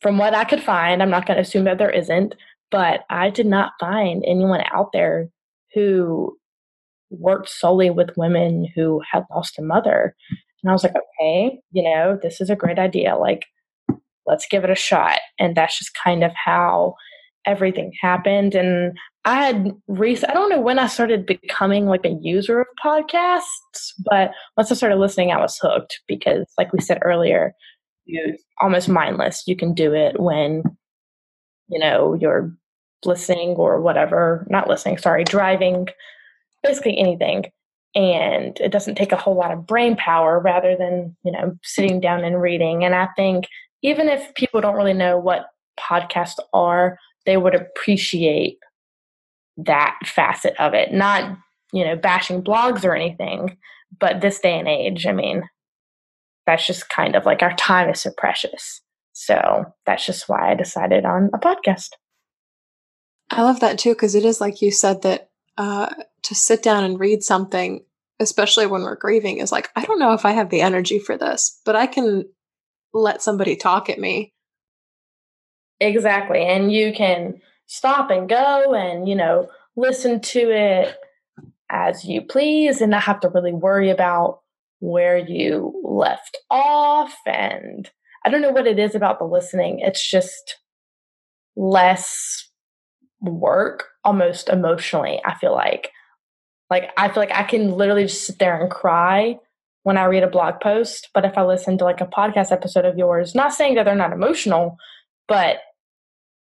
from 0.00 0.18
what 0.18 0.34
I 0.34 0.44
could 0.44 0.62
find, 0.62 1.02
I'm 1.02 1.10
not 1.10 1.26
going 1.26 1.36
to 1.36 1.42
assume 1.42 1.64
that 1.64 1.78
there 1.78 1.90
isn't, 1.90 2.34
but 2.70 3.00
I 3.10 3.30
did 3.30 3.46
not 3.46 3.72
find 3.78 4.24
anyone 4.26 4.62
out 4.72 4.90
there 4.92 5.28
who 5.74 6.36
worked 7.10 7.48
solely 7.48 7.90
with 7.90 8.16
women 8.16 8.66
who 8.74 9.00
had 9.10 9.24
lost 9.30 9.58
a 9.58 9.62
mother. 9.62 10.14
And 10.62 10.70
I 10.70 10.72
was 10.72 10.82
like, 10.82 10.94
okay, 10.94 11.60
you 11.72 11.82
know, 11.82 12.18
this 12.22 12.40
is 12.40 12.48
a 12.50 12.56
great 12.56 12.78
idea. 12.78 13.16
Like, 13.16 13.44
let's 14.26 14.46
give 14.48 14.64
it 14.64 14.70
a 14.70 14.76
shot. 14.76 15.18
And 15.38 15.56
that's 15.56 15.78
just 15.78 15.92
kind 16.02 16.24
of 16.24 16.32
how 16.32 16.94
everything 17.46 17.92
happened. 18.00 18.54
And 18.54 18.96
I 19.24 19.44
had 19.44 19.72
recent, 19.86 20.30
I 20.30 20.34
don't 20.34 20.50
know 20.50 20.60
when 20.60 20.78
I 20.80 20.88
started 20.88 21.26
becoming 21.26 21.86
like 21.86 22.04
a 22.04 22.18
user 22.20 22.60
of 22.60 22.66
podcasts, 22.84 23.92
but 24.04 24.32
once 24.56 24.72
I 24.72 24.74
started 24.74 24.96
listening, 24.96 25.30
I 25.30 25.40
was 25.40 25.58
hooked 25.58 26.00
because, 26.08 26.46
like 26.58 26.72
we 26.72 26.80
said 26.80 26.98
earlier, 27.02 27.54
you 28.04 28.36
almost 28.60 28.88
mindless. 28.88 29.44
You 29.46 29.54
can 29.54 29.74
do 29.74 29.94
it 29.94 30.18
when, 30.20 30.64
you 31.68 31.78
know, 31.78 32.14
you're 32.14 32.52
listening 33.04 33.50
or 33.50 33.80
whatever, 33.80 34.46
not 34.50 34.68
listening, 34.68 34.98
sorry, 34.98 35.22
driving, 35.22 35.88
basically 36.64 36.98
anything. 36.98 37.44
And 37.94 38.58
it 38.58 38.72
doesn't 38.72 38.96
take 38.96 39.12
a 39.12 39.16
whole 39.16 39.36
lot 39.36 39.52
of 39.52 39.66
brain 39.66 39.96
power 39.96 40.40
rather 40.40 40.76
than, 40.76 41.16
you 41.24 41.30
know, 41.30 41.56
sitting 41.62 42.00
down 42.00 42.24
and 42.24 42.40
reading. 42.40 42.84
And 42.84 42.94
I 42.94 43.08
think 43.14 43.44
even 43.82 44.08
if 44.08 44.34
people 44.34 44.60
don't 44.60 44.76
really 44.76 44.94
know 44.94 45.18
what 45.18 45.46
podcasts 45.78 46.38
are, 46.52 46.98
they 47.26 47.36
would 47.36 47.54
appreciate 47.54 48.58
that 49.56 49.98
facet 50.04 50.54
of 50.58 50.74
it. 50.74 50.92
Not, 50.92 51.36
you 51.72 51.84
know, 51.84 51.96
bashing 51.96 52.42
blogs 52.42 52.84
or 52.84 52.94
anything, 52.94 53.56
but 53.98 54.20
this 54.20 54.40
day 54.40 54.58
and 54.58 54.68
age, 54.68 55.06
I 55.06 55.12
mean, 55.12 55.42
that's 56.46 56.66
just 56.66 56.88
kind 56.88 57.14
of 57.14 57.24
like 57.24 57.42
our 57.42 57.54
time 57.56 57.88
is 57.88 58.00
so 58.00 58.10
precious. 58.16 58.80
So 59.12 59.64
that's 59.86 60.06
just 60.06 60.28
why 60.28 60.50
I 60.50 60.54
decided 60.54 61.04
on 61.04 61.30
a 61.34 61.38
podcast. 61.38 61.90
I 63.30 63.42
love 63.42 63.60
that 63.60 63.78
too, 63.78 63.92
because 63.92 64.14
it 64.14 64.24
is 64.24 64.40
like 64.40 64.60
you 64.60 64.70
said 64.70 65.02
that 65.02 65.30
uh, 65.56 65.88
to 66.22 66.34
sit 66.34 66.62
down 66.62 66.84
and 66.84 66.98
read 66.98 67.22
something, 67.22 67.84
especially 68.20 68.66
when 68.66 68.82
we're 68.82 68.96
grieving, 68.96 69.38
is 69.38 69.52
like, 69.52 69.70
I 69.76 69.84
don't 69.84 69.98
know 69.98 70.12
if 70.12 70.24
I 70.24 70.32
have 70.32 70.50
the 70.50 70.62
energy 70.62 70.98
for 70.98 71.16
this, 71.16 71.60
but 71.64 71.76
I 71.76 71.86
can 71.86 72.24
let 72.92 73.22
somebody 73.22 73.56
talk 73.56 73.88
at 73.88 73.98
me. 73.98 74.32
Exactly. 75.80 76.42
And 76.44 76.72
you 76.72 76.92
can 76.92 77.40
stop 77.72 78.10
and 78.10 78.28
go 78.28 78.74
and, 78.74 79.08
you 79.08 79.14
know, 79.14 79.48
listen 79.76 80.20
to 80.20 80.50
it 80.50 80.94
as 81.70 82.04
you 82.04 82.20
please 82.20 82.82
and 82.82 82.90
not 82.90 83.02
have 83.02 83.18
to 83.18 83.30
really 83.30 83.52
worry 83.52 83.88
about 83.88 84.40
where 84.80 85.16
you 85.16 85.72
left 85.82 86.36
off. 86.50 87.16
And 87.24 87.90
I 88.26 88.28
don't 88.28 88.42
know 88.42 88.50
what 88.50 88.66
it 88.66 88.78
is 88.78 88.94
about 88.94 89.18
the 89.18 89.24
listening. 89.24 89.78
It's 89.80 90.06
just 90.06 90.58
less 91.56 92.46
work 93.22 93.86
almost 94.04 94.50
emotionally, 94.50 95.22
I 95.24 95.34
feel 95.36 95.54
like. 95.54 95.92
Like 96.68 96.90
I 96.98 97.08
feel 97.08 97.22
like 97.22 97.32
I 97.32 97.44
can 97.44 97.70
literally 97.70 98.04
just 98.04 98.26
sit 98.26 98.38
there 98.38 98.60
and 98.60 98.70
cry 98.70 99.38
when 99.84 99.96
I 99.96 100.04
read 100.04 100.24
a 100.24 100.28
blog 100.28 100.60
post, 100.60 101.08
but 101.14 101.24
if 101.24 101.38
I 101.38 101.42
listen 101.42 101.78
to 101.78 101.84
like 101.84 102.02
a 102.02 102.06
podcast 102.06 102.52
episode 102.52 102.84
of 102.84 102.98
yours, 102.98 103.34
not 103.34 103.54
saying 103.54 103.76
that 103.76 103.84
they're 103.84 103.94
not 103.94 104.12
emotional, 104.12 104.76
but 105.26 105.56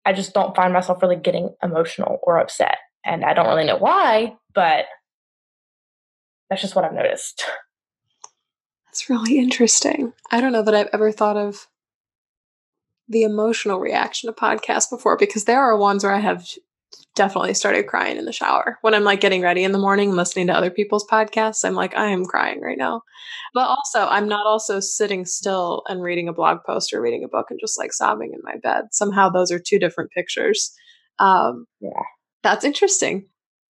I 0.06 0.14
just 0.14 0.34
don't 0.34 0.56
find 0.56 0.74
myself 0.74 1.02
really 1.02 1.16
getting 1.16 1.54
emotional 1.62 2.20
or 2.24 2.40
upset. 2.40 2.78
And 3.06 3.24
I 3.24 3.34
don't 3.34 3.48
really 3.48 3.66
know 3.66 3.78
why, 3.78 4.36
but 4.54 4.86
that's 6.50 6.62
just 6.62 6.76
what 6.76 6.86
I've 6.86 6.94
noticed. 6.94 7.44
That's 8.88 9.08
really 9.08 9.38
interesting. 9.38 10.14
I 10.32 10.42
don't 10.42 10.52
know 10.52 10.64
that 10.64 10.74
I've 10.74 10.90
ever 10.92 11.12
thought 11.12 11.38
of 11.38 11.68
the 13.08 13.22
emotional 13.22 13.80
reaction 13.80 14.34
to 14.34 14.34
podcasts 14.34 14.90
before 14.90 15.16
because 15.16 15.46
there 15.46 15.62
are 15.62 15.78
ones 15.78 16.04
where 16.04 16.14
I 16.14 16.20
have 16.20 16.48
definitely 17.16 17.54
started 17.54 17.88
crying 17.88 18.18
in 18.18 18.26
the 18.26 18.32
shower 18.32 18.78
when 18.82 18.94
I'm 18.94 19.04
like 19.04 19.20
getting 19.20 19.42
ready 19.42 19.64
in 19.64 19.74
the 19.74 19.78
morning 19.78 20.14
listening 20.14 20.48
to 20.48 20.54
other 20.54 20.70
people's 20.70 21.06
podcasts. 21.06 21.66
I'm 21.66 21.76
like, 21.76 21.96
I 21.96 22.08
am 22.08 22.26
crying 22.26 22.62
right 22.62 22.78
now. 22.78 23.02
But 23.54 23.68
also, 23.68 24.06
I'm 24.06 24.28
not 24.28 24.46
also 24.46 24.80
sitting 24.80 25.26
still 25.26 25.84
and 25.88 26.02
reading 26.02 26.30
a 26.30 26.34
blog 26.34 26.60
post 26.66 26.94
or 26.94 27.02
reading 27.02 27.24
a 27.24 27.28
book 27.28 27.48
and 27.50 27.60
just 27.60 27.78
like 27.78 27.92
sobbing 27.92 28.32
in 28.34 28.40
my 28.44 28.56
bed. 28.64 28.86
Somehow, 28.92 29.30
those 29.30 29.52
are 29.52 29.60
two 29.60 29.80
different 29.80 30.12
pictures. 30.12 30.72
Um, 31.20 31.66
yeah, 31.82 32.04
that's 32.42 32.64
interesting. 32.64 33.28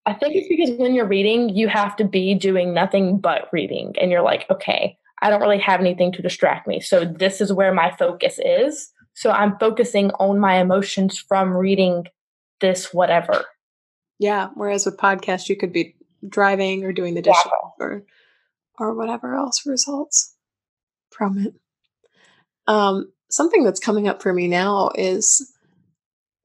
I 0.07 0.13
think 0.13 0.35
it's 0.35 0.47
because 0.47 0.79
when 0.79 0.93
you're 0.93 1.07
reading, 1.07 1.49
you 1.49 1.67
have 1.67 1.95
to 1.97 2.03
be 2.03 2.35
doing 2.35 2.73
nothing 2.73 3.19
but 3.19 3.47
reading, 3.51 3.93
and 3.99 4.11
you're 4.11 4.21
like, 4.21 4.49
okay, 4.49 4.97
I 5.21 5.29
don't 5.29 5.41
really 5.41 5.59
have 5.59 5.79
anything 5.79 6.11
to 6.13 6.21
distract 6.21 6.67
me. 6.67 6.79
So 6.79 7.05
this 7.05 7.41
is 7.41 7.53
where 7.53 7.73
my 7.73 7.91
focus 7.97 8.39
is. 8.43 8.91
So 9.13 9.31
I'm 9.31 9.57
focusing 9.59 10.11
on 10.19 10.39
my 10.39 10.57
emotions 10.59 11.17
from 11.17 11.55
reading 11.55 12.05
this 12.61 12.93
whatever. 12.93 13.45
Yeah. 14.19 14.49
Whereas 14.53 14.85
with 14.85 14.97
podcasts, 14.97 15.49
you 15.49 15.57
could 15.57 15.73
be 15.73 15.95
driving 16.27 16.83
or 16.83 16.93
doing 16.93 17.13
the 17.13 17.21
dishes 17.21 17.41
yeah. 17.45 17.85
or 17.85 18.03
or 18.77 18.93
whatever 18.93 19.35
else 19.35 19.65
results 19.65 20.35
from 21.09 21.37
it. 21.37 21.53
Um, 22.67 23.11
something 23.29 23.63
that's 23.63 23.79
coming 23.79 24.07
up 24.07 24.21
for 24.21 24.33
me 24.33 24.47
now 24.47 24.89
is 24.95 25.53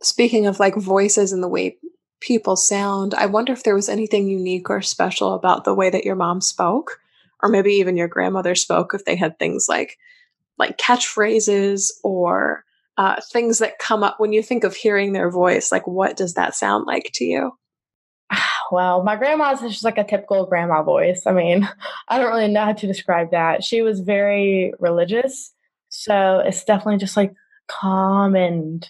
speaking 0.02 0.46
of 0.46 0.60
like 0.60 0.76
voices 0.76 1.32
and 1.32 1.42
the 1.42 1.48
way 1.48 1.76
people 2.20 2.56
sound. 2.56 3.14
I 3.14 3.26
wonder 3.26 3.52
if 3.52 3.64
there 3.64 3.74
was 3.74 3.88
anything 3.88 4.28
unique 4.28 4.70
or 4.70 4.82
special 4.82 5.34
about 5.34 5.64
the 5.64 5.74
way 5.74 5.90
that 5.90 6.04
your 6.04 6.16
mom 6.16 6.40
spoke, 6.40 7.00
or 7.42 7.48
maybe 7.48 7.72
even 7.72 7.96
your 7.96 8.08
grandmother 8.08 8.54
spoke. 8.54 8.94
If 8.94 9.04
they 9.04 9.16
had 9.16 9.38
things 9.38 9.66
like 9.68 9.98
like 10.58 10.76
catchphrases 10.76 11.90
or 12.04 12.64
uh, 13.00 13.18
things 13.32 13.60
that 13.60 13.78
come 13.78 14.02
up 14.02 14.20
when 14.20 14.30
you 14.30 14.42
think 14.42 14.62
of 14.62 14.76
hearing 14.76 15.14
their 15.14 15.30
voice? 15.30 15.72
Like, 15.72 15.86
what 15.86 16.18
does 16.18 16.34
that 16.34 16.54
sound 16.54 16.84
like 16.86 17.10
to 17.14 17.24
you? 17.24 17.52
Well, 18.72 19.02
my 19.02 19.16
grandma's 19.16 19.62
just 19.62 19.82
like 19.82 19.98
a 19.98 20.04
typical 20.04 20.46
grandma 20.46 20.84
voice. 20.84 21.22
I 21.26 21.32
mean, 21.32 21.68
I 22.08 22.18
don't 22.18 22.28
really 22.28 22.46
know 22.46 22.66
how 22.66 22.72
to 22.72 22.86
describe 22.86 23.32
that. 23.32 23.64
She 23.64 23.82
was 23.82 23.98
very 23.98 24.72
religious. 24.78 25.52
So 25.88 26.40
it's 26.46 26.62
definitely 26.62 26.98
just 26.98 27.16
like 27.16 27.32
calm 27.66 28.36
and, 28.36 28.88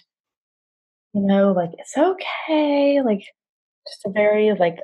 you 1.13 1.21
know, 1.21 1.51
like, 1.53 1.71
it's 1.79 1.97
okay. 1.97 3.01
Like, 3.03 3.23
just 3.87 4.05
a 4.05 4.11
very, 4.11 4.51
like, 4.51 4.77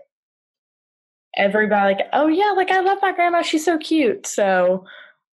everybody, 1.36 1.94
like, 1.94 2.08
oh, 2.12 2.26
yeah, 2.26 2.54
like, 2.56 2.72
I 2.72 2.80
love 2.80 2.98
my 3.00 3.12
grandma. 3.12 3.44
She's 3.44 3.66
so 3.66 3.78
cute. 3.78 4.26
So 4.26 4.84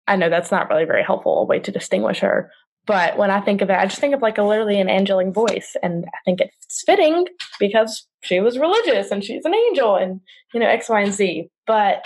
I 0.08 0.16
know 0.16 0.30
that's 0.30 0.50
not 0.50 0.70
really 0.70 0.86
very 0.86 1.04
helpful 1.04 1.46
way 1.46 1.58
to 1.58 1.70
distinguish 1.70 2.20
her. 2.20 2.50
But 2.90 3.16
when 3.16 3.30
I 3.30 3.40
think 3.40 3.62
of 3.62 3.70
it, 3.70 3.78
I 3.78 3.86
just 3.86 4.00
think 4.00 4.16
of 4.16 4.20
like 4.20 4.36
a 4.36 4.42
literally 4.42 4.80
an 4.80 4.90
angelic 4.90 5.28
voice. 5.28 5.76
And 5.80 6.06
I 6.06 6.18
think 6.24 6.40
it's 6.40 6.82
fitting 6.82 7.28
because 7.60 8.04
she 8.24 8.40
was 8.40 8.58
religious 8.58 9.12
and 9.12 9.22
she's 9.22 9.44
an 9.44 9.54
angel 9.54 9.94
and, 9.94 10.20
you 10.52 10.58
know, 10.58 10.66
X, 10.66 10.88
Y, 10.88 11.00
and 11.00 11.12
Z. 11.12 11.48
But 11.68 12.02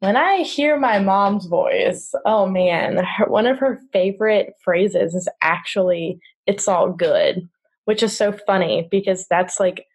when 0.00 0.16
I 0.16 0.38
hear 0.38 0.76
my 0.76 0.98
mom's 0.98 1.46
voice, 1.46 2.12
oh 2.24 2.46
man, 2.48 2.96
her, 2.96 3.26
one 3.26 3.46
of 3.46 3.60
her 3.60 3.80
favorite 3.92 4.54
phrases 4.64 5.14
is 5.14 5.28
actually, 5.40 6.18
it's 6.48 6.66
all 6.66 6.90
good, 6.90 7.48
which 7.84 8.02
is 8.02 8.16
so 8.16 8.32
funny 8.32 8.88
because 8.90 9.24
that's 9.30 9.60
like 9.60 9.86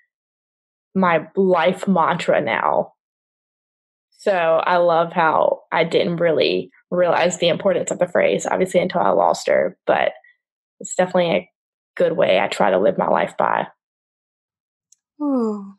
my 0.95 1.27
life 1.35 1.85
mantra 1.85 2.39
now. 2.39 2.93
So 4.19 4.31
I 4.31 4.77
love 4.77 5.11
how 5.11 5.63
I 5.69 5.83
didn't 5.83 6.15
really 6.15 6.71
realize 6.91 7.37
the 7.37 7.49
importance 7.49 7.89
of 7.89 7.99
the 7.99 8.07
phrase, 8.07 8.45
obviously, 8.45 8.81
until 8.81 9.01
I 9.01 9.09
lost 9.09 9.47
her. 9.47 9.77
But 9.87 10.11
it's 10.79 10.95
definitely 10.95 11.31
a 11.31 11.49
good 11.95 12.13
way 12.13 12.39
I 12.39 12.47
try 12.47 12.69
to 12.69 12.79
live 12.79 12.97
my 12.97 13.07
life 13.07 13.35
by. 13.37 13.67
Oh, 15.19 15.73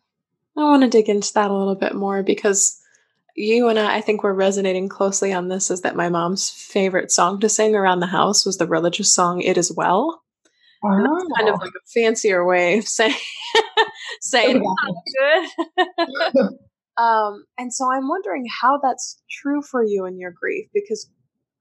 I 0.57 0.61
want 0.63 0.83
to 0.83 0.89
dig 0.89 1.09
into 1.09 1.33
that 1.35 1.51
a 1.51 1.55
little 1.55 1.75
bit 1.75 1.95
more 1.95 2.23
because 2.23 2.81
you 3.35 3.69
and 3.69 3.79
I, 3.79 3.97
I 3.97 4.01
think 4.01 4.23
we're 4.23 4.33
resonating 4.33 4.89
closely 4.89 5.33
on 5.33 5.49
this. 5.49 5.71
Is 5.71 5.83
that 5.83 5.97
my 5.97 6.09
mom's 6.09 6.51
favorite 6.51 7.11
song 7.11 7.41
to 7.41 7.49
sing 7.49 7.75
around 7.75 8.01
the 8.01 8.07
house 8.07 8.45
was 8.45 8.59
the 8.59 8.67
religious 8.67 9.13
song 9.13 9.41
"It 9.41 9.57
Is 9.59 9.73
Well." 9.73 10.23
Oh. 10.85 11.27
kind 11.37 11.49
of 11.49 11.55
oh. 11.55 11.65
like 11.65 11.71
a 11.71 11.89
fancier 11.93 12.45
way 12.45 12.79
of 12.79 12.89
saying 12.89 13.15
saying 14.21 14.63
good. 15.19 16.49
Um, 16.97 17.45
and 17.59 17.73
so 17.73 17.91
I'm 17.91 18.09
wondering 18.09 18.47
how 18.61 18.79
that's 18.83 19.21
true 19.31 19.63
for 19.63 19.85
you 19.85 20.05
in 20.05 20.19
your 20.19 20.33
grief 20.33 20.69
because 20.75 21.09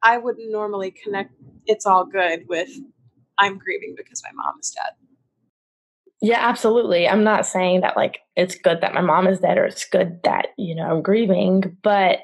I 0.04 0.18
wouldn't 0.18 0.52
normally 0.52 0.92
connect 0.92 1.34
it's 1.66 1.86
all 1.86 2.06
good 2.06 2.46
with 2.50 2.70
I'm 3.38 3.58
grieving 3.58 3.96
because 3.96 4.22
my 4.24 4.32
mom 4.34 4.56
is 4.60 4.72
dead. 4.72 4.94
Yeah, 6.22 6.40
absolutely. 6.40 7.08
I'm 7.08 7.24
not 7.24 7.48
saying 7.48 7.82
that 7.82 7.98
like 7.98 8.20
it's 8.36 8.56
good 8.56 8.82
that 8.82 8.94
my 8.94 9.02
mom 9.02 9.28
is 9.28 9.40
dead 9.40 9.58
or 9.58 9.66
it's 9.66 9.86
good 9.86 10.20
that, 10.24 10.48
you 10.58 10.76
know, 10.76 10.84
I'm 10.84 11.02
grieving, 11.02 11.78
but 11.82 12.20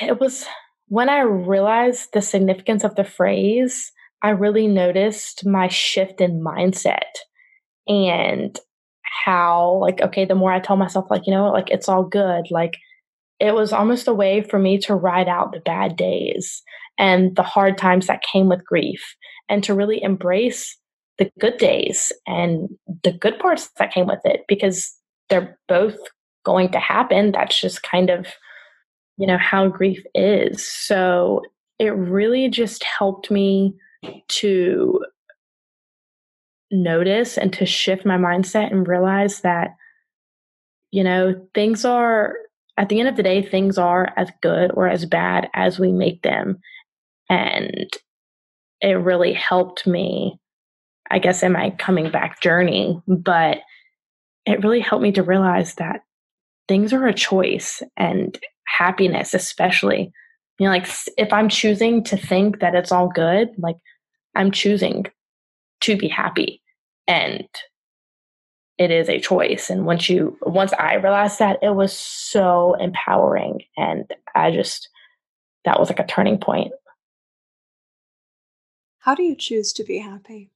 it 0.00 0.18
was 0.18 0.46
when 0.88 1.08
I 1.08 1.20
realized 1.20 2.10
the 2.12 2.22
significance 2.22 2.84
of 2.84 2.94
the 2.94 3.04
phrase, 3.04 3.92
I 4.22 4.30
really 4.30 4.66
noticed 4.66 5.44
my 5.44 5.68
shift 5.68 6.20
in 6.20 6.42
mindset. 6.42 7.10
And 7.86 8.58
how 9.24 9.78
like 9.80 10.00
okay 10.00 10.24
the 10.24 10.34
more 10.34 10.52
i 10.52 10.60
tell 10.60 10.76
myself 10.76 11.06
like 11.10 11.26
you 11.26 11.32
know 11.32 11.50
like 11.50 11.70
it's 11.70 11.88
all 11.88 12.02
good 12.02 12.44
like 12.50 12.74
it 13.40 13.54
was 13.54 13.72
almost 13.72 14.06
a 14.06 14.14
way 14.14 14.42
for 14.42 14.58
me 14.58 14.78
to 14.78 14.94
ride 14.94 15.28
out 15.28 15.52
the 15.52 15.60
bad 15.60 15.96
days 15.96 16.62
and 16.98 17.34
the 17.36 17.42
hard 17.42 17.76
times 17.76 18.06
that 18.06 18.22
came 18.22 18.48
with 18.48 18.64
grief 18.64 19.16
and 19.48 19.64
to 19.64 19.74
really 19.74 20.02
embrace 20.02 20.76
the 21.18 21.30
good 21.40 21.56
days 21.58 22.12
and 22.26 22.68
the 23.04 23.12
good 23.12 23.38
parts 23.38 23.70
that 23.78 23.92
came 23.92 24.06
with 24.06 24.20
it 24.24 24.42
because 24.48 24.94
they're 25.28 25.58
both 25.68 25.96
going 26.44 26.70
to 26.70 26.78
happen. 26.78 27.32
That's 27.32 27.60
just 27.60 27.82
kind 27.82 28.10
of 28.10 28.26
you 29.18 29.26
know 29.26 29.38
how 29.38 29.68
grief 29.68 30.02
is. 30.14 30.66
So 30.66 31.42
it 31.78 31.90
really 31.90 32.48
just 32.48 32.84
helped 32.84 33.30
me 33.30 33.74
to 34.28 35.04
notice 36.72 37.36
and 37.36 37.52
to 37.52 37.66
shift 37.66 38.04
my 38.04 38.16
mindset 38.16 38.72
and 38.72 38.88
realize 38.88 39.42
that, 39.42 39.76
you 40.90 41.04
know, 41.04 41.46
things 41.54 41.84
are, 41.84 42.34
at 42.76 42.88
the 42.88 42.98
end 42.98 43.08
of 43.08 43.16
the 43.16 43.22
day, 43.22 43.42
things 43.42 43.78
are 43.78 44.12
as 44.16 44.30
good 44.40 44.72
or 44.74 44.88
as 44.88 45.04
bad 45.04 45.48
as 45.54 45.78
we 45.78 45.92
make 45.92 46.22
them. 46.22 46.58
And 47.28 47.90
it 48.80 48.94
really 48.94 49.32
helped 49.32 49.86
me, 49.86 50.40
I 51.10 51.18
guess, 51.18 51.42
in 51.42 51.52
my 51.52 51.70
coming 51.78 52.10
back 52.10 52.40
journey. 52.40 53.00
But 53.06 53.58
it 54.46 54.62
really 54.62 54.80
helped 54.80 55.02
me 55.02 55.12
to 55.12 55.22
realize 55.22 55.74
that 55.74 56.00
things 56.68 56.92
are 56.92 57.06
a 57.06 57.14
choice 57.14 57.82
and 57.96 58.38
happiness, 58.66 59.34
especially. 59.34 60.10
You 60.58 60.66
know, 60.66 60.72
like 60.72 60.88
if 61.16 61.32
I'm 61.32 61.48
choosing 61.48 62.02
to 62.04 62.16
think 62.16 62.60
that 62.60 62.74
it's 62.74 62.92
all 62.92 63.08
good, 63.08 63.48
like 63.58 63.76
I'm 64.34 64.50
choosing 64.50 65.06
to 65.82 65.96
be 65.96 66.08
happy 66.08 66.61
and 67.06 67.46
it 68.78 68.90
is 68.90 69.08
a 69.08 69.20
choice 69.20 69.70
and 69.70 69.84
once 69.86 70.08
you 70.08 70.36
once 70.42 70.72
i 70.78 70.94
realized 70.94 71.38
that 71.38 71.58
it 71.62 71.74
was 71.74 71.92
so 71.96 72.74
empowering 72.80 73.62
and 73.76 74.12
i 74.34 74.50
just 74.50 74.88
that 75.64 75.78
was 75.78 75.88
like 75.88 76.00
a 76.00 76.06
turning 76.06 76.38
point. 76.38 76.72
How 78.98 79.14
do 79.14 79.22
you 79.22 79.36
choose 79.36 79.72
to 79.74 79.84
be 79.84 79.98
happy? 79.98 80.50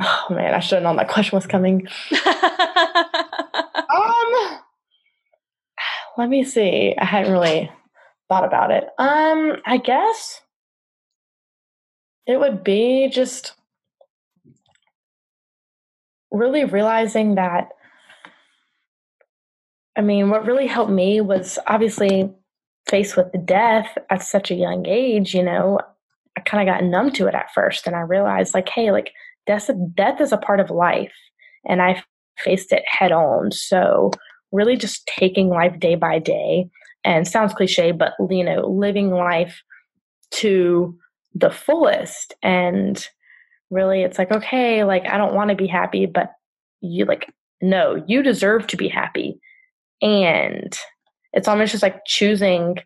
Oh 0.00 0.26
man 0.30 0.54
i 0.54 0.60
should 0.60 0.76
have 0.76 0.82
known 0.82 0.96
that 0.96 1.08
question 1.08 1.36
was 1.36 1.46
coming. 1.46 1.86
Um 3.90 4.58
let 6.18 6.28
me 6.28 6.44
see 6.44 6.94
i 6.98 7.04
hadn't 7.04 7.32
really 7.32 7.70
thought 8.28 8.44
about 8.44 8.70
it. 8.70 8.84
Um 8.98 9.56
i 9.64 9.78
guess 9.78 10.42
It 12.26 12.38
would 12.38 12.62
be 12.62 13.08
just 13.08 13.54
really 16.30 16.64
realizing 16.64 17.36
that 17.36 17.70
I 19.96 20.00
mean, 20.00 20.30
what 20.30 20.46
really 20.46 20.68
helped 20.68 20.92
me 20.92 21.20
was 21.20 21.58
obviously 21.66 22.32
faced 22.88 23.16
with 23.16 23.26
death 23.44 23.98
at 24.10 24.22
such 24.22 24.50
a 24.52 24.54
young 24.54 24.86
age, 24.86 25.34
you 25.34 25.42
know, 25.42 25.80
I 26.36 26.40
kind 26.40 26.66
of 26.66 26.72
got 26.72 26.84
numb 26.84 27.10
to 27.14 27.26
it 27.26 27.34
at 27.34 27.52
first 27.52 27.86
and 27.86 27.96
I 27.96 28.00
realized 28.00 28.54
like, 28.54 28.68
hey, 28.68 28.92
like 28.92 29.10
death 29.46 29.68
death 29.94 30.20
is 30.20 30.30
a 30.30 30.38
part 30.38 30.60
of 30.60 30.70
life 30.70 31.12
and 31.66 31.82
I 31.82 32.02
faced 32.38 32.72
it 32.72 32.84
head 32.86 33.10
on. 33.10 33.50
So 33.50 34.12
really 34.52 34.76
just 34.76 35.06
taking 35.06 35.48
life 35.48 35.80
day 35.80 35.96
by 35.96 36.20
day 36.20 36.70
and 37.04 37.26
sounds 37.26 37.52
cliche, 37.52 37.90
but 37.90 38.12
you 38.30 38.44
know, 38.44 38.68
living 38.68 39.10
life 39.10 39.62
to 40.30 40.96
the 41.34 41.50
fullest 41.50 42.34
and 42.42 43.08
really 43.70 44.02
it's 44.02 44.18
like, 44.18 44.30
okay, 44.30 44.84
like 44.84 45.06
I 45.06 45.18
don't 45.18 45.34
want 45.34 45.50
to 45.50 45.56
be 45.56 45.66
happy, 45.66 46.06
but 46.06 46.32
you 46.80 47.04
like 47.04 47.32
no, 47.60 48.02
you 48.06 48.22
deserve 48.22 48.66
to 48.68 48.76
be 48.76 48.88
happy. 48.88 49.40
And 50.00 50.78
it's 51.32 51.48
almost 51.48 51.72
just 51.72 51.82
like 51.82 52.04
choosing 52.06 52.78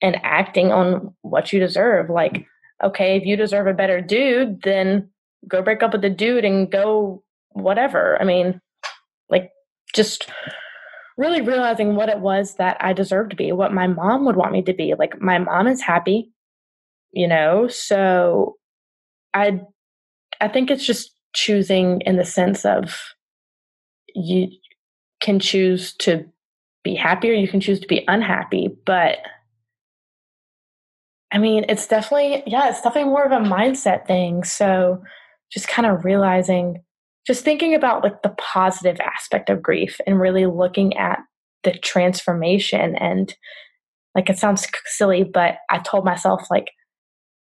and 0.00 0.16
acting 0.22 0.72
on 0.72 1.14
what 1.22 1.52
you 1.52 1.60
deserve. 1.60 2.10
Like, 2.10 2.46
okay, 2.82 3.16
if 3.16 3.24
you 3.24 3.36
deserve 3.36 3.66
a 3.66 3.74
better 3.74 4.00
dude, 4.00 4.62
then 4.62 5.10
go 5.46 5.62
break 5.62 5.82
up 5.82 5.92
with 5.92 6.02
the 6.02 6.10
dude 6.10 6.44
and 6.44 6.70
go 6.70 7.22
whatever. 7.50 8.20
I 8.20 8.24
mean, 8.24 8.60
like, 9.28 9.50
just 9.94 10.30
really 11.16 11.40
realizing 11.40 11.96
what 11.96 12.08
it 12.08 12.20
was 12.20 12.54
that 12.56 12.76
I 12.80 12.92
deserved 12.92 13.30
to 13.30 13.36
be, 13.36 13.50
what 13.50 13.72
my 13.72 13.88
mom 13.88 14.24
would 14.24 14.36
want 14.36 14.52
me 14.52 14.62
to 14.62 14.72
be. 14.72 14.94
Like, 14.96 15.20
my 15.20 15.38
mom 15.38 15.66
is 15.66 15.82
happy, 15.82 16.30
you 17.10 17.26
know, 17.26 17.66
so 17.66 18.56
I, 19.34 19.60
I 20.40 20.48
think 20.48 20.70
it's 20.70 20.86
just 20.86 21.12
choosing 21.34 22.00
in 22.02 22.16
the 22.16 22.24
sense 22.24 22.64
of 22.64 22.96
you 24.14 24.48
can 25.20 25.38
choose 25.40 25.94
to 25.96 26.24
be 26.84 26.94
happy 26.94 27.30
or 27.30 27.34
you 27.34 27.48
can 27.48 27.60
choose 27.60 27.80
to 27.80 27.86
be 27.86 28.04
unhappy. 28.08 28.68
But 28.86 29.18
I 31.32 31.38
mean, 31.38 31.66
it's 31.68 31.86
definitely, 31.86 32.42
yeah, 32.46 32.68
it's 32.70 32.80
definitely 32.80 33.10
more 33.10 33.24
of 33.24 33.32
a 33.32 33.44
mindset 33.44 34.06
thing. 34.06 34.44
So 34.44 35.02
just 35.52 35.68
kind 35.68 35.86
of 35.86 36.04
realizing, 36.04 36.82
just 37.26 37.44
thinking 37.44 37.74
about 37.74 38.02
like 38.02 38.22
the 38.22 38.34
positive 38.38 38.98
aspect 39.00 39.50
of 39.50 39.62
grief 39.62 40.00
and 40.06 40.18
really 40.18 40.46
looking 40.46 40.96
at 40.96 41.18
the 41.64 41.72
transformation. 41.72 42.96
And 42.96 43.34
like, 44.14 44.30
it 44.30 44.38
sounds 44.38 44.66
silly, 44.86 45.24
but 45.24 45.56
I 45.68 45.78
told 45.78 46.04
myself, 46.04 46.46
like, 46.50 46.70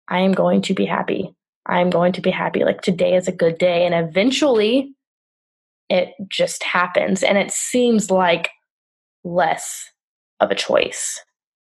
I 0.07 0.21
am 0.21 0.31
going 0.31 0.63
to 0.63 0.73
be 0.73 0.85
happy. 0.85 1.35
I 1.69 1.81
am 1.81 1.89
going 1.89 2.13
to 2.13 2.21
be 2.21 2.31
happy. 2.31 2.63
Like, 2.63 2.81
today 2.81 3.15
is 3.15 3.27
a 3.27 3.33
good 3.33 3.57
day. 3.57 3.85
And 3.85 3.93
eventually, 3.93 4.95
it 5.89 6.13
just 6.27 6.63
happens. 6.63 7.23
And 7.23 7.37
it 7.37 7.51
seems 7.51 8.09
like 8.09 8.49
less 9.23 9.85
of 10.39 10.51
a 10.51 10.55
choice, 10.55 11.19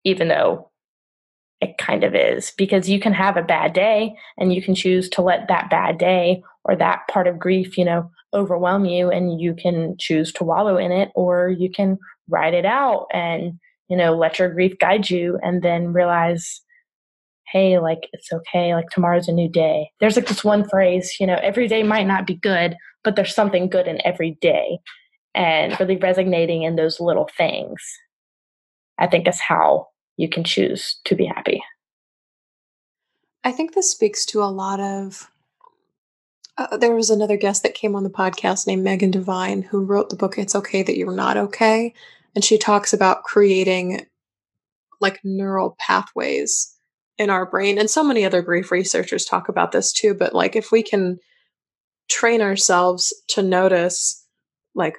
even 0.03 0.29
though 0.29 0.71
it 1.61 1.77
kind 1.77 2.03
of 2.03 2.15
is, 2.15 2.53
because 2.57 2.89
you 2.89 2.99
can 2.99 3.13
have 3.13 3.35
a 3.35 3.43
bad 3.43 3.73
day 3.73 4.15
and 4.37 4.53
you 4.53 4.61
can 4.61 4.73
choose 4.73 5.09
to 5.09 5.21
let 5.21 5.49
that 5.49 5.69
bad 5.69 5.97
day 5.97 6.41
or 6.63 6.75
that 6.75 7.01
part 7.09 7.27
of 7.27 7.37
grief, 7.37 7.77
you 7.77 7.83
know, 7.83 8.09
overwhelm 8.33 8.85
you 8.85 9.09
and 9.09 9.41
you 9.41 9.53
can 9.53 9.95
choose 9.97 10.31
to 10.31 10.43
wallow 10.43 10.77
in 10.77 10.91
it 10.91 11.09
or 11.15 11.49
you 11.49 11.69
can 11.69 11.97
ride 12.29 12.53
it 12.53 12.65
out 12.65 13.07
and, 13.11 13.59
you 13.89 13.97
know, 13.97 14.15
let 14.15 14.39
your 14.39 14.53
grief 14.53 14.77
guide 14.79 15.09
you 15.09 15.37
and 15.41 15.61
then 15.61 15.91
realize 15.91 16.61
hey, 17.51 17.79
like 17.79 18.07
it's 18.13 18.31
okay, 18.31 18.75
like 18.75 18.89
tomorrow's 18.89 19.27
a 19.27 19.31
new 19.33 19.49
day. 19.49 19.89
There's 19.99 20.15
like 20.15 20.27
this 20.27 20.43
one 20.43 20.67
phrase, 20.67 21.17
you 21.19 21.27
know, 21.27 21.39
every 21.41 21.67
day 21.67 21.83
might 21.83 22.07
not 22.07 22.27
be 22.27 22.35
good, 22.35 22.75
but 23.03 23.15
there's 23.15 23.33
something 23.33 23.69
good 23.69 23.87
in 23.87 23.99
every 24.05 24.37
day 24.41 24.79
and 25.35 25.79
really 25.79 25.97
resonating 25.97 26.63
in 26.63 26.75
those 26.75 26.99
little 26.99 27.29
things, 27.37 27.81
I 28.97 29.07
think 29.07 29.27
is 29.27 29.39
how 29.39 29.87
you 30.17 30.29
can 30.29 30.43
choose 30.43 30.99
to 31.05 31.15
be 31.15 31.25
happy. 31.25 31.61
I 33.43 33.51
think 33.51 33.73
this 33.73 33.91
speaks 33.91 34.25
to 34.27 34.43
a 34.43 34.45
lot 34.45 34.79
of. 34.79 35.31
Uh, 36.57 36.75
there 36.75 36.93
was 36.93 37.09
another 37.09 37.37
guest 37.37 37.63
that 37.63 37.73
came 37.73 37.95
on 37.95 38.03
the 38.03 38.09
podcast 38.09 38.67
named 38.67 38.83
Megan 38.83 39.11
Devine 39.11 39.61
who 39.61 39.85
wrote 39.85 40.09
the 40.09 40.17
book 40.17 40.37
It's 40.37 40.55
Okay 40.55 40.83
That 40.83 40.97
You're 40.97 41.15
Not 41.15 41.37
Okay. 41.37 41.93
And 42.35 42.43
she 42.43 42.57
talks 42.57 42.91
about 42.91 43.23
creating 43.23 44.05
like 44.99 45.21
neural 45.23 45.77
pathways 45.79 46.75
in 47.19 47.29
our 47.29 47.45
brain. 47.45 47.77
And 47.77 47.89
so 47.89 48.03
many 48.03 48.25
other 48.25 48.41
grief 48.41 48.71
researchers 48.71 49.25
talk 49.25 49.49
about 49.49 49.71
this 49.71 49.93
too. 49.93 50.15
But 50.15 50.33
like 50.33 50.55
if 50.55 50.71
we 50.71 50.81
can 50.81 51.19
train 52.09 52.41
ourselves 52.41 53.13
to 53.27 53.43
notice 53.43 54.25
like 54.73 54.97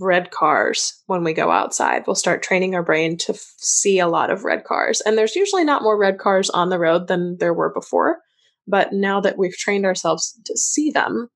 red 0.00 0.30
cars 0.30 1.02
when 1.06 1.24
we 1.24 1.32
go 1.32 1.50
outside. 1.50 2.04
We'll 2.06 2.14
start 2.16 2.42
training 2.42 2.74
our 2.74 2.82
brain 2.82 3.16
to 3.18 3.32
f- 3.32 3.40
see 3.58 3.98
a 3.98 4.08
lot 4.08 4.30
of 4.30 4.44
red 4.44 4.64
cars. 4.64 5.00
And 5.00 5.16
there's 5.16 5.36
usually 5.36 5.64
not 5.64 5.82
more 5.82 5.98
red 5.98 6.18
cars 6.18 6.50
on 6.50 6.68
the 6.68 6.78
road 6.78 7.08
than 7.08 7.36
there 7.38 7.54
were 7.54 7.72
before. 7.72 8.18
But 8.66 8.92
now 8.92 9.20
that 9.20 9.38
we've 9.38 9.56
trained 9.56 9.86
ourselves 9.86 10.38
to 10.44 10.56
see 10.56 10.90
them, 10.90 11.28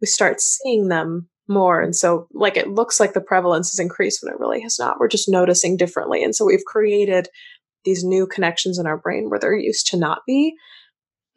we 0.00 0.06
start 0.06 0.40
seeing 0.40 0.88
them 0.88 1.28
more. 1.48 1.80
And 1.80 1.96
so, 1.96 2.26
like, 2.34 2.56
it 2.56 2.68
looks 2.68 3.00
like 3.00 3.14
the 3.14 3.20
prevalence 3.20 3.70
has 3.70 3.78
increased 3.78 4.22
when 4.22 4.32
it 4.32 4.38
really 4.38 4.60
has 4.60 4.78
not. 4.78 4.98
We're 5.00 5.08
just 5.08 5.28
noticing 5.28 5.76
differently. 5.76 6.22
And 6.22 6.34
so, 6.34 6.44
we've 6.44 6.64
created 6.66 7.28
these 7.86 8.04
new 8.04 8.26
connections 8.26 8.78
in 8.78 8.86
our 8.86 8.98
brain 8.98 9.30
where 9.30 9.40
there 9.40 9.54
used 9.54 9.86
to 9.86 9.96
not 9.96 10.18
be. 10.26 10.54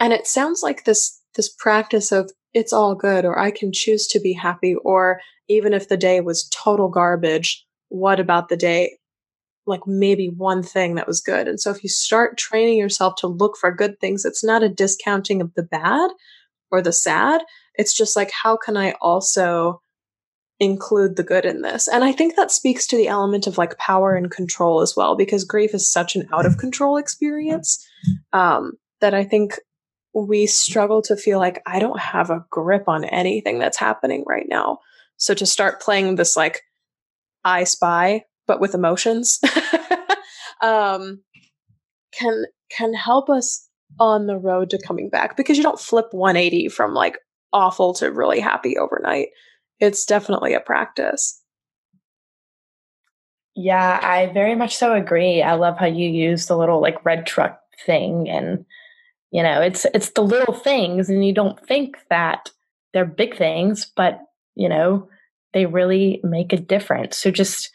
And 0.02 0.12
it 0.12 0.28
sounds 0.28 0.62
like 0.62 0.84
this 0.84 1.22
this 1.36 1.47
practice 1.47 2.12
of 2.12 2.32
it's 2.54 2.74
all 2.74 2.95
good 2.95 3.24
or 3.24 3.39
I 3.39 3.52
can 3.52 3.72
choose 3.72 4.08
to 4.08 4.20
be 4.20 4.34
happy 4.34 4.76
or 4.84 5.22
even 5.47 5.74
if 5.74 5.88
the 5.88 5.97
day 5.97 6.20
was 6.22 6.50
total 6.50 6.89
garbage, 6.89 7.66
what 7.89 8.20
about 8.20 8.50
the 8.50 8.58
day? 8.58 8.97
Like 9.66 9.82
maybe 9.86 10.28
one 10.28 10.64
thing 10.64 10.95
that 10.95 11.08
was 11.08 11.22
good. 11.22 11.47
And 11.47 11.60
so 11.60 11.70
if 11.72 11.84
you 11.84 11.89
start 11.89 12.38
training 12.38 12.78
yourself 12.78 13.14
to 13.20 13.28
look 13.28 13.56
for 13.58 13.72
good 13.72 14.00
things, 14.00 14.26
it's 14.26 14.43
not 14.43 14.64
a 14.64 14.70
discounting 14.70 15.41
of 15.41 15.54
the 15.54 15.64
bad 15.64 16.10
or 16.72 16.82
the 16.82 16.91
sad. 16.91 17.41
It's 17.76 17.95
just 17.95 18.16
like, 18.16 18.32
how 18.32 18.58
can 18.58 18.78
I 18.78 18.95
also 19.02 19.82
include 20.60 21.16
the 21.16 21.24
good 21.24 21.45
in 21.45 21.62
this? 21.62 21.88
And 21.88 22.03
I 22.03 22.12
think 22.12 22.36
that 22.36 22.51
speaks 22.51 22.86
to 22.88 22.97
the 22.97 23.07
element 23.07 23.47
of 23.47 23.57
like 23.57 23.78
power 23.78 24.16
and 24.16 24.32
control 24.32 24.82
as 24.82 24.95
well, 24.95 25.16
because 25.16 25.43
grief 25.43 25.74
is 25.74 25.91
such 25.91 26.16
an 26.16 26.28
out 26.34 26.45
of 26.45 26.57
control 26.57 26.97
experience 26.97 27.86
um, 28.34 28.74
that 29.01 29.14
I 29.14 29.24
think 29.24 29.55
we 30.14 30.47
struggle 30.47 31.01
to 31.03 31.16
feel 31.16 31.39
like 31.39 31.62
I 31.66 31.80
don't 31.80 31.99
have 31.99 32.30
a 32.30 32.45
grip 32.49 32.86
on 32.88 33.05
anything 33.05 33.60
that's 33.60 33.78
happening 33.78 34.24
right 34.28 34.47
now. 34.49 34.80
So 35.18 35.34
to 35.34 35.45
start 35.45 35.82
playing 35.82 36.16
this 36.16 36.36
like 36.36 36.62
I 37.43 37.64
spy, 37.64 38.26
but 38.47 38.60
with 38.60 38.74
emotions, 38.74 39.39
um, 40.62 41.22
can 42.12 42.45
can 42.70 42.93
help 42.93 43.30
us 43.30 43.68
on 43.99 44.28
the 44.28 44.38
road 44.38 44.70
to 44.70 44.82
coming 44.82 45.10
back 45.10 45.36
because 45.36 45.57
you 45.57 45.64
don't 45.64 45.80
flip 45.80 46.07
180 46.12 46.70
from 46.70 46.93
like 46.93 47.18
awful 47.51 47.93
to 47.95 48.12
really 48.12 48.39
happy 48.39 48.78
overnight. 48.78 49.30
It's 49.80 50.06
definitely 50.06 50.54
a 50.54 50.60
practice. 50.60 51.42
Yeah, 53.56 54.00
I 54.02 54.28
very 54.34 54.56
much 54.56 54.78
so 54.78 54.94
agree. 54.94 55.42
I 55.42 55.54
love 55.54 55.78
how 55.78 55.86
you 55.86 56.10
use 56.10 56.46
the 56.46 56.58
little 56.58 56.82
like 56.82 57.04
red 57.04 57.26
truck 57.26 57.60
thing 57.86 58.30
and 58.30 58.66
you 59.32 59.44
know, 59.44 59.62
it's 59.62 59.86
it's 59.94 60.12
the 60.12 60.22
little 60.22 60.54
things 60.54 61.10
and 61.10 61.26
you 61.26 61.34
don't 61.34 61.60
think 61.68 61.98
that 62.10 62.50
they're 62.94 63.06
big 63.06 63.38
things, 63.38 63.86
but 63.96 64.22
you 64.56 64.68
know, 64.68 65.08
they 65.54 65.66
really 65.66 66.20
make 66.24 66.52
a 66.52 66.58
difference. 66.58 67.18
So 67.18 67.32
just 67.32 67.70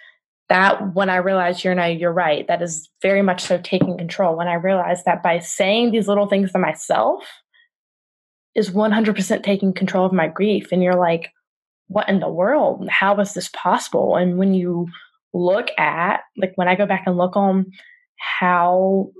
that 0.48 0.94
when 0.94 1.08
I 1.08 1.16
realized 1.16 1.64
you're 1.64 1.74
now 1.74 1.86
you're 1.86 2.12
right, 2.12 2.46
that 2.48 2.62
is 2.62 2.88
very 3.02 3.22
much 3.22 3.42
so 3.42 3.58
taking 3.58 3.96
control. 3.96 4.36
When 4.36 4.48
I 4.48 4.54
realized 4.54 5.04
that 5.06 5.22
by 5.22 5.38
saying 5.38 5.90
these 5.90 6.08
little 6.08 6.26
things 6.26 6.52
to 6.52 6.58
myself 6.58 7.24
is 8.54 8.70
100% 8.70 9.42
taking 9.42 9.72
control 9.72 10.06
of 10.06 10.12
my 10.12 10.28
grief. 10.28 10.68
And 10.70 10.82
you're 10.82 10.94
like, 10.94 11.32
what 11.88 12.08
in 12.08 12.20
the 12.20 12.28
world? 12.28 12.88
How 12.88 13.18
is 13.20 13.34
this 13.34 13.48
possible? 13.48 14.16
And 14.16 14.38
when 14.38 14.54
you 14.54 14.88
look 15.32 15.68
at, 15.78 16.20
like, 16.36 16.52
when 16.56 16.68
I 16.68 16.74
go 16.74 16.86
back 16.86 17.04
and 17.06 17.16
look 17.16 17.36
on 17.36 17.70
how 18.16 19.10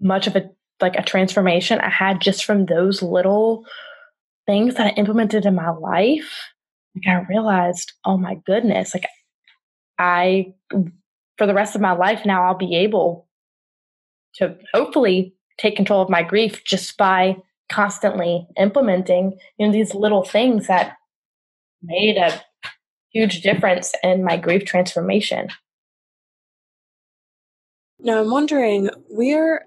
much 0.00 0.26
of 0.26 0.36
a 0.36 0.50
like 0.80 0.96
a 0.96 1.02
transformation 1.02 1.78
I 1.78 1.88
had 1.88 2.20
just 2.20 2.44
from 2.44 2.66
those 2.66 3.02
little 3.02 3.64
things 4.46 4.74
that 4.74 4.88
I 4.88 4.90
implemented 4.90 5.46
in 5.46 5.54
my 5.54 5.70
life, 5.70 6.50
like 6.96 7.06
I 7.06 7.24
realized, 7.28 7.92
oh 8.04 8.16
my 8.18 8.34
goodness, 8.44 8.92
like 8.92 9.06
I, 9.98 10.54
for 11.38 11.46
the 11.46 11.54
rest 11.54 11.76
of 11.76 11.80
my 11.80 11.92
life 11.92 12.26
now, 12.26 12.44
I'll 12.44 12.58
be 12.58 12.76
able 12.76 13.28
to 14.34 14.56
hopefully 14.74 15.34
take 15.58 15.76
control 15.76 16.02
of 16.02 16.10
my 16.10 16.22
grief 16.22 16.64
just 16.64 16.96
by 16.96 17.36
constantly 17.70 18.46
implementing 18.58 19.38
you 19.58 19.66
know 19.66 19.72
these 19.72 19.94
little 19.94 20.24
things 20.24 20.66
that 20.66 20.96
made 21.82 22.16
a 22.16 22.40
huge 23.12 23.42
difference 23.42 23.92
in 24.02 24.24
my 24.24 24.36
grief 24.36 24.64
transformation. 24.64 25.48
Now 28.00 28.20
I'm 28.20 28.30
wondering, 28.30 28.90
we're 29.08 29.66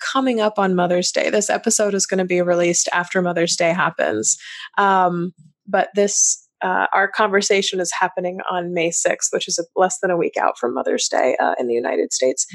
coming 0.00 0.40
up 0.40 0.58
on 0.58 0.74
Mother's 0.74 1.12
Day. 1.12 1.30
This 1.30 1.50
episode 1.50 1.94
is 1.94 2.06
going 2.06 2.18
to 2.18 2.24
be 2.24 2.40
released 2.40 2.88
after 2.92 3.20
Mother's 3.20 3.56
Day 3.56 3.72
happens. 3.72 4.38
Um, 4.78 5.32
but 5.66 5.90
this, 5.94 6.48
uh, 6.62 6.86
our 6.94 7.08
conversation 7.08 7.80
is 7.80 7.92
happening 7.92 8.38
on 8.50 8.72
May 8.72 8.90
6th, 8.90 9.28
which 9.32 9.48
is 9.48 9.58
a, 9.58 9.64
less 9.78 9.98
than 10.00 10.10
a 10.10 10.16
week 10.16 10.36
out 10.40 10.58
from 10.58 10.74
Mother's 10.74 11.08
Day 11.08 11.36
uh, 11.40 11.54
in 11.60 11.66
the 11.66 11.74
United 11.74 12.12
States. 12.12 12.46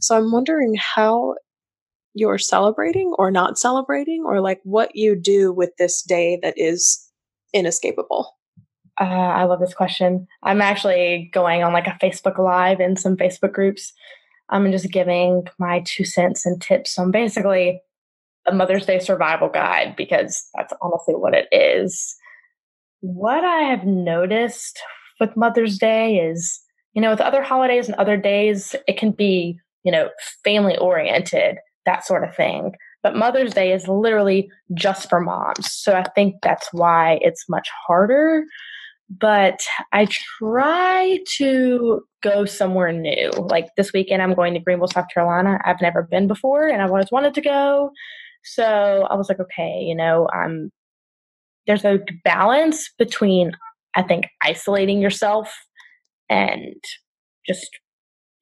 So 0.00 0.16
I'm 0.16 0.32
wondering 0.32 0.74
how 0.78 1.34
you're 2.14 2.38
celebrating 2.38 3.12
or 3.18 3.30
not 3.30 3.58
celebrating, 3.58 4.24
or 4.24 4.40
like 4.40 4.60
what 4.62 4.94
you 4.94 5.20
do 5.20 5.52
with 5.52 5.70
this 5.78 6.02
day 6.02 6.38
that 6.42 6.54
is 6.56 7.10
inescapable. 7.54 8.36
Uh, 9.00 9.04
I 9.04 9.44
love 9.44 9.60
this 9.60 9.74
question. 9.74 10.26
I'm 10.42 10.60
actually 10.60 11.30
going 11.32 11.62
on 11.62 11.72
like 11.72 11.86
a 11.86 11.98
Facebook 12.02 12.38
Live 12.38 12.80
in 12.80 12.96
some 12.96 13.16
Facebook 13.16 13.52
groups. 13.52 13.92
I'm 14.50 14.70
just 14.70 14.90
giving 14.90 15.46
my 15.58 15.82
two 15.86 16.04
cents 16.04 16.44
and 16.44 16.60
tips 16.60 16.98
on 16.98 17.10
basically 17.10 17.80
a 18.46 18.54
Mother's 18.54 18.86
Day 18.86 18.98
survival 18.98 19.48
guide 19.48 19.96
because 19.96 20.46
that's 20.54 20.72
honestly 20.82 21.14
what 21.14 21.34
it 21.34 21.48
is. 21.50 22.14
What 23.00 23.42
I 23.42 23.62
have 23.62 23.84
noticed 23.84 24.78
with 25.18 25.36
Mother's 25.36 25.78
Day 25.78 26.18
is, 26.18 26.60
you 26.92 27.02
know, 27.02 27.10
with 27.10 27.20
other 27.20 27.42
holidays 27.42 27.88
and 27.88 27.96
other 27.96 28.16
days, 28.16 28.76
it 28.86 28.96
can 28.98 29.10
be, 29.10 29.58
you 29.82 29.90
know, 29.90 30.10
family 30.44 30.76
oriented 30.76 31.58
that 31.86 32.06
sort 32.06 32.24
of 32.24 32.34
thing. 32.36 32.74
But 33.04 33.14
Mother's 33.14 33.52
Day 33.52 33.72
is 33.72 33.86
literally 33.86 34.50
just 34.72 35.10
for 35.10 35.20
moms. 35.20 35.70
So 35.70 35.92
I 35.92 36.04
think 36.14 36.36
that's 36.42 36.66
why 36.72 37.18
it's 37.20 37.44
much 37.50 37.68
harder. 37.86 38.44
But 39.10 39.60
I 39.92 40.08
try 40.38 41.20
to 41.36 42.00
go 42.22 42.46
somewhere 42.46 42.92
new. 42.92 43.30
Like 43.36 43.66
this 43.76 43.92
weekend, 43.92 44.22
I'm 44.22 44.34
going 44.34 44.54
to 44.54 44.60
Greenville, 44.60 44.88
South 44.88 45.04
Carolina. 45.12 45.60
I've 45.66 45.82
never 45.82 46.02
been 46.02 46.26
before 46.26 46.66
and 46.66 46.80
I've 46.80 46.88
always 46.88 47.12
wanted 47.12 47.34
to 47.34 47.42
go. 47.42 47.90
So 48.42 49.06
I 49.10 49.14
was 49.14 49.28
like, 49.28 49.38
okay, 49.38 49.80
you 49.82 49.94
know, 49.94 50.26
um, 50.34 50.70
there's 51.66 51.84
a 51.84 52.00
balance 52.24 52.90
between, 52.98 53.52
I 53.94 54.02
think, 54.02 54.24
isolating 54.42 55.00
yourself 55.00 55.54
and 56.30 56.74
just 57.46 57.68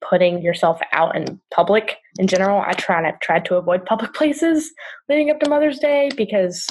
putting 0.07 0.41
yourself 0.41 0.79
out 0.91 1.15
in 1.15 1.39
public 1.51 1.97
in 2.19 2.27
general. 2.27 2.61
I 2.65 2.73
try 2.73 3.07
I've 3.07 3.19
tried 3.19 3.45
to 3.45 3.55
avoid 3.55 3.85
public 3.85 4.13
places 4.15 4.71
leading 5.09 5.29
up 5.29 5.39
to 5.39 5.49
Mother's 5.49 5.79
Day 5.79 6.09
because 6.15 6.67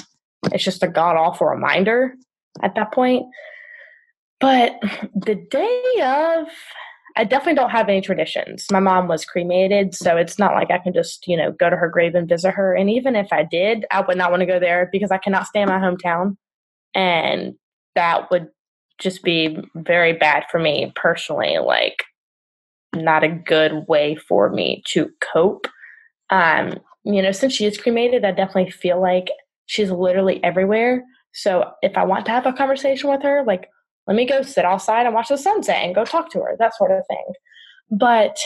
it's 0.51 0.63
just 0.63 0.83
a 0.83 0.87
god 0.87 1.15
awful 1.15 1.47
reminder 1.47 2.13
at 2.61 2.75
that 2.75 2.93
point. 2.93 3.25
But 4.39 4.77
the 5.15 5.35
day 5.35 5.81
of, 6.03 6.47
I 7.15 7.23
definitely 7.23 7.55
don't 7.55 7.69
have 7.69 7.87
any 7.87 8.01
traditions. 8.01 8.65
My 8.71 8.79
mom 8.79 9.07
was 9.07 9.23
cremated, 9.23 9.95
so 9.95 10.17
it's 10.17 10.37
not 10.37 10.53
like 10.53 10.69
I 10.69 10.79
can 10.79 10.93
just, 10.93 11.27
you 11.27 11.37
know, 11.37 11.51
go 11.53 11.69
to 11.69 11.77
her 11.77 11.87
grave 11.87 12.13
and 12.15 12.27
visit 12.27 12.51
her. 12.51 12.73
And 12.73 12.89
even 12.89 13.15
if 13.15 13.31
I 13.31 13.43
did, 13.43 13.85
I 13.89 14.01
would 14.01 14.17
not 14.17 14.31
want 14.31 14.41
to 14.41 14.45
go 14.45 14.59
there 14.59 14.89
because 14.91 15.11
I 15.11 15.17
cannot 15.17 15.47
stay 15.47 15.61
in 15.61 15.69
my 15.69 15.79
hometown. 15.79 16.35
And 16.93 17.53
that 17.95 18.29
would 18.31 18.49
just 18.99 19.23
be 19.23 19.57
very 19.75 20.13
bad 20.13 20.43
for 20.51 20.59
me 20.59 20.91
personally. 20.95 21.57
Like, 21.59 22.03
not 22.95 23.23
a 23.23 23.29
good 23.29 23.85
way 23.87 24.15
for 24.15 24.49
me 24.49 24.83
to 24.87 25.09
cope. 25.33 25.67
Um, 26.29 26.73
you 27.03 27.21
know, 27.21 27.31
since 27.31 27.53
she 27.53 27.65
is 27.65 27.77
cremated, 27.77 28.25
I 28.25 28.31
definitely 28.31 28.71
feel 28.71 29.01
like 29.01 29.27
she's 29.65 29.91
literally 29.91 30.43
everywhere. 30.43 31.03
So 31.33 31.71
if 31.81 31.97
I 31.97 32.03
want 32.03 32.25
to 32.25 32.31
have 32.31 32.45
a 32.45 32.53
conversation 32.53 33.09
with 33.09 33.21
her, 33.23 33.43
like, 33.45 33.69
let 34.07 34.15
me 34.15 34.25
go 34.25 34.41
sit 34.41 34.65
outside 34.65 35.05
and 35.05 35.15
watch 35.15 35.29
the 35.29 35.37
sunset 35.37 35.77
and 35.77 35.95
go 35.95 36.05
talk 36.05 36.29
to 36.31 36.39
her, 36.39 36.55
that 36.59 36.75
sort 36.75 36.91
of 36.91 37.03
thing. 37.07 37.25
But 37.89 38.37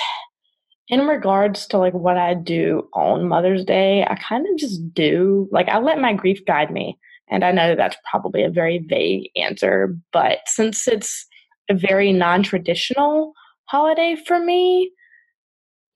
in 0.90 1.08
regards 1.08 1.68
to 1.68 1.78
like 1.78 1.94
what 1.94 2.18
I 2.18 2.34
do 2.34 2.88
on 2.94 3.28
Mother's 3.28 3.66
Day, 3.66 4.06
I 4.06 4.16
kind 4.16 4.46
of 4.48 4.58
just 4.58 4.94
do 4.94 5.50
like 5.52 5.68
I 5.68 5.80
let 5.80 6.00
my 6.00 6.14
grief 6.14 6.46
guide 6.46 6.72
me. 6.72 6.98
And 7.30 7.44
I 7.44 7.52
know 7.52 7.76
that's 7.76 7.98
probably 8.10 8.44
a 8.44 8.50
very 8.50 8.80
vague 8.88 9.30
answer, 9.36 9.98
but 10.14 10.40
since 10.46 10.88
it's 10.88 11.26
very 11.72 12.14
non 12.14 12.44
traditional 12.44 13.34
holiday 13.68 14.16
for 14.16 14.40
me. 14.40 14.92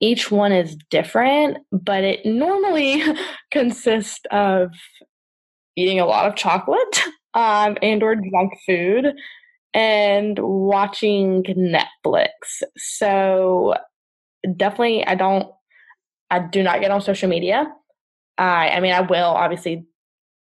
Each 0.00 0.30
one 0.30 0.52
is 0.52 0.76
different, 0.90 1.58
but 1.70 2.02
it 2.04 2.26
normally 2.26 3.02
consists 3.50 4.20
of 4.30 4.70
eating 5.76 6.00
a 6.00 6.06
lot 6.06 6.26
of 6.26 6.36
chocolate 6.36 7.02
um, 7.34 7.76
and 7.82 8.02
or 8.02 8.16
junk 8.16 8.52
food 8.66 9.14
and 9.74 10.38
watching 10.38 11.42
Netflix. 11.44 12.28
So 12.76 13.74
definitely 14.56 15.06
I 15.06 15.14
don't 15.14 15.48
I 16.30 16.40
do 16.40 16.62
not 16.62 16.80
get 16.80 16.90
on 16.90 17.00
social 17.00 17.28
media. 17.28 17.66
I 18.38 18.70
I 18.70 18.80
mean 18.80 18.92
I 18.92 19.00
will 19.00 19.30
obviously 19.30 19.86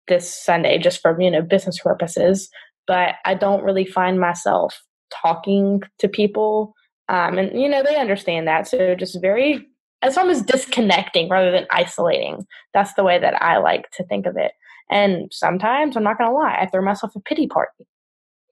this 0.09 0.33
Sunday 0.35 0.79
just 0.79 1.01
for 1.01 1.20
you 1.20 1.31
know 1.31 1.43
business 1.43 1.79
purposes, 1.79 2.49
but 2.87 3.14
I 3.25 3.35
don't 3.35 3.62
really 3.62 3.85
find 3.85 4.18
myself 4.18 4.81
talking 5.23 5.83
to 5.99 6.09
people 6.09 6.75
um, 7.13 7.37
and, 7.37 7.61
you 7.61 7.69
know, 7.69 7.83
they 7.83 7.97
understand 7.97 8.49
that. 8.49 8.67
So 8.67 8.95
just 8.95 9.21
very, 9.21 9.69
as 10.01 10.15
far 10.15 10.29
as 10.29 10.41
disconnecting 10.41 11.29
rather 11.29 11.53
than 11.53 11.67
isolating. 11.71 12.47
That's 12.73 12.95
the 12.95 13.05
way 13.05 13.19
that 13.19 13.41
I 13.43 13.59
like 13.59 13.91
to 13.93 14.05
think 14.05 14.25
of 14.25 14.39
it. 14.39 14.53
And 14.91 15.31
sometimes, 15.31 15.95
I'm 15.95 16.05
not 16.05 16.17
going 16.17 16.31
to 16.31 16.35
lie, 16.35 16.57
I 16.59 16.67
throw 16.67 16.83
myself 16.83 17.15
a 17.15 17.21
pity 17.21 17.47
party. 17.47 17.85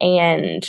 And 0.00 0.68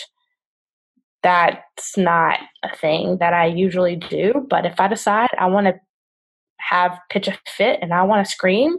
that's 1.22 1.98
not 1.98 2.40
a 2.64 2.74
thing 2.76 3.18
that 3.20 3.34
I 3.34 3.46
usually 3.46 3.98
do. 3.98 4.48
But 4.50 4.66
if 4.66 4.80
I 4.80 4.88
decide 4.88 5.30
I 5.38 5.48
want 5.48 5.68
to 5.68 5.76
have 6.58 6.98
pitch 7.10 7.28
a 7.28 7.38
fit 7.46 7.80
and 7.82 7.94
I 7.94 8.04
want 8.04 8.26
to 8.26 8.32
scream, 8.32 8.78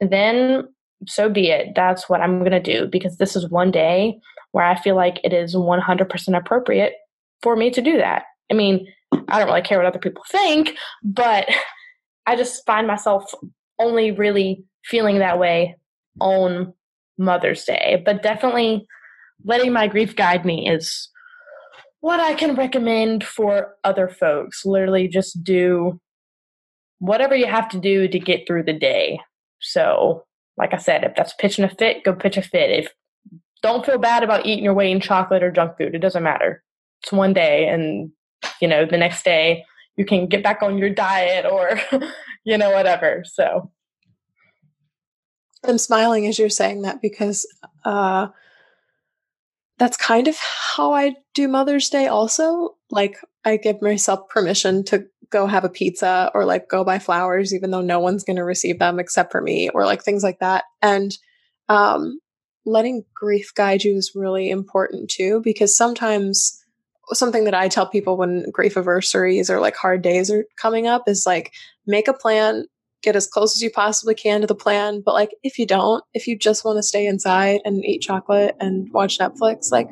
then 0.00 0.68
so 1.06 1.30
be 1.30 1.48
it. 1.48 1.68
That's 1.74 2.10
what 2.10 2.20
I'm 2.20 2.40
going 2.40 2.50
to 2.52 2.60
do 2.60 2.86
because 2.86 3.16
this 3.16 3.36
is 3.36 3.48
one 3.48 3.70
day 3.70 4.18
where 4.52 4.64
I 4.64 4.80
feel 4.80 4.96
like 4.96 5.18
it 5.24 5.32
is 5.32 5.54
100% 5.54 6.36
appropriate 6.36 6.94
for 7.42 7.56
me 7.56 7.70
to 7.70 7.80
do 7.80 7.98
that. 7.98 8.24
I 8.50 8.54
mean, 8.54 8.86
I 9.28 9.38
don't 9.38 9.48
really 9.48 9.62
care 9.62 9.78
what 9.78 9.86
other 9.86 9.98
people 9.98 10.24
think, 10.28 10.76
but 11.02 11.48
I 12.26 12.36
just 12.36 12.64
find 12.66 12.86
myself 12.86 13.32
only 13.78 14.10
really 14.10 14.64
feeling 14.84 15.18
that 15.18 15.38
way 15.38 15.76
on 16.20 16.72
Mother's 17.18 17.64
Day. 17.64 18.02
But 18.04 18.22
definitely 18.22 18.86
letting 19.44 19.72
my 19.72 19.86
grief 19.86 20.16
guide 20.16 20.44
me 20.44 20.68
is 20.68 21.08
what 22.00 22.20
I 22.20 22.34
can 22.34 22.54
recommend 22.54 23.24
for 23.24 23.74
other 23.84 24.08
folks. 24.08 24.64
Literally 24.64 25.08
just 25.08 25.42
do 25.42 26.00
whatever 26.98 27.36
you 27.36 27.46
have 27.46 27.68
to 27.70 27.78
do 27.78 28.08
to 28.08 28.18
get 28.18 28.46
through 28.46 28.64
the 28.64 28.72
day. 28.72 29.20
So, 29.60 30.24
like 30.56 30.74
I 30.74 30.78
said, 30.78 31.04
if 31.04 31.14
that's 31.16 31.34
pitching 31.34 31.64
a 31.64 31.68
fit, 31.68 32.04
go 32.04 32.14
pitch 32.14 32.36
a 32.36 32.42
fit. 32.42 32.70
If 32.70 32.92
don't 33.62 33.84
feel 33.84 33.98
bad 33.98 34.22
about 34.22 34.46
eating 34.46 34.64
your 34.64 34.74
way 34.74 34.90
in 34.90 35.00
chocolate 35.00 35.42
or 35.42 35.50
junk 35.50 35.76
food. 35.76 35.94
It 35.94 35.98
doesn't 35.98 36.22
matter 36.22 36.62
it's 37.02 37.12
one 37.12 37.32
day 37.32 37.68
and 37.68 38.10
you 38.60 38.68
know 38.68 38.84
the 38.84 38.96
next 38.96 39.24
day 39.24 39.64
you 39.96 40.04
can 40.04 40.26
get 40.26 40.42
back 40.42 40.62
on 40.62 40.78
your 40.78 40.90
diet 40.90 41.44
or 41.44 41.80
you 42.44 42.56
know 42.56 42.70
whatever 42.70 43.24
so. 43.26 43.70
I'm 45.64 45.78
smiling 45.78 46.26
as 46.26 46.38
you're 46.38 46.50
saying 46.50 46.82
that 46.82 47.02
because 47.02 47.46
uh 47.84 48.28
that's 49.78 49.96
kind 49.96 50.28
of 50.28 50.36
how 50.36 50.92
i 50.92 51.14
do 51.34 51.48
mother's 51.48 51.88
day 51.88 52.06
also 52.06 52.76
like 52.90 53.16
i 53.44 53.56
give 53.56 53.80
myself 53.82 54.28
permission 54.28 54.84
to 54.84 55.06
go 55.30 55.46
have 55.46 55.64
a 55.64 55.68
pizza 55.68 56.30
or 56.34 56.44
like 56.44 56.68
go 56.68 56.84
buy 56.84 56.98
flowers 56.98 57.54
even 57.54 57.70
though 57.70 57.80
no 57.80 57.98
one's 57.98 58.24
going 58.24 58.36
to 58.36 58.44
receive 58.44 58.78
them 58.78 58.98
except 58.98 59.30
for 59.32 59.40
me 59.40 59.68
or 59.70 59.84
like 59.84 60.02
things 60.02 60.22
like 60.22 60.38
that 60.40 60.64
and 60.82 61.18
um 61.68 62.18
letting 62.64 63.04
grief 63.14 63.52
guide 63.54 63.84
you 63.84 63.96
is 63.96 64.12
really 64.14 64.50
important 64.50 65.10
too 65.10 65.40
because 65.42 65.76
sometimes 65.76 66.62
something 67.12 67.44
that 67.44 67.54
I 67.54 67.68
tell 67.68 67.86
people 67.86 68.16
when 68.16 68.50
grief 68.50 68.76
anniversaries 68.76 69.50
or 69.50 69.60
like 69.60 69.76
hard 69.76 70.02
days 70.02 70.30
are 70.30 70.44
coming 70.56 70.86
up 70.86 71.04
is 71.06 71.24
like 71.26 71.52
make 71.86 72.08
a 72.08 72.12
plan, 72.12 72.64
get 73.02 73.16
as 73.16 73.26
close 73.26 73.54
as 73.54 73.62
you 73.62 73.70
possibly 73.70 74.14
can 74.14 74.40
to 74.40 74.46
the 74.46 74.54
plan. 74.54 75.02
But 75.04 75.14
like 75.14 75.30
if 75.42 75.58
you 75.58 75.66
don't, 75.66 76.04
if 76.14 76.26
you 76.26 76.36
just 76.36 76.64
want 76.64 76.78
to 76.78 76.82
stay 76.82 77.06
inside 77.06 77.60
and 77.64 77.84
eat 77.84 78.02
chocolate 78.02 78.56
and 78.60 78.90
watch 78.92 79.18
Netflix, 79.18 79.70
like 79.72 79.88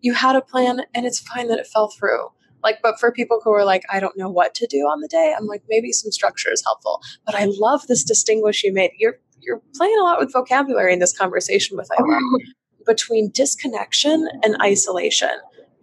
you 0.00 0.14
had 0.14 0.36
a 0.36 0.42
plan 0.42 0.82
and 0.94 1.06
it's 1.06 1.18
fine 1.18 1.48
that 1.48 1.58
it 1.58 1.66
fell 1.66 1.88
through. 1.88 2.28
Like, 2.62 2.80
but 2.82 2.98
for 2.98 3.12
people 3.12 3.40
who 3.44 3.52
are 3.52 3.64
like, 3.64 3.82
I 3.92 4.00
don't 4.00 4.16
know 4.16 4.30
what 4.30 4.54
to 4.54 4.66
do 4.66 4.78
on 4.78 5.00
the 5.00 5.08
day, 5.08 5.34
I'm 5.36 5.46
like, 5.46 5.62
maybe 5.68 5.92
some 5.92 6.10
structure 6.10 6.50
is 6.50 6.62
helpful. 6.64 7.02
But 7.26 7.34
I 7.34 7.44
love 7.44 7.86
this 7.86 8.02
distinguish 8.02 8.64
you 8.64 8.72
made. 8.72 8.92
You're 8.98 9.18
you're 9.40 9.60
playing 9.74 9.98
a 10.00 10.02
lot 10.02 10.18
with 10.18 10.32
vocabulary 10.32 10.94
in 10.94 10.98
this 10.98 11.16
conversation 11.16 11.76
with 11.76 11.90
Isla 11.98 12.18
oh. 12.22 12.38
between 12.86 13.30
disconnection 13.30 14.26
and 14.42 14.56
isolation 14.62 15.28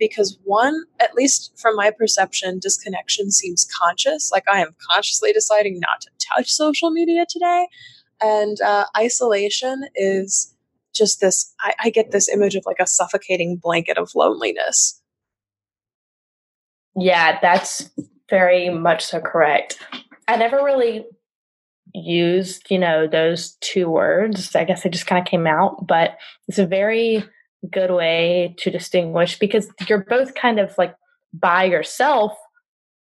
because 0.02 0.40
one, 0.44 0.84
at 1.00 1.14
least 1.14 1.54
from 1.56 1.76
my 1.76 1.92
perception, 1.92 2.58
disconnection 2.60 3.30
seems 3.30 3.68
conscious. 3.80 4.32
Like 4.32 4.44
I 4.52 4.60
am 4.60 4.76
consciously 4.90 5.32
deciding 5.32 5.80
not 5.80 6.02
to 6.02 6.10
touch 6.36 6.52
social 6.52 6.90
media 6.90 7.26
today. 7.30 7.68
And 8.20 8.60
uh, 8.62 8.86
isolation 8.98 9.84
is 9.96 10.54
just 10.94 11.22
this, 11.22 11.54
I, 11.62 11.74
I 11.84 11.90
get 11.92 12.10
this 12.10 12.28
image 12.28 12.56
of 12.56 12.64
like 12.66 12.80
a 12.80 12.88
suffocating 12.88 13.58
blanket 13.58 14.00
of 14.00 14.16
loneliness. 14.16 15.00
Yeah, 16.96 17.38
that's 17.40 17.88
very 18.28 18.70
much 18.70 19.06
so 19.06 19.20
correct. 19.22 19.78
I 20.28 20.36
never 20.36 20.64
really 20.64 21.06
used, 21.94 22.72
you 22.72 22.80
know, 22.80 23.08
those 23.08 23.56
two 23.62 23.88
words. 23.88 24.56
I 24.56 24.64
guess 24.64 24.82
they 24.82 24.90
just 24.90 25.06
kind 25.06 25.22
of 25.22 25.30
came 25.30 25.46
out, 25.46 25.86
but 25.86 26.18
it's 26.48 26.58
a 26.58 26.66
very 26.66 27.24
good 27.68 27.92
way 27.92 28.56
to 28.60 28.72
distinguish 28.72 29.38
because 29.38 29.68
you're 29.88 30.06
both 30.06 30.34
kind 30.36 30.60
of 30.60 30.76
like 30.78 30.96
by 31.34 31.64
yourself, 31.64 32.34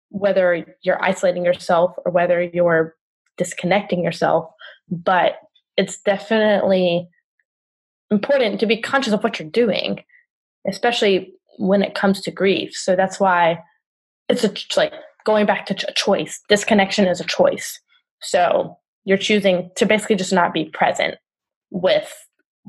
whether 0.09 0.65
you're 0.81 1.03
isolating 1.03 1.45
yourself 1.45 1.93
or 2.05 2.11
whether 2.11 2.41
you're 2.41 2.95
disconnecting 3.37 4.03
yourself. 4.03 4.49
But 4.89 5.37
it's 5.75 5.99
definitely 6.01 7.07
important 8.09 8.59
to 8.59 8.65
be 8.65 8.81
conscious 8.81 9.13
of 9.13 9.23
what 9.23 9.39
you're 9.39 9.49
doing, 9.49 10.03
especially 10.67 11.33
when 11.57 11.83
it 11.83 11.95
comes 11.95 12.21
to 12.21 12.31
grief. 12.31 12.73
So 12.73 12.95
that's 12.95 13.19
why 13.19 13.59
it's 14.29 14.43
a, 14.43 14.53
like 14.77 14.93
going 15.25 15.45
back 15.45 15.65
to 15.67 15.85
a 15.87 15.93
choice. 15.93 16.41
Disconnection 16.49 17.07
is 17.07 17.19
a 17.19 17.25
choice. 17.25 17.79
So 18.21 18.77
you're 19.05 19.17
choosing 19.17 19.69
to 19.75 19.85
basically 19.85 20.15
just 20.15 20.33
not 20.33 20.53
be 20.53 20.65
present 20.65 21.15
with 21.69 22.13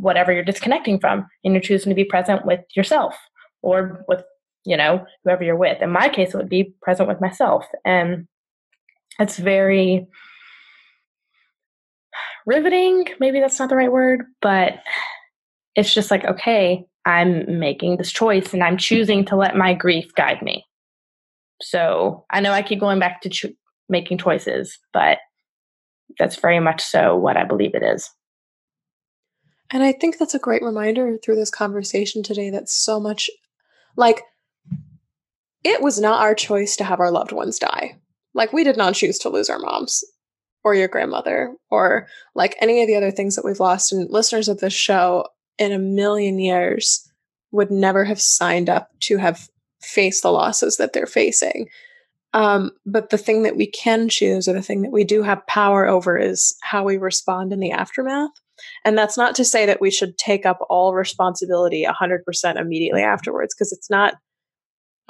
whatever 0.01 0.32
you're 0.32 0.44
disconnecting 0.44 1.01
from, 1.01 1.26
and 1.44 1.55
you're 1.55 1.61
choosing 1.62 1.90
to 1.90 1.94
be 1.94 2.05
present 2.05 2.44
with 2.44 2.61
yourself 2.74 3.16
or 3.62 4.05
with 4.09 4.22
you 4.64 4.76
know 4.76 5.05
whoever 5.24 5.44
you're 5.44 5.57
with. 5.57 5.82
In 5.82 5.90
my 5.90 6.09
case, 6.09 6.34
it 6.34 6.36
would 6.36 6.49
be 6.49 6.74
present 6.82 7.09
with 7.09 7.20
myself, 7.20 7.66
and 7.84 8.26
it's 9.18 9.38
very 9.38 10.07
riveting. 12.46 13.07
Maybe 13.20 13.40
that's 13.40 13.59
not 13.59 13.68
the 13.68 13.76
right 13.76 13.92
word, 13.92 14.24
but 14.40 14.74
it's 15.74 15.92
just 15.92 16.11
like 16.11 16.24
okay, 16.24 16.84
I'm 17.05 17.59
making 17.59 17.96
this 17.96 18.12
choice, 18.12 18.53
and 18.53 18.62
I'm 18.62 18.76
choosing 18.76 19.24
to 19.26 19.36
let 19.36 19.57
my 19.57 19.74
grief 19.74 20.14
guide 20.14 20.42
me. 20.42 20.64
So 21.61 22.24
I 22.30 22.40
know 22.40 22.53
I 22.53 22.62
keep 22.62 22.80
going 22.80 22.99
back 22.99 23.20
to 23.22 23.28
cho- 23.28 23.49
making 23.88 24.18
choices, 24.18 24.78
but 24.92 25.18
that's 26.18 26.36
very 26.36 26.61
much 26.61 26.82
so 26.82 27.16
what 27.16 27.36
I 27.36 27.44
believe 27.44 27.74
it 27.74 27.82
is. 27.82 28.11
And 29.70 29.82
I 29.82 29.92
think 29.92 30.18
that's 30.18 30.34
a 30.34 30.38
great 30.38 30.62
reminder 30.62 31.18
through 31.18 31.36
this 31.36 31.50
conversation 31.50 32.22
today 32.22 32.50
that 32.50 32.68
so 32.68 32.98
much 32.98 33.30
like 33.96 34.22
it 35.64 35.82
was 35.82 36.00
not 36.00 36.20
our 36.20 36.34
choice 36.34 36.76
to 36.76 36.84
have 36.84 37.00
our 37.00 37.10
loved 37.10 37.32
ones 37.32 37.58
die. 37.58 37.96
Like 38.34 38.52
we 38.52 38.64
did 38.64 38.76
not 38.76 38.94
choose 38.94 39.18
to 39.20 39.28
lose 39.28 39.50
our 39.50 39.58
moms 39.58 40.04
or 40.64 40.74
your 40.74 40.88
grandmother 40.88 41.54
or 41.70 42.06
like 42.34 42.56
any 42.60 42.82
of 42.82 42.86
the 42.86 42.96
other 42.96 43.10
things 43.10 43.36
that 43.36 43.44
we've 43.44 43.60
lost 43.60 43.92
and 43.92 44.08
listeners 44.10 44.48
of 44.48 44.60
this 44.60 44.72
show 44.72 45.26
in 45.58 45.72
a 45.72 45.78
million 45.78 46.38
years 46.38 47.06
would 47.50 47.70
never 47.70 48.04
have 48.04 48.20
signed 48.20 48.68
up 48.68 48.88
to 49.00 49.18
have 49.18 49.48
faced 49.80 50.22
the 50.22 50.32
losses 50.32 50.76
that 50.76 50.92
they're 50.92 51.06
facing. 51.06 51.68
Um, 52.34 52.72
but 52.84 53.10
the 53.10 53.18
thing 53.18 53.42
that 53.44 53.56
we 53.56 53.66
can 53.66 54.08
choose 54.08 54.46
or 54.46 54.52
the 54.52 54.62
thing 54.62 54.82
that 54.82 54.92
we 54.92 55.04
do 55.04 55.22
have 55.22 55.46
power 55.46 55.86
over 55.86 56.18
is 56.18 56.56
how 56.62 56.84
we 56.84 56.96
respond 56.96 57.52
in 57.52 57.60
the 57.60 57.72
aftermath. 57.72 58.30
And 58.84 58.96
that's 58.96 59.16
not 59.16 59.34
to 59.36 59.44
say 59.44 59.66
that 59.66 59.80
we 59.80 59.90
should 59.90 60.18
take 60.18 60.46
up 60.46 60.59
all 60.68 60.94
responsibility 60.94 61.86
100% 61.86 62.61
immediately 62.61 63.02
afterwards, 63.02 63.54
because 63.54 63.72
it's 63.72 63.90
not 63.90 64.14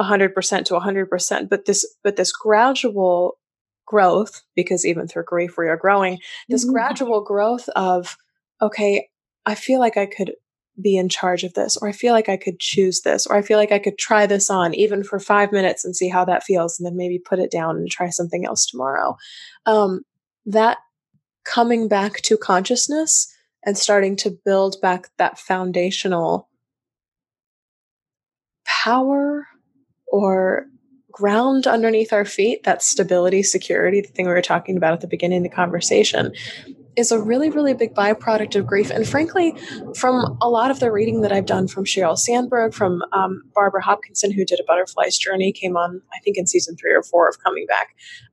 100% 0.00 0.64
to 0.66 0.74
100%, 0.74 1.48
but 1.48 1.64
this, 1.64 1.86
but 2.04 2.16
this 2.16 2.32
gradual 2.32 3.38
growth, 3.86 4.42
because 4.54 4.84
even 4.86 5.08
through 5.08 5.24
grief, 5.24 5.56
we 5.56 5.68
are 5.68 5.76
growing, 5.76 6.18
this 6.48 6.64
mm-hmm. 6.64 6.74
gradual 6.74 7.22
growth 7.22 7.68
of, 7.70 8.16
okay, 8.60 9.08
I 9.46 9.54
feel 9.54 9.80
like 9.80 9.96
I 9.96 10.06
could 10.06 10.34
be 10.80 10.96
in 10.96 11.08
charge 11.08 11.42
of 11.42 11.54
this, 11.54 11.76
or 11.76 11.88
I 11.88 11.92
feel 11.92 12.12
like 12.12 12.28
I 12.28 12.36
could 12.36 12.60
choose 12.60 13.00
this, 13.00 13.26
or 13.26 13.34
I 13.34 13.42
feel 13.42 13.58
like 13.58 13.72
I 13.72 13.78
could 13.78 13.98
try 13.98 14.26
this 14.26 14.48
on 14.48 14.74
even 14.74 15.02
for 15.02 15.18
five 15.18 15.50
minutes 15.50 15.84
and 15.84 15.96
see 15.96 16.08
how 16.08 16.24
that 16.26 16.44
feels, 16.44 16.78
and 16.78 16.86
then 16.86 16.96
maybe 16.96 17.18
put 17.18 17.38
it 17.40 17.50
down 17.50 17.76
and 17.76 17.90
try 17.90 18.10
something 18.10 18.44
else 18.44 18.66
tomorrow. 18.66 19.16
Um, 19.66 20.02
that 20.46 20.78
coming 21.44 21.88
back 21.88 22.20
to 22.22 22.36
consciousness 22.36 23.32
and 23.68 23.76
starting 23.76 24.16
to 24.16 24.30
build 24.46 24.80
back 24.80 25.10
that 25.18 25.38
foundational 25.38 26.48
power 28.64 29.46
or 30.06 30.64
ground 31.12 31.66
underneath 31.66 32.10
our 32.10 32.24
feet, 32.24 32.62
that 32.62 32.82
stability, 32.82 33.42
security, 33.42 34.00
the 34.00 34.08
thing 34.08 34.26
we 34.26 34.32
were 34.32 34.40
talking 34.40 34.78
about 34.78 34.94
at 34.94 35.02
the 35.02 35.06
beginning 35.06 35.44
of 35.44 35.50
the 35.50 35.54
conversation, 35.54 36.32
is 36.96 37.12
a 37.12 37.20
really, 37.20 37.50
really 37.50 37.74
big 37.74 37.94
byproduct 37.94 38.56
of 38.56 38.66
grief. 38.66 38.88
And 38.88 39.06
frankly, 39.06 39.54
from 39.94 40.38
a 40.40 40.48
lot 40.48 40.70
of 40.70 40.80
the 40.80 40.90
reading 40.90 41.20
that 41.20 41.30
I've 41.30 41.44
done 41.44 41.68
from 41.68 41.84
Sheryl 41.84 42.16
Sandberg, 42.16 42.72
from 42.72 43.02
um, 43.12 43.42
Barbara 43.54 43.82
Hopkinson, 43.82 44.32
who 44.32 44.46
did 44.46 44.60
A 44.60 44.64
Butterfly's 44.66 45.18
Journey, 45.18 45.52
came 45.52 45.76
on, 45.76 46.00
I 46.14 46.20
think, 46.20 46.38
in 46.38 46.46
season 46.46 46.74
three 46.74 46.94
or 46.94 47.02
four 47.02 47.28
of 47.28 47.36
Coming 47.44 47.66
Back, 47.66 47.88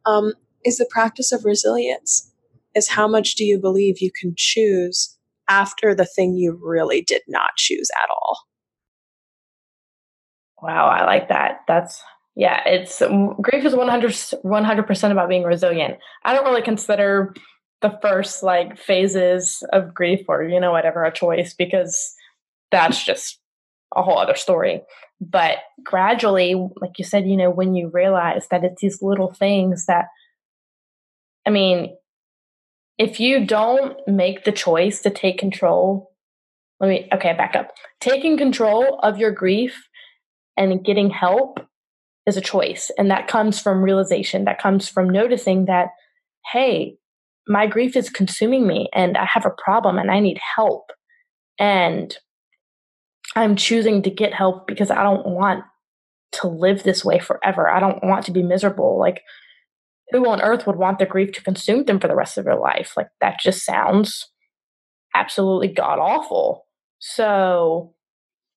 um, 0.05 0.31
is 0.63 0.77
the 0.77 0.87
practice 0.89 1.33
of 1.33 1.43
resilience. 1.43 2.31
Is 2.73 2.89
how 2.89 3.07
much 3.07 3.35
do 3.35 3.45
you 3.45 3.57
believe 3.57 3.99
you 3.99 4.11
can 4.11 4.33
choose 4.35 5.14
after 5.49 5.93
the 5.93 6.05
thing 6.05 6.35
you 6.35 6.59
really 6.61 7.01
did 7.01 7.21
not 7.27 7.51
choose 7.57 7.89
at 8.03 8.09
all? 8.09 8.39
Wow, 10.61 10.87
I 10.87 11.05
like 11.05 11.29
that. 11.29 11.61
That's 11.67 12.01
yeah, 12.35 12.61
it's 12.67 12.99
mm, 12.99 13.39
grief 13.41 13.63
is 13.65 13.75
100 13.75 14.11
100% 14.11 15.11
about 15.11 15.29
being 15.29 15.43
resilient. 15.43 15.97
I 16.23 16.33
don't 16.33 16.45
really 16.45 16.61
consider 16.61 17.33
the 17.81 17.97
first 18.01 18.41
like 18.41 18.77
phases 18.77 19.63
of 19.71 19.93
grief 19.93 20.21
or 20.27 20.43
you 20.43 20.59
know 20.59 20.71
whatever 20.71 21.03
a 21.03 21.11
choice 21.13 21.53
because 21.53 22.15
that's 22.71 23.03
just 23.03 23.39
a 23.95 24.01
whole 24.01 24.17
other 24.17 24.35
story 24.35 24.81
but 25.21 25.59
gradually 25.83 26.55
like 26.77 26.97
you 26.97 27.05
said 27.05 27.27
you 27.27 27.37
know 27.37 27.51
when 27.51 27.75
you 27.75 27.89
realize 27.93 28.47
that 28.49 28.63
it's 28.63 28.81
these 28.81 29.01
little 29.01 29.33
things 29.33 29.85
that 29.85 30.05
i 31.45 31.49
mean 31.49 31.95
if 32.97 33.19
you 33.19 33.45
don't 33.45 33.97
make 34.07 34.43
the 34.43 34.51
choice 34.51 35.01
to 35.01 35.09
take 35.09 35.37
control 35.37 36.11
let 36.79 36.89
me 36.89 37.07
okay 37.13 37.33
back 37.33 37.55
up 37.55 37.71
taking 38.01 38.37
control 38.37 38.99
of 39.03 39.17
your 39.17 39.31
grief 39.31 39.87
and 40.57 40.83
getting 40.83 41.09
help 41.09 41.59
is 42.25 42.37
a 42.37 42.41
choice 42.41 42.91
and 42.97 43.11
that 43.11 43.27
comes 43.27 43.59
from 43.59 43.81
realization 43.81 44.45
that 44.45 44.61
comes 44.61 44.87
from 44.87 45.09
noticing 45.09 45.65
that 45.65 45.89
hey 46.51 46.97
my 47.47 47.67
grief 47.67 47.95
is 47.95 48.09
consuming 48.09 48.65
me 48.65 48.89
and 48.93 49.17
I 49.17 49.25
have 49.25 49.45
a 49.45 49.51
problem 49.51 49.97
and 49.97 50.09
I 50.09 50.19
need 50.19 50.39
help. 50.55 50.91
And 51.59 52.15
I'm 53.35 53.55
choosing 53.55 54.01
to 54.03 54.09
get 54.09 54.33
help 54.33 54.67
because 54.67 54.91
I 54.91 55.03
don't 55.03 55.27
want 55.27 55.63
to 56.33 56.47
live 56.47 56.83
this 56.83 57.05
way 57.05 57.19
forever. 57.19 57.69
I 57.69 57.79
don't 57.79 58.03
want 58.03 58.25
to 58.25 58.31
be 58.31 58.43
miserable. 58.43 58.99
Like, 58.99 59.21
who 60.11 60.27
on 60.29 60.41
earth 60.41 60.67
would 60.67 60.75
want 60.75 60.99
their 60.99 61.07
grief 61.07 61.31
to 61.33 61.43
consume 61.43 61.85
them 61.85 61.99
for 61.99 62.07
the 62.07 62.15
rest 62.15 62.37
of 62.37 62.45
their 62.45 62.59
life? 62.59 62.93
Like, 62.95 63.09
that 63.21 63.39
just 63.39 63.65
sounds 63.65 64.29
absolutely 65.13 65.69
god 65.69 65.99
awful. 65.99 66.65
So, 66.99 67.93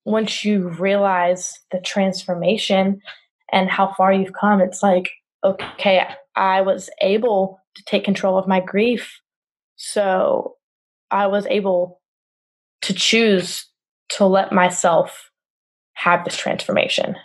once 0.04 0.44
you 0.44 0.68
realize 0.68 1.58
the 1.70 1.80
transformation 1.80 3.00
and 3.52 3.68
how 3.68 3.92
far 3.96 4.12
you've 4.12 4.32
come, 4.32 4.60
it's 4.60 4.82
like, 4.82 5.10
okay, 5.44 6.06
I 6.34 6.62
was 6.62 6.90
able 7.00 7.60
to 7.76 7.84
take 7.84 8.04
control 8.04 8.38
of 8.38 8.48
my 8.48 8.60
grief. 8.60 9.20
So 9.76 10.56
I 11.10 11.26
was 11.26 11.46
able 11.46 12.00
to 12.82 12.94
choose 12.94 13.66
to 14.10 14.26
let 14.26 14.52
myself 14.52 15.30
have 15.94 16.24
this 16.24 16.36
transformation. 16.36 17.16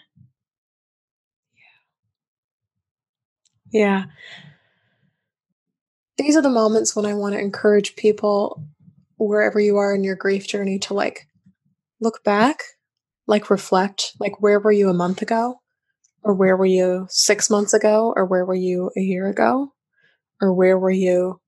Yeah. 3.74 4.06
These 6.18 6.38
are 6.38 6.42
the 6.42 6.50
moments 6.50 6.96
when 6.96 7.06
I 7.06 7.16
want 7.16 7.34
to 7.34 7.42
encourage 7.42 7.96
people, 7.96 8.64
wherever 9.18 9.60
you 9.60 9.78
are 9.78 9.94
in 9.94 10.04
your 10.04 10.16
grief 10.16 10.48
journey, 10.48 10.80
to 10.80 10.94
like 10.94 11.28
look 12.00 12.24
back, 12.24 12.64
like 13.28 13.50
reflect, 13.50 14.14
like 14.20 14.42
where 14.42 14.60
were 14.60 14.72
you 14.72 14.90
a 14.90 14.94
month 14.94 15.22
ago? 15.22 15.60
Or 16.22 16.34
where 16.34 16.56
were 16.56 16.66
you 16.66 17.08
six 17.10 17.50
months 17.50 17.74
ago? 17.74 18.14
Or 18.16 18.26
where 18.26 18.46
were 18.46 18.56
you 18.56 18.92
a 18.96 19.02
year 19.02 19.28
ago? 19.28 19.74
or 20.44 20.54
where 20.54 20.78
were 20.78 20.92
you 20.92 21.40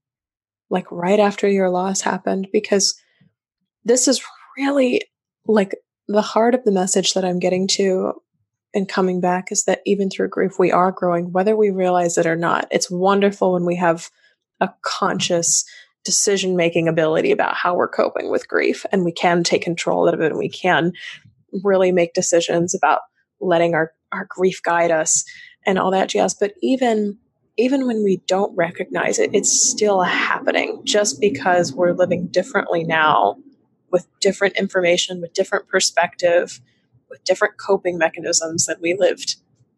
like 0.69 0.89
right 0.89 1.19
after 1.19 1.49
your 1.49 1.69
loss 1.69 2.01
happened 2.01 2.47
because 2.53 2.95
this 3.84 4.07
is 4.07 4.23
really 4.57 5.01
like 5.47 5.76
the 6.07 6.21
heart 6.21 6.55
of 6.55 6.63
the 6.63 6.71
message 6.71 7.13
that 7.13 7.26
I'm 7.26 7.39
getting 7.39 7.67
to 7.69 8.13
and 8.76 8.88
coming 8.88 9.21
back 9.21 9.51
is 9.51 9.63
that 9.63 9.82
even 9.86 10.09
through 10.09 10.30
grief 10.30 10.59
we 10.59 10.71
are 10.71 10.91
growing 10.91 11.32
whether 11.32 11.55
we 11.55 11.69
realize 11.69 12.17
it 12.17 12.28
or 12.28 12.36
not. 12.36 12.67
It's 12.69 12.91
wonderful 12.91 13.53
when 13.53 13.65
we 13.65 13.78
have 13.78 14.09
a 14.59 14.69
conscious 14.84 15.65
decision 16.03 16.55
making 16.55 16.88
ability 16.88 17.32
about 17.32 17.55
how 17.55 17.76
we're 17.76 17.88
coping 17.88 18.30
with 18.30 18.47
grief 18.47 18.86
and 18.91 19.03
we 19.03 19.11
can 19.11 19.43
take 19.43 19.63
control 19.63 20.07
of 20.07 20.21
it 20.21 20.32
and 20.32 20.38
we 20.38 20.49
can 20.49 20.93
really 21.63 21.91
make 21.91 22.13
decisions 22.13 22.76
about 22.76 22.99
letting 23.41 23.73
our 23.73 23.93
our 24.11 24.28
grief 24.30 24.61
guide 24.61 24.91
us 24.91 25.26
and 25.65 25.80
all 25.80 25.91
that 25.91 26.09
jazz. 26.09 26.34
But 26.34 26.53
even 26.61 27.17
even 27.57 27.88
when 27.88 28.03
we 28.03 28.21
don't 28.28 28.55
recognize 28.55 29.17
it, 29.17 29.30
it's 29.34 29.51
still 29.51 30.01
happening. 30.01 30.82
Just 30.84 31.21
because 31.21 31.73
we're 31.73 31.93
living 31.93 32.28
differently 32.28 32.84
now 32.84 33.38
with 33.91 34.07
different 34.19 34.57
information, 34.57 35.21
with 35.21 35.34
different 35.34 35.69
perspective, 35.69 36.59
with 37.10 37.24
different 37.24 37.58
coping 37.58 37.97
mechanisms 37.97 38.66
than 38.66 38.78
we 38.82 38.95
lived 38.97 39.36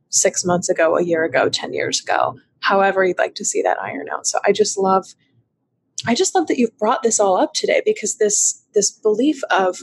six 0.10 0.46
months 0.46 0.70
ago, 0.70 0.98
a 0.98 1.04
year 1.04 1.24
ago, 1.24 1.50
10 1.50 1.74
years 1.74 2.02
ago, 2.02 2.40
however 2.62 3.04
you'd 3.04 3.18
like 3.18 3.36
to 3.36 3.46
see 3.46 3.62
that 3.62 3.82
iron 3.82 4.08
out. 4.12 4.26
So 4.26 4.40
I 4.46 4.52
just 4.52 4.78
love 4.78 5.06
I 6.06 6.14
just 6.14 6.36
love 6.36 6.46
that 6.48 6.60
you've 6.60 6.78
brought 6.78 7.02
this 7.02 7.20
all 7.20 7.38
up 7.38 7.54
today 7.54 7.82
because 7.84 8.18
this 8.18 8.64
this 8.74 8.92
belief 8.92 9.42
of 9.50 9.80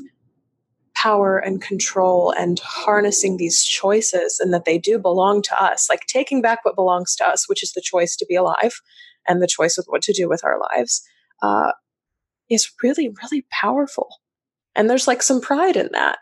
power 0.95 1.39
and 1.39 1.61
control 1.61 2.33
and 2.39 2.61
harnessing 2.61 3.37
these 3.37 3.65
choices 3.65 4.39
and 4.41 4.55
that 4.55 4.65
they 4.65 4.79
do 4.79 4.99
belong 4.99 5.43
to 5.43 5.63
us, 5.63 5.89
like 5.91 6.07
taking 6.07 6.41
back 6.41 6.65
what 6.65 6.77
belongs 6.77 7.17
to 7.17 7.27
us, 7.27 7.49
which 7.49 7.63
is 7.63 7.73
the 7.73 7.83
choice 7.83 8.17
to 8.17 8.27
be 8.27 8.37
alive 8.37 8.81
and 9.27 9.43
the 9.43 9.47
choice 9.47 9.77
of 9.77 9.85
what 9.89 10.03
to 10.03 10.13
do 10.13 10.29
with 10.29 10.45
our 10.45 10.59
lives, 10.73 11.03
uh, 11.43 11.73
is 12.49 12.71
really, 12.83 13.13
really 13.23 13.45
powerful. 13.51 14.09
And 14.77 14.89
there's 14.89 15.09
like 15.09 15.23
some 15.23 15.41
pride 15.41 15.77
in 15.77 15.91
that. 15.93 16.19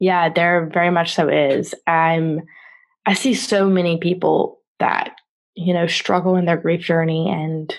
Yeah, 0.00 0.30
there 0.32 0.66
very 0.72 0.90
much 0.90 1.14
so 1.14 1.28
is. 1.28 1.74
I'm 1.86 2.40
I 3.06 3.14
see 3.14 3.34
so 3.34 3.68
many 3.68 3.98
people 3.98 4.60
that, 4.80 5.14
you 5.56 5.74
know, 5.74 5.86
struggle 5.86 6.36
in 6.36 6.46
their 6.46 6.56
grief 6.58 6.82
journey 6.82 7.30
and 7.30 7.74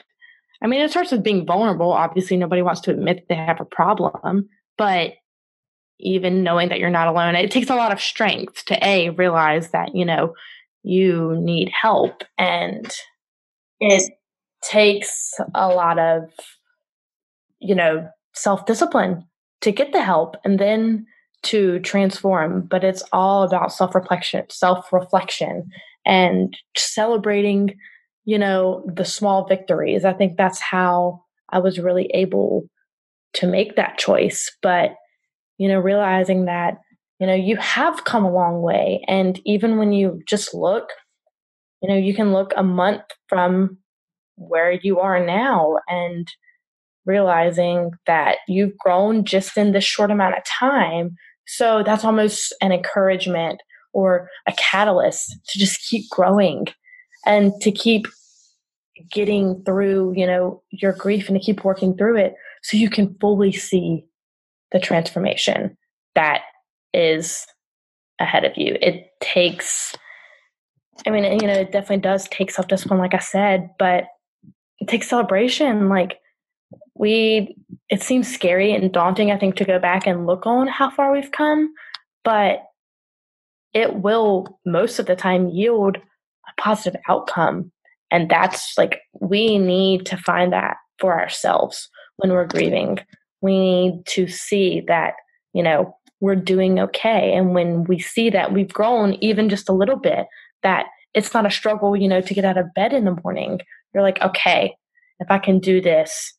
I 0.64 0.68
mean, 0.68 0.82
it 0.82 0.92
starts 0.92 1.12
with 1.12 1.24
being 1.24 1.46
vulnerable. 1.46 1.92
Obviously, 1.94 2.38
nobody 2.38 2.62
wants 2.64 2.82
to 2.82 2.92
admit 2.92 3.28
they 3.30 3.36
have 3.36 3.62
a 3.62 3.66
problem, 3.66 4.50
but 4.78 5.14
even 6.00 6.44
knowing 6.44 6.70
that 6.70 6.80
you're 6.80 6.90
not 6.90 7.08
alone, 7.08 7.36
it 7.36 7.52
takes 7.52 7.70
a 7.70 7.76
lot 7.76 7.92
of 7.92 8.02
strength 8.02 8.66
to 8.66 8.88
A, 8.88 9.12
realize 9.12 9.72
that, 9.72 9.96
you 9.96 10.06
know, 10.06 10.34
you 10.84 11.36
need 11.42 11.70
help. 11.70 12.24
And 12.38 12.92
it 13.80 14.12
takes 14.64 15.34
a 15.56 15.68
lot 15.70 16.00
of, 16.00 16.24
you 17.60 17.76
know, 17.76 18.10
self 18.34 18.66
discipline 18.66 19.26
to 19.62 19.72
get 19.72 19.92
the 19.94 20.02
help 20.04 20.36
and 20.44 20.60
then 20.60 21.06
to 21.44 21.80
transform. 21.80 22.62
But 22.62 22.84
it's 22.84 23.04
all 23.12 23.44
about 23.44 23.74
self 23.74 23.96
reflection, 23.96 24.46
self 24.50 24.92
reflection, 24.94 25.70
and 26.06 26.56
celebrating 26.76 27.76
you 28.26 28.38
know, 28.38 28.84
the 28.94 29.06
small 29.06 29.48
victories. 29.48 30.06
I 30.06 30.14
think 30.14 30.38
that's 30.38 30.60
how 30.60 31.24
I 31.50 31.60
was 31.60 31.80
really 31.80 32.06
able 32.14 32.70
to 33.34 33.48
make 33.48 33.76
that 33.76 33.98
choice. 33.98 34.56
But, 34.62 34.92
you 35.58 35.68
know, 35.68 35.80
realizing 35.80 36.46
that, 36.46 36.78
you 37.20 37.28
know, 37.28 37.34
you 37.34 37.56
have 37.58 38.04
come 38.06 38.26
a 38.26 38.32
long 38.32 38.62
way. 38.62 39.04
And 39.08 39.40
even 39.46 39.78
when 39.78 39.92
you 39.94 40.22
just 40.28 40.54
look, 40.54 40.90
you 41.82 41.90
know, 41.90 41.98
you 41.98 42.14
can 42.14 42.34
look 42.34 42.54
a 42.56 42.64
month 42.64 43.04
from 43.28 43.78
where 44.36 44.72
you 44.72 45.00
are 45.00 45.24
now 45.24 45.78
and 45.88 46.28
realizing 47.06 47.92
that 48.06 48.38
you've 48.48 48.78
grown 48.78 49.26
just 49.26 49.58
in 49.58 49.72
this 49.72 49.84
short 49.84 50.12
amount 50.12 50.38
of 50.38 50.44
time. 50.46 51.16
So 51.48 51.84
that's 51.84 52.06
almost 52.06 52.54
an 52.62 52.72
encouragement 52.72 53.62
or 53.94 54.30
a 54.48 54.54
catalyst 54.54 55.38
to 55.50 55.60
just 55.60 55.82
keep 55.90 56.10
growing 56.10 56.68
and 57.26 57.54
to 57.62 57.72
keep 57.72 58.08
getting 59.12 59.64
through, 59.64 60.14
you 60.16 60.26
know, 60.26 60.62
your 60.70 60.94
grief 60.94 61.28
and 61.28 61.40
to 61.40 61.44
keep 61.46 61.64
working 61.64 61.96
through 61.98 62.18
it 62.18 62.36
so 62.64 62.78
you 62.78 62.90
can 62.90 63.16
fully 63.20 63.52
see 63.52 64.06
the 64.72 64.80
transformation 64.80 65.78
that 66.16 66.42
is 66.94 67.46
ahead 68.20 68.46
of 68.46 68.56
you. 68.56 68.78
It 68.82 69.12
takes 69.20 69.94
I 71.08 71.10
mean, 71.10 71.24
you 71.24 71.48
know, 71.48 71.54
it 71.54 71.72
definitely 71.72 71.98
does 71.98 72.28
take 72.30 72.52
self-discipline 72.52 73.00
like 73.00 73.16
I 73.16 73.20
said, 73.20 73.70
but 73.80 74.06
it 74.80 74.88
takes 74.88 75.10
celebration 75.10 75.90
like 75.90 76.20
we 76.96 77.56
it 77.92 78.02
seems 78.02 78.34
scary 78.34 78.74
and 78.74 78.92
daunting 78.92 79.32
I 79.32 79.38
think 79.38 79.56
to 79.58 79.66
go 79.66 79.78
back 79.78 80.08
and 80.08 80.26
look 80.26 80.48
on 80.48 80.68
how 80.68 80.90
far 80.90 81.12
we've 81.12 81.32
come, 81.32 81.72
but 82.24 82.64
it 83.74 83.98
will 83.98 84.60
most 84.66 84.98
of 84.98 85.06
the 85.06 85.16
time 85.16 85.50
yield 85.50 85.98
a 85.98 86.62
positive 86.62 87.00
outcome 87.08 87.72
and 88.12 88.30
that's 88.30 88.78
like, 88.78 89.00
we 89.20 89.58
need 89.58 90.06
to 90.08 90.18
find 90.18 90.52
that 90.52 90.78
for 91.00 91.20
ourselves 91.20 91.90
when 92.18 92.32
we're 92.32 92.46
grieving. 92.46 93.00
We 93.42 93.58
need 93.58 94.06
to 94.08 94.28
see 94.28 94.84
that, 94.88 95.14
you 95.54 95.64
know, 95.64 95.96
we're 96.20 96.36
doing 96.36 96.80
okay. 96.80 97.34
And 97.34 97.56
when 97.56 97.86
we 97.86 97.98
see 97.98 98.30
that 98.30 98.54
we've 98.54 98.72
grown 98.72 99.14
even 99.16 99.50
just 99.50 99.70
a 99.70 99.74
little 99.74 99.96
bit, 99.96 100.28
that 100.62 100.86
it's 101.14 101.34
not 101.34 101.46
a 101.46 101.52
struggle, 101.52 101.96
you 101.96 102.08
know, 102.08 102.22
to 102.22 102.34
get 102.34 102.46
out 102.46 102.58
of 102.58 102.74
bed 102.76 102.94
in 102.94 103.06
the 103.06 103.18
morning. 103.24 103.62
You're 103.94 104.04
like, 104.04 104.22
okay, 104.22 104.76
if 105.20 105.32
I 105.32 105.40
can 105.40 105.60
do 105.60 105.82
this, 105.82 106.34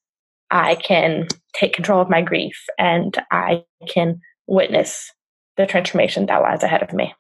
I 0.53 0.77
can 0.77 1.27
take 1.55 1.73
control 1.73 2.01
of 2.01 2.11
my 2.11 2.21
grief 2.21 2.67
and 2.79 3.17
I 3.33 3.65
can 3.89 4.21
witness 4.47 5.11
the 5.57 5.67
transformation 5.67 6.27
that 6.27 6.43
lies 6.43 6.63
ahead 6.63 6.83
of 6.83 6.93
me. 6.93 7.15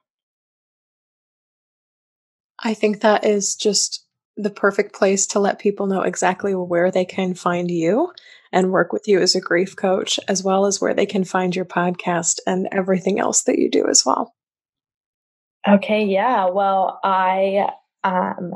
I 2.59 2.75
think 2.75 3.01
that 3.01 3.25
is 3.25 3.57
just 3.57 4.07
the 4.37 4.51
perfect 4.51 4.95
place 4.95 5.27
to 5.29 5.41
let 5.41 5.59
people 5.59 5.87
know 5.87 6.03
exactly 6.03 6.55
where 6.55 6.91
they 6.91 7.05
can 7.05 7.35
find 7.35 7.71
you 7.71 8.13
and 8.53 8.71
work 8.71 8.93
with 8.93 9.09
you 9.09 9.21
as 9.21 9.35
a 9.35 9.41
grief 9.41 9.77
coach, 9.77 10.21
as 10.29 10.45
well 10.45 10.67
as 10.67 10.81
where 10.81 10.95
they 10.95 11.07
can 11.07 11.25
find 11.25 11.57
your 11.57 11.65
podcast 11.65 12.39
and 12.47 12.69
everything 12.71 13.19
else 13.19 13.43
that 13.45 13.59
you 13.59 13.71
do 13.71 13.89
as 13.89 14.05
well. 14.05 14.35
Okay, 15.67 16.05
yeah. 16.05 16.51
Well, 16.51 17.01
I 17.03 17.69
um, 18.05 18.53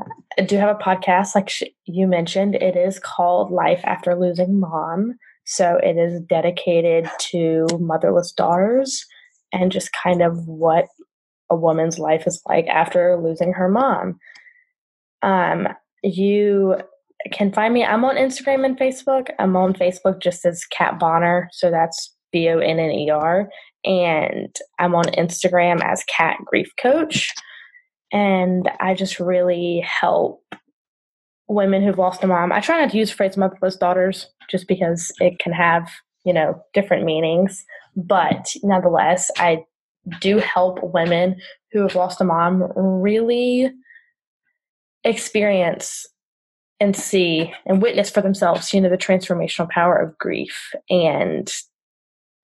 do 0.46 0.56
have 0.56 0.74
a 0.74 0.78
podcast, 0.78 1.34
like 1.34 1.50
you 1.84 2.06
mentioned. 2.06 2.56
It 2.56 2.76
is 2.76 2.98
called 2.98 3.50
Life 3.50 3.80
After 3.84 4.14
Losing 4.14 4.58
Mom. 4.58 5.14
So 5.44 5.78
it 5.82 5.96
is 5.96 6.20
dedicated 6.22 7.08
to 7.30 7.66
motherless 7.78 8.32
daughters 8.32 9.06
and 9.52 9.70
just 9.70 9.92
kind 9.92 10.22
of 10.22 10.46
what 10.46 10.86
a 11.50 11.56
woman's 11.56 11.98
life 11.98 12.26
is 12.26 12.42
like 12.48 12.66
after 12.66 13.16
losing 13.16 13.52
her 13.52 13.68
mom. 13.68 14.18
Um, 15.22 15.68
you 16.02 16.76
can 17.32 17.52
find 17.52 17.72
me. 17.72 17.84
I'm 17.84 18.04
on 18.04 18.16
Instagram 18.16 18.64
and 18.64 18.78
Facebook. 18.78 19.30
I'm 19.38 19.56
on 19.56 19.72
Facebook 19.72 20.20
just 20.20 20.44
as 20.44 20.64
Kat 20.64 20.98
Bonner. 20.98 21.48
So 21.52 21.70
that's 21.70 22.14
B 22.32 22.48
O 22.48 22.58
N 22.58 22.80
N 22.80 22.90
E 22.90 23.10
R. 23.10 23.48
And 23.84 24.54
I'm 24.80 24.96
on 24.96 25.04
Instagram 25.04 25.80
as 25.82 26.04
Kat 26.04 26.36
Grief 26.44 26.70
Coach. 26.80 27.32
And 28.16 28.70
I 28.80 28.94
just 28.94 29.20
really 29.20 29.80
help 29.80 30.42
women 31.48 31.82
who've 31.82 31.98
lost 31.98 32.24
a 32.24 32.26
mom. 32.26 32.50
I 32.50 32.60
try 32.60 32.80
not 32.80 32.90
to 32.92 32.96
use 32.96 33.10
the 33.10 33.16
phrase 33.16 33.36
motherless 33.36 33.76
daughters 33.76 34.30
just 34.50 34.66
because 34.68 35.12
it 35.20 35.38
can 35.38 35.52
have, 35.52 35.90
you 36.24 36.32
know, 36.32 36.58
different 36.72 37.04
meanings. 37.04 37.62
But 37.94 38.54
nonetheless, 38.62 39.30
I 39.36 39.66
do 40.18 40.38
help 40.38 40.78
women 40.82 41.36
who 41.72 41.82
have 41.82 41.94
lost 41.94 42.22
a 42.22 42.24
mom 42.24 42.72
really 42.74 43.70
experience 45.04 46.06
and 46.80 46.96
see 46.96 47.52
and 47.66 47.82
witness 47.82 48.08
for 48.08 48.22
themselves, 48.22 48.72
you 48.72 48.80
know, 48.80 48.88
the 48.88 48.96
transformational 48.96 49.68
power 49.68 49.94
of 49.94 50.16
grief 50.16 50.72
and 50.88 51.52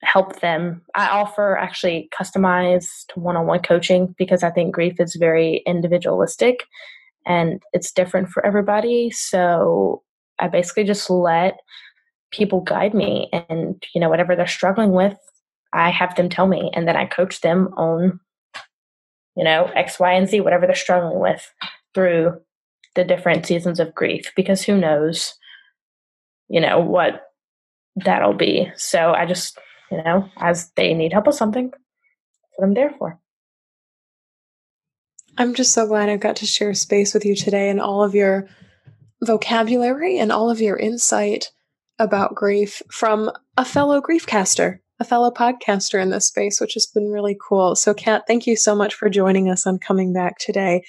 help 0.02 0.40
them. 0.40 0.82
I 0.94 1.08
offer 1.08 1.56
actually 1.56 2.08
customized 2.18 3.14
one 3.14 3.36
on 3.36 3.46
one 3.46 3.60
coaching 3.60 4.14
because 4.18 4.42
I 4.42 4.50
think 4.50 4.74
grief 4.74 4.98
is 4.98 5.16
very 5.16 5.62
individualistic 5.66 6.64
and 7.24 7.62
it's 7.72 7.92
different 7.92 8.28
for 8.28 8.44
everybody. 8.44 9.10
So 9.10 10.02
I 10.38 10.48
basically 10.48 10.84
just 10.84 11.08
let 11.08 11.58
people 12.32 12.60
guide 12.60 12.94
me 12.94 13.28
and, 13.32 13.82
you 13.94 14.00
know, 14.00 14.08
whatever 14.08 14.34
they're 14.34 14.46
struggling 14.46 14.92
with, 14.92 15.16
I 15.72 15.90
have 15.90 16.16
them 16.16 16.28
tell 16.28 16.46
me 16.46 16.70
and 16.74 16.88
then 16.88 16.96
I 16.96 17.06
coach 17.06 17.40
them 17.40 17.68
on, 17.76 18.18
you 19.36 19.44
know, 19.44 19.70
X, 19.76 20.00
Y, 20.00 20.12
and 20.12 20.28
Z, 20.28 20.40
whatever 20.40 20.66
they're 20.66 20.74
struggling 20.74 21.20
with 21.20 21.48
through 21.94 22.40
the 22.94 23.04
different 23.04 23.46
seasons 23.46 23.78
of 23.78 23.94
grief 23.94 24.32
because 24.34 24.62
who 24.62 24.76
knows, 24.76 25.34
you 26.48 26.60
know, 26.60 26.80
what 26.80 27.22
that'll 27.96 28.34
be. 28.34 28.70
So 28.76 29.12
I 29.12 29.26
just, 29.26 29.58
you 29.92 30.02
know, 30.02 30.28
as 30.38 30.70
they 30.70 30.94
need 30.94 31.12
help 31.12 31.26
with 31.26 31.36
something, 31.36 31.68
That's 31.70 31.82
what 32.56 32.66
I'm 32.66 32.74
there 32.74 32.94
for. 32.98 33.20
I'm 35.36 35.54
just 35.54 35.72
so 35.72 35.86
glad 35.86 36.08
I 36.08 36.16
got 36.16 36.36
to 36.36 36.46
share 36.46 36.74
space 36.74 37.12
with 37.12 37.24
you 37.24 37.36
today 37.36 37.68
and 37.68 37.80
all 37.80 38.02
of 38.02 38.14
your 38.14 38.48
vocabulary 39.22 40.18
and 40.18 40.32
all 40.32 40.50
of 40.50 40.60
your 40.60 40.76
insight 40.76 41.50
about 41.98 42.34
grief 42.34 42.82
from 42.90 43.30
a 43.56 43.64
fellow 43.64 44.00
griefcaster, 44.00 44.78
a 44.98 45.04
fellow 45.04 45.30
podcaster 45.30 46.02
in 46.02 46.10
this 46.10 46.28
space, 46.28 46.60
which 46.60 46.74
has 46.74 46.86
been 46.86 47.10
really 47.10 47.36
cool. 47.48 47.76
So, 47.76 47.94
Kat, 47.94 48.24
thank 48.26 48.46
you 48.46 48.56
so 48.56 48.74
much 48.74 48.94
for 48.94 49.10
joining 49.10 49.48
us 49.48 49.66
on 49.66 49.78
Coming 49.78 50.12
Back 50.12 50.38
today 50.38 50.82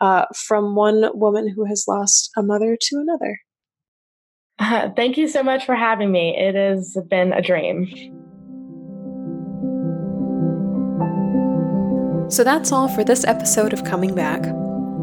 uh, 0.00 0.26
from 0.34 0.74
one 0.74 1.10
woman 1.14 1.48
who 1.48 1.64
has 1.64 1.86
lost 1.88 2.30
a 2.36 2.42
mother 2.42 2.76
to 2.80 2.96
another. 2.96 3.38
Uh, 4.58 4.90
thank 4.96 5.16
you 5.16 5.28
so 5.28 5.42
much 5.42 5.64
for 5.64 5.74
having 5.74 6.12
me. 6.12 6.36
It 6.36 6.54
has 6.54 6.96
been 7.08 7.32
a 7.32 7.42
dream. 7.42 8.19
So 12.30 12.44
that's 12.44 12.70
all 12.70 12.86
for 12.86 13.02
this 13.02 13.24
episode 13.24 13.72
of 13.72 13.82
Coming 13.82 14.14
Back. 14.14 14.44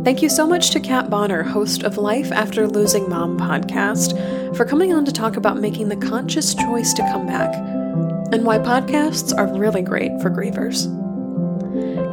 Thank 0.06 0.22
you 0.22 0.30
so 0.30 0.48
much 0.48 0.70
to 0.70 0.80
Kat 0.80 1.10
Bonner, 1.10 1.44
host 1.44 1.84
of 1.84 1.98
Life 1.98 2.32
After 2.32 2.66
Losing 2.66 3.10
Mom 3.10 3.38
podcast, 3.38 4.56
for 4.56 4.64
coming 4.64 4.94
on 4.94 5.04
to 5.04 5.12
talk 5.12 5.36
about 5.36 5.60
making 5.60 5.90
the 5.90 5.98
conscious 5.98 6.56
choice 6.56 6.94
to 6.94 7.02
come 7.12 7.28
back 7.28 7.54
and 8.32 8.46
why 8.46 8.60
podcasts 8.60 9.38
are 9.38 9.54
really 9.60 9.82
great 9.82 10.22
for 10.22 10.30
grievers. 10.30 10.88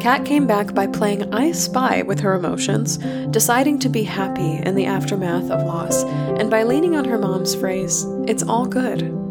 Kat 0.01 0.25
came 0.25 0.49
back 0.49 0.75
by 0.75 0.89
playing 0.89 1.33
I 1.33 1.53
Spy 1.53 2.03
with 2.03 2.19
her 2.19 2.35
emotions, 2.35 2.97
deciding 3.31 3.79
to 3.79 3.89
be 3.89 4.03
happy 4.03 4.57
in 4.65 4.75
the 4.75 4.87
aftermath 4.87 5.49
of 5.49 5.65
loss, 5.65 6.03
and 6.03 6.51
by 6.51 6.65
leaning 6.65 6.97
on 6.97 7.05
her 7.05 7.19
mom's 7.19 7.55
phrase, 7.55 8.05
It's 8.27 8.43
all 8.43 8.67
good. 8.67 9.24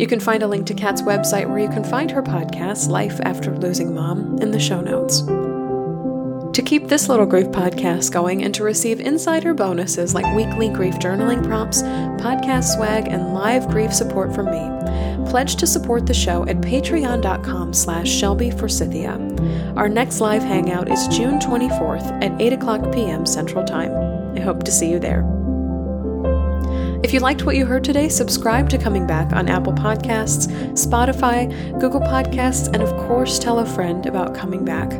You 0.00 0.06
can 0.06 0.18
find 0.18 0.42
a 0.42 0.46
link 0.46 0.66
to 0.68 0.72
Kat's 0.72 1.02
website 1.02 1.46
where 1.46 1.58
you 1.58 1.68
can 1.68 1.84
find 1.84 2.10
her 2.10 2.22
podcast, 2.22 2.88
Life 2.88 3.20
After 3.22 3.54
Losing 3.54 3.94
Mom, 3.94 4.38
in 4.38 4.50
the 4.50 4.58
show 4.58 4.80
notes. 4.80 5.20
To 5.20 6.62
keep 6.64 6.88
this 6.88 7.10
little 7.10 7.26
grief 7.26 7.48
podcast 7.48 8.10
going 8.10 8.42
and 8.42 8.54
to 8.54 8.64
receive 8.64 8.98
insider 8.98 9.52
bonuses 9.52 10.14
like 10.14 10.34
weekly 10.34 10.70
grief 10.70 10.94
journaling 10.94 11.44
prompts, 11.44 11.82
podcast 11.82 12.74
swag, 12.76 13.08
and 13.08 13.34
live 13.34 13.68
grief 13.68 13.92
support 13.92 14.34
from 14.34 14.46
me, 14.46 15.30
pledge 15.30 15.56
to 15.56 15.66
support 15.66 16.06
the 16.06 16.14
show 16.14 16.48
at 16.48 16.62
patreon.com 16.62 17.74
slash 17.74 18.08
shelbyforsythia. 18.08 19.76
Our 19.76 19.90
next 19.90 20.20
live 20.20 20.42
hangout 20.42 20.90
is 20.90 21.08
June 21.08 21.38
24th 21.38 22.24
at 22.24 22.40
8 22.40 22.54
o'clock 22.54 22.90
p.m. 22.90 23.26
Central 23.26 23.66
Time. 23.66 23.92
I 24.34 24.40
hope 24.40 24.64
to 24.64 24.72
see 24.72 24.90
you 24.90 24.98
there. 24.98 25.39
If 27.02 27.14
you 27.14 27.20
liked 27.20 27.46
what 27.46 27.56
you 27.56 27.64
heard 27.64 27.82
today, 27.82 28.10
subscribe 28.10 28.68
to 28.68 28.76
Coming 28.76 29.06
Back 29.06 29.32
on 29.32 29.48
Apple 29.48 29.72
Podcasts, 29.72 30.48
Spotify, 30.72 31.48
Google 31.80 32.00
Podcasts, 32.00 32.66
and 32.74 32.82
of 32.82 32.90
course 33.06 33.38
tell 33.38 33.60
a 33.60 33.66
friend 33.66 34.04
about 34.04 34.34
Coming 34.34 34.66
Back 34.66 34.90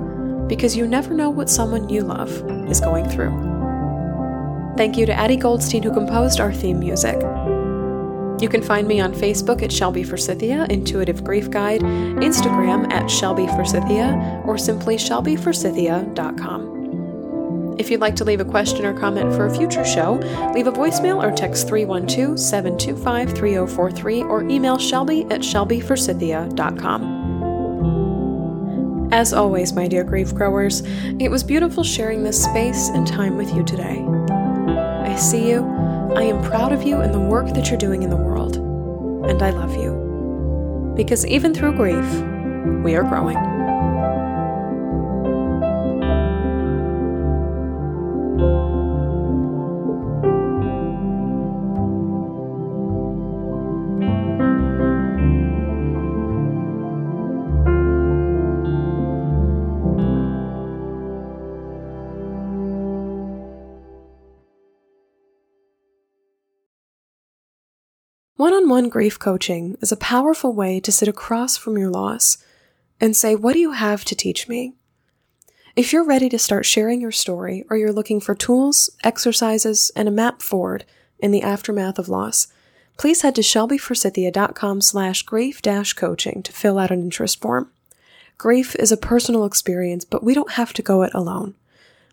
because 0.48 0.74
you 0.74 0.86
never 0.86 1.12
know 1.12 1.28
what 1.28 1.51
someone 1.51 1.90
you 1.90 2.01
love 2.01 2.30
is 2.70 2.80
going 2.80 3.07
through. 3.09 3.30
Thank 4.78 4.96
you 4.96 5.05
to 5.05 5.12
Addie 5.12 5.36
Goldstein, 5.36 5.82
who 5.82 5.92
composed 5.92 6.40
our 6.40 6.55
theme 6.55 6.80
music. 6.80 7.20
You 8.40 8.48
can 8.48 8.62
find 8.62 8.88
me 8.88 8.98
on 9.01 9.12
Facebook 9.12 9.62
at 9.62 9.70
Shelby 9.70 10.03
Forsythia, 10.03 10.66
Intuitive 10.70 11.22
Grief 11.22 11.51
Guide, 11.51 11.82
Instagram 11.82 12.90
at 12.90 13.11
Shelby 13.11 13.46
Forsythia, 13.48 14.42
or 14.46 14.57
simply 14.57 14.96
shelbyforsythia.com. 14.96 16.80
If 17.78 17.90
you'd 17.90 18.00
like 18.00 18.16
to 18.16 18.24
leave 18.24 18.40
a 18.40 18.44
question 18.44 18.84
or 18.84 18.92
comment 18.98 19.32
for 19.34 19.46
a 19.46 19.54
future 19.54 19.84
show, 19.84 20.14
leave 20.54 20.66
a 20.66 20.72
voicemail 20.72 21.22
or 21.22 21.30
text 21.34 21.68
312 21.68 22.38
725 22.38 23.30
3043 23.36 24.22
or 24.24 24.42
email 24.48 24.78
shelby 24.78 25.22
at 25.30 25.40
shelbyforsythia.com. 25.40 27.20
As 29.12 29.32
always, 29.32 29.72
my 29.72 29.88
dear 29.88 30.04
grief 30.04 30.32
growers, 30.34 30.82
it 31.18 31.30
was 31.30 31.42
beautiful 31.42 31.82
sharing 31.82 32.22
this 32.22 32.44
space 32.44 32.88
and 32.90 33.06
time 33.06 33.36
with 33.36 33.52
you 33.52 33.64
today. 33.64 34.04
I 35.04 35.16
see 35.16 35.48
you, 35.50 35.64
I 36.14 36.22
am 36.22 36.42
proud 36.44 36.72
of 36.72 36.84
you 36.84 37.00
and 37.00 37.12
the 37.12 37.18
work 37.18 37.52
that 37.54 37.70
you're 37.70 37.78
doing 37.78 38.02
in 38.02 38.10
the 38.10 38.16
world, 38.16 38.56
and 39.28 39.42
I 39.42 39.50
love 39.50 39.74
you. 39.74 40.92
Because 40.96 41.26
even 41.26 41.54
through 41.54 41.72
grief, 41.74 42.04
we 42.84 42.94
are 42.94 43.02
growing. 43.02 43.49
One 68.70 68.88
grief 68.88 69.18
coaching 69.18 69.76
is 69.80 69.90
a 69.90 69.96
powerful 69.96 70.52
way 70.52 70.78
to 70.78 70.92
sit 70.92 71.08
across 71.08 71.56
from 71.56 71.76
your 71.76 71.90
loss 71.90 72.38
and 73.00 73.16
say, 73.16 73.34
What 73.34 73.54
do 73.54 73.58
you 73.58 73.72
have 73.72 74.04
to 74.04 74.14
teach 74.14 74.48
me? 74.48 74.74
If 75.74 75.92
you're 75.92 76.06
ready 76.06 76.28
to 76.28 76.38
start 76.38 76.64
sharing 76.64 77.00
your 77.00 77.10
story 77.10 77.64
or 77.68 77.76
you're 77.76 77.92
looking 77.92 78.20
for 78.20 78.36
tools, 78.36 78.88
exercises, 79.02 79.90
and 79.96 80.06
a 80.06 80.12
map 80.12 80.40
forward 80.40 80.84
in 81.18 81.32
the 81.32 81.42
aftermath 81.42 81.98
of 81.98 82.08
loss, 82.08 82.46
please 82.96 83.22
head 83.22 83.34
to 83.34 83.40
shelbyforsythia.com 83.40 84.80
slash 84.82 85.24
grief 85.24 85.60
dash 85.60 85.92
coaching 85.94 86.40
to 86.44 86.52
fill 86.52 86.78
out 86.78 86.92
an 86.92 87.00
interest 87.00 87.40
form. 87.40 87.72
Grief 88.38 88.76
is 88.76 88.92
a 88.92 88.96
personal 88.96 89.44
experience, 89.46 90.04
but 90.04 90.22
we 90.22 90.32
don't 90.32 90.52
have 90.52 90.72
to 90.74 90.82
go 90.82 91.02
it 91.02 91.12
alone. 91.12 91.56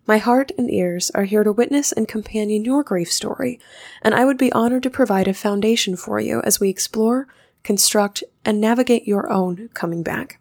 My 0.07 0.19
heart 0.19 0.53
and 0.57 0.71
ears 0.71 1.11
are 1.13 1.25
here 1.25 1.43
to 1.43 1.51
witness 1.51 1.91
and 1.91 2.07
companion 2.07 2.63
your 2.63 2.81
grief 2.81 3.11
story, 3.11 3.59
and 4.01 4.15
I 4.15 4.23
would 4.23 4.37
be 4.37 4.53
honored 4.53 4.83
to 4.83 4.89
provide 4.89 5.27
a 5.27 5.33
foundation 5.33 5.97
for 5.97 6.17
you 6.17 6.41
as 6.45 6.61
we 6.61 6.69
explore, 6.69 7.27
construct, 7.65 8.23
and 8.45 8.61
navigate 8.61 9.05
your 9.05 9.29
own 9.29 9.69
coming 9.73 10.03
back. 10.03 10.39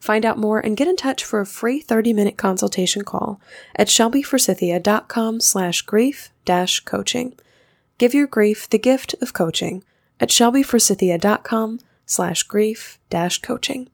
Find 0.00 0.24
out 0.24 0.38
more 0.38 0.58
and 0.58 0.76
get 0.76 0.88
in 0.88 0.96
touch 0.96 1.22
for 1.22 1.40
a 1.40 1.46
free 1.46 1.82
30-minute 1.82 2.38
consultation 2.38 3.04
call 3.04 3.40
at 3.76 3.88
shelbyforsythia.com 3.88 5.40
slash 5.40 5.82
grief 5.82 6.30
dash 6.46 6.80
coaching. 6.80 7.36
Give 7.98 8.14
your 8.14 8.26
grief 8.26 8.68
the 8.70 8.78
gift 8.78 9.14
of 9.20 9.34
coaching 9.34 9.84
at 10.18 10.30
shelbyforsythia.com 10.30 11.78
slash 12.06 12.42
grief 12.44 12.98
dash 13.10 13.42
coaching. 13.42 13.92